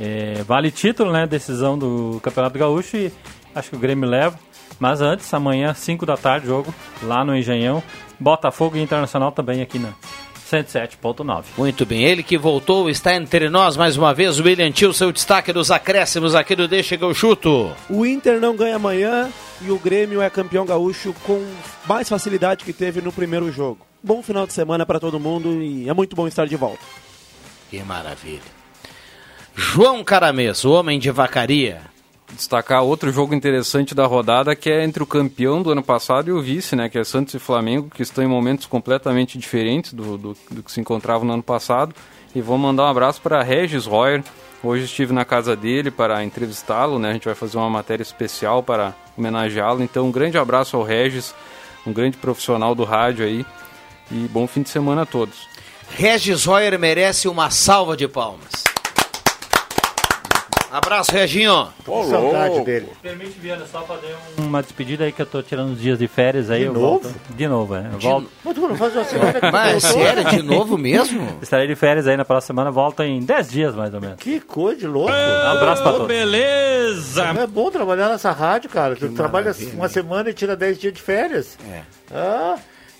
é, 0.00 0.42
vale 0.46 0.70
título, 0.70 1.10
né? 1.12 1.26
Decisão 1.26 1.76
do 1.78 2.20
Campeonato 2.22 2.58
Gaúcho 2.58 2.96
e 2.96 3.12
acho 3.54 3.70
que 3.70 3.76
o 3.76 3.78
Grêmio 3.80 4.08
leva. 4.08 4.38
Mas 4.78 5.00
antes, 5.00 5.32
amanhã, 5.32 5.72
5 5.72 6.04
da 6.04 6.16
tarde, 6.16 6.46
jogo 6.46 6.74
lá 7.02 7.24
no 7.24 7.34
Engenhão. 7.36 7.82
Botafogo 8.20 8.76
e 8.76 8.80
Internacional 8.82 9.32
também 9.32 9.60
aqui 9.62 9.78
na 9.78 9.90
107.9. 10.50 11.44
Muito 11.56 11.86
bem, 11.86 12.04
ele 12.04 12.22
que 12.22 12.36
voltou 12.36 12.90
está 12.90 13.14
entre 13.14 13.48
nós 13.48 13.76
mais 13.76 13.96
uma 13.96 14.12
vez. 14.12 14.38
O 14.38 14.44
William 14.44 14.70
Tio, 14.70 14.92
seu 14.92 15.10
destaque 15.10 15.52
dos 15.52 15.70
acréscimos 15.70 16.34
aqui 16.34 16.54
do 16.54 16.68
Deixa 16.68 16.96
que 16.96 17.04
eu 17.04 17.14
chuto. 17.14 17.72
O 17.88 18.04
Inter 18.04 18.40
não 18.40 18.54
ganha 18.54 18.76
amanhã 18.76 19.30
e 19.60 19.70
o 19.70 19.78
Grêmio 19.78 20.20
é 20.20 20.28
campeão 20.28 20.66
gaúcho 20.66 21.14
com 21.24 21.44
mais 21.86 22.08
facilidade 22.08 22.64
que 22.64 22.72
teve 22.72 23.00
no 23.00 23.12
primeiro 23.12 23.50
jogo. 23.50 23.86
Bom 24.02 24.22
final 24.22 24.46
de 24.46 24.52
semana 24.52 24.84
para 24.84 25.00
todo 25.00 25.18
mundo 25.18 25.62
e 25.62 25.88
é 25.88 25.94
muito 25.94 26.14
bom 26.14 26.28
estar 26.28 26.46
de 26.46 26.56
volta. 26.56 26.82
Que 27.70 27.82
maravilha. 27.82 28.42
João 29.54 30.04
Caramês, 30.04 30.64
o 30.64 30.72
homem 30.72 30.98
de 30.98 31.10
vacaria. 31.10 31.93
Destacar 32.34 32.82
outro 32.82 33.12
jogo 33.12 33.34
interessante 33.34 33.94
da 33.94 34.06
rodada, 34.06 34.56
que 34.56 34.68
é 34.68 34.82
entre 34.82 35.02
o 35.02 35.06
campeão 35.06 35.62
do 35.62 35.70
ano 35.70 35.82
passado 35.82 36.28
e 36.28 36.32
o 36.32 36.42
vice, 36.42 36.74
né? 36.74 36.88
Que 36.88 36.98
é 36.98 37.04
Santos 37.04 37.34
e 37.34 37.38
Flamengo, 37.38 37.88
que 37.94 38.02
estão 38.02 38.24
em 38.24 38.26
momentos 38.26 38.66
completamente 38.66 39.38
diferentes 39.38 39.92
do, 39.92 40.18
do, 40.18 40.36
do 40.50 40.62
que 40.62 40.72
se 40.72 40.80
encontravam 40.80 41.24
no 41.24 41.34
ano 41.34 41.42
passado. 41.42 41.94
E 42.34 42.40
vou 42.40 42.58
mandar 42.58 42.84
um 42.84 42.88
abraço 42.88 43.20
para 43.20 43.42
Regis 43.42 43.86
Royer. 43.86 44.24
Hoje 44.64 44.86
estive 44.86 45.12
na 45.12 45.24
casa 45.24 45.54
dele 45.54 45.90
para 45.90 46.24
entrevistá-lo, 46.24 46.98
né? 46.98 47.10
A 47.10 47.12
gente 47.12 47.26
vai 47.26 47.34
fazer 47.34 47.56
uma 47.56 47.70
matéria 47.70 48.02
especial 48.02 48.62
para 48.62 48.94
homenageá-lo. 49.16 49.82
Então, 49.82 50.06
um 50.06 50.12
grande 50.12 50.36
abraço 50.36 50.76
ao 50.76 50.82
Regis, 50.82 51.32
um 51.86 51.92
grande 51.92 52.16
profissional 52.16 52.74
do 52.74 52.82
rádio 52.82 53.24
aí. 53.24 53.46
E 54.10 54.26
bom 54.28 54.46
fim 54.48 54.62
de 54.62 54.70
semana 54.70 55.02
a 55.02 55.06
todos. 55.06 55.48
Regis 55.90 56.44
Royer 56.46 56.76
merece 56.78 57.28
uma 57.28 57.50
salva 57.50 57.96
de 57.96 58.08
palmas. 58.08 58.73
Abraço, 60.74 61.12
Reginho. 61.12 61.68
Que 61.84 62.04
saudade 62.10 62.64
dele. 62.64 62.88
Permite, 63.00 63.38
Viana, 63.38 63.64
só 63.70 63.82
fazer 63.82 64.12
uma 64.38 64.60
despedida 64.60 65.04
aí 65.04 65.12
que 65.12 65.22
eu 65.22 65.26
tô 65.26 65.40
tirando 65.40 65.70
uns 65.70 65.80
dias 65.80 66.00
de 66.00 66.08
férias 66.08 66.50
aí. 66.50 66.62
De 66.62 66.66
eu 66.66 66.72
novo? 66.72 66.88
volto. 66.88 67.14
De 67.30 67.46
novo, 67.46 67.76
é. 67.76 67.86
Eu 67.92 68.00
volto. 68.00 68.28
Mas 68.44 68.54
tu 68.56 68.60
não 68.60 68.76
faz 68.76 68.96
uma 68.96 69.04
semana 69.04 69.32
que 69.34 69.50
Mas 69.52 69.84
sério, 69.84 70.24
de 70.24 70.42
novo 70.42 70.76
mesmo? 70.76 71.28
Estarei 71.40 71.68
de 71.68 71.76
férias 71.76 72.08
aí 72.08 72.16
na 72.16 72.24
próxima 72.24 72.48
semana, 72.48 72.72
volto 72.72 73.04
em 73.04 73.20
10 73.20 73.50
dias 73.50 73.74
mais 73.76 73.94
ou 73.94 74.00
menos. 74.00 74.16
Que 74.18 74.40
coisa 74.40 74.80
de 74.80 74.86
louco. 74.88 75.12
Um 75.12 75.48
abraço 75.48 75.80
pra 75.80 75.92
todos. 75.92 76.08
Beleza! 76.08 77.22
É 77.22 77.46
bom 77.46 77.70
trabalhar 77.70 78.08
nessa 78.08 78.32
rádio, 78.32 78.68
cara. 78.68 78.96
Tu 78.96 79.10
trabalha 79.10 79.54
uma 79.74 79.88
semana 79.88 80.30
e 80.30 80.34
tira 80.34 80.56
10 80.56 80.76
dias 80.80 80.92
de 80.92 81.00
férias. 81.00 81.56
É. 81.70 81.82
Ah, 82.12 82.56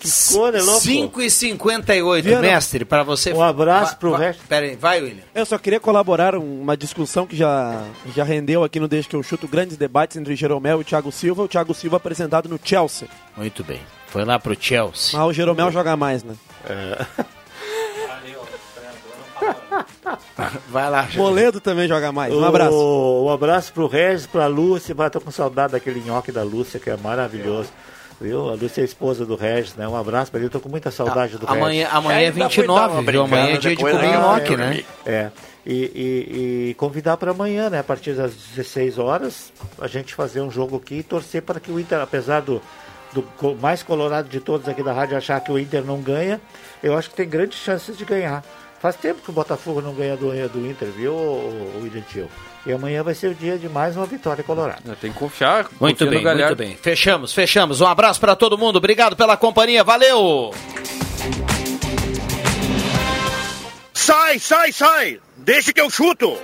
que 0.09 0.35
coisa, 0.35 0.59
é 0.59 0.63
louco. 0.63 0.81
5 0.81 1.23
e 1.23 1.31
58 1.31 2.25
Viana, 2.25 2.41
mestre, 2.43 2.85
para 2.85 3.03
você. 3.03 3.33
um 3.33 3.43
abraço 3.43 3.97
pro 3.97 4.11
va- 4.13 4.19
resto. 4.19 4.43
Pera 4.49 4.67
aí, 4.67 4.77
vai, 4.77 5.01
William. 5.03 5.23
Eu 5.35 5.47
só 5.47 5.57
queria 5.59 5.81
colaborar 5.81 6.35
uma 6.37 6.77
discussão 6.77 7.27
que 7.27 7.37
já, 7.37 7.83
já 8.15 8.25
rendeu 8.25 8.63
aqui 8.65 8.79
no 8.79 8.87
Deixa 8.89 9.09
que 9.09 9.17
eu 9.17 9.23
chuto 9.23 9.49
grandes 9.49 9.77
debates 9.77 10.17
entre 10.17 10.37
Jeromel 10.37 10.81
e 10.81 10.85
Thiago 10.85 11.11
Silva. 11.11 11.43
O 11.45 11.49
Thiago 11.49 11.75
Silva 11.75 11.97
apresentado 11.97 12.49
no 12.49 12.59
Chelsea. 12.63 13.09
Muito 13.37 13.65
bem. 13.65 13.81
Foi 14.09 14.25
lá 14.25 14.39
pro 14.39 14.57
Chelsea. 14.59 15.19
Mas 15.19 15.29
o 15.29 15.33
Jeromel 15.33 15.71
joga 15.73 15.97
mais, 15.97 16.23
né? 16.23 16.35
Vai 20.69 20.91
lá. 20.91 21.09
Moledo 21.17 21.61
também 21.61 21.89
joga 21.89 22.11
mais. 22.13 22.33
Um 22.33 22.45
abraço. 22.45 22.75
Um 23.25 23.31
abraço 23.31 23.73
pro 23.73 23.87
Regis, 23.87 24.27
pra 24.27 24.47
Lúcia. 24.47 24.95
Mas 24.97 25.11
tô 25.11 25.21
com 25.21 25.31
saudade 25.31 25.73
daquele 25.73 26.01
nhoque 26.01 26.33
da 26.33 26.43
Lúcia, 26.43 26.79
que 26.81 26.91
é 26.91 26.97
maravilhoso. 26.97 27.71
Viu? 28.21 28.49
A 28.49 28.55
Lúcia 28.55 28.81
é 28.81 28.83
a 28.83 28.85
esposa 28.85 29.27
do 29.27 29.35
Regis, 29.37 29.75
né? 29.75 29.87
Um 29.89 29.97
abraço 29.97 30.31
pra 30.31 30.39
ele. 30.39 30.47
Eu 30.47 30.51
tô 30.51 30.61
com 30.61 30.69
muita 30.69 30.91
saudade 30.91 31.37
do 31.37 31.47
Amanhã, 31.49 31.85
Regis. 31.85 31.95
amanhã 31.97 32.19
é 32.21 32.31
29, 32.31 33.11
viu? 33.11 33.23
Amanhã 33.23 33.55
é 33.55 33.57
dia 33.59 33.71
de 33.77 33.83
comer 33.83 34.13
nhoque, 34.19 34.57
né? 34.57 34.85
É. 35.05 35.31
E, 35.67 35.73
e- 35.75 36.69
e 36.71 36.75
convidar 36.75 37.17
para 37.17 37.31
amanhã, 37.31 37.71
né? 37.71 37.79
A 37.81 37.85
partir 37.85 38.13
das 38.13 38.35
16 38.55 38.99
horas, 38.99 39.53
a 39.81 39.87
gente 39.87 40.15
fazer 40.15 40.41
um 40.43 40.51
jogo 40.51 40.77
aqui 40.77 40.97
e 40.97 41.03
torcer 41.03 41.43
para 41.43 41.59
que 41.59 41.71
o 41.73 41.81
Inter, 41.81 42.01
apesar 42.01 42.41
do, 42.43 42.61
do 43.13 43.25
mais 43.61 43.83
colorado 43.83 44.29
de 44.29 44.41
todos 44.41 44.69
aqui 44.69 44.83
da 44.83 44.93
rádio 44.93 45.17
achar 45.17 45.41
que 45.41 45.51
o 45.51 45.59
Inter 45.59 45.83
não 45.83 46.01
ganha, 46.03 46.41
eu 46.83 46.97
acho 46.97 47.11
que 47.11 47.17
tem 47.17 47.29
grandes 47.29 47.59
chances 47.59 47.97
de 47.97 48.05
ganhar. 48.05 48.45
Faz 48.79 48.95
tempo 48.97 49.23
que 49.23 49.31
o 49.31 49.33
Botafogo 49.33 49.81
não 49.81 49.95
ganha 49.95 50.15
do, 50.17 50.27
do 50.51 50.67
Inter, 50.71 50.89
viu, 50.89 51.15
o 51.15 51.81
William 51.83 52.03
Tio? 52.03 52.29
E 52.67 52.73
amanhã 52.73 53.03
vai 53.03 53.15
ser 53.15 53.29
o 53.29 53.35
dia 53.35 53.59
de 53.59 53.69
mais 53.69 53.97
uma 53.97 54.07
vitória 54.07 54.43
colorada. 54.43 54.97
Tem 55.01 55.13
que 55.13 55.19
confiar. 55.19 55.69
Muito 55.79 56.05
confia 56.05 56.07
no 56.07 56.11
bem, 56.25 56.35
muito 56.35 56.57
bem. 56.57 56.77
Fechamos, 56.81 57.33
fechamos. 57.33 57.81
Um 57.81 57.87
abraço 57.87 58.19
para 58.19 58.35
todo 58.35 58.57
mundo. 58.57 58.77
Obrigado 58.77 59.15
pela 59.15 59.37
companhia. 59.37 59.85
Valeu! 59.85 60.53
Sai, 63.93 64.39
sai, 64.39 64.73
sai! 64.73 65.21
Deixa 65.37 65.73
que 65.73 65.81
eu 65.81 65.91
chuto! 65.91 66.39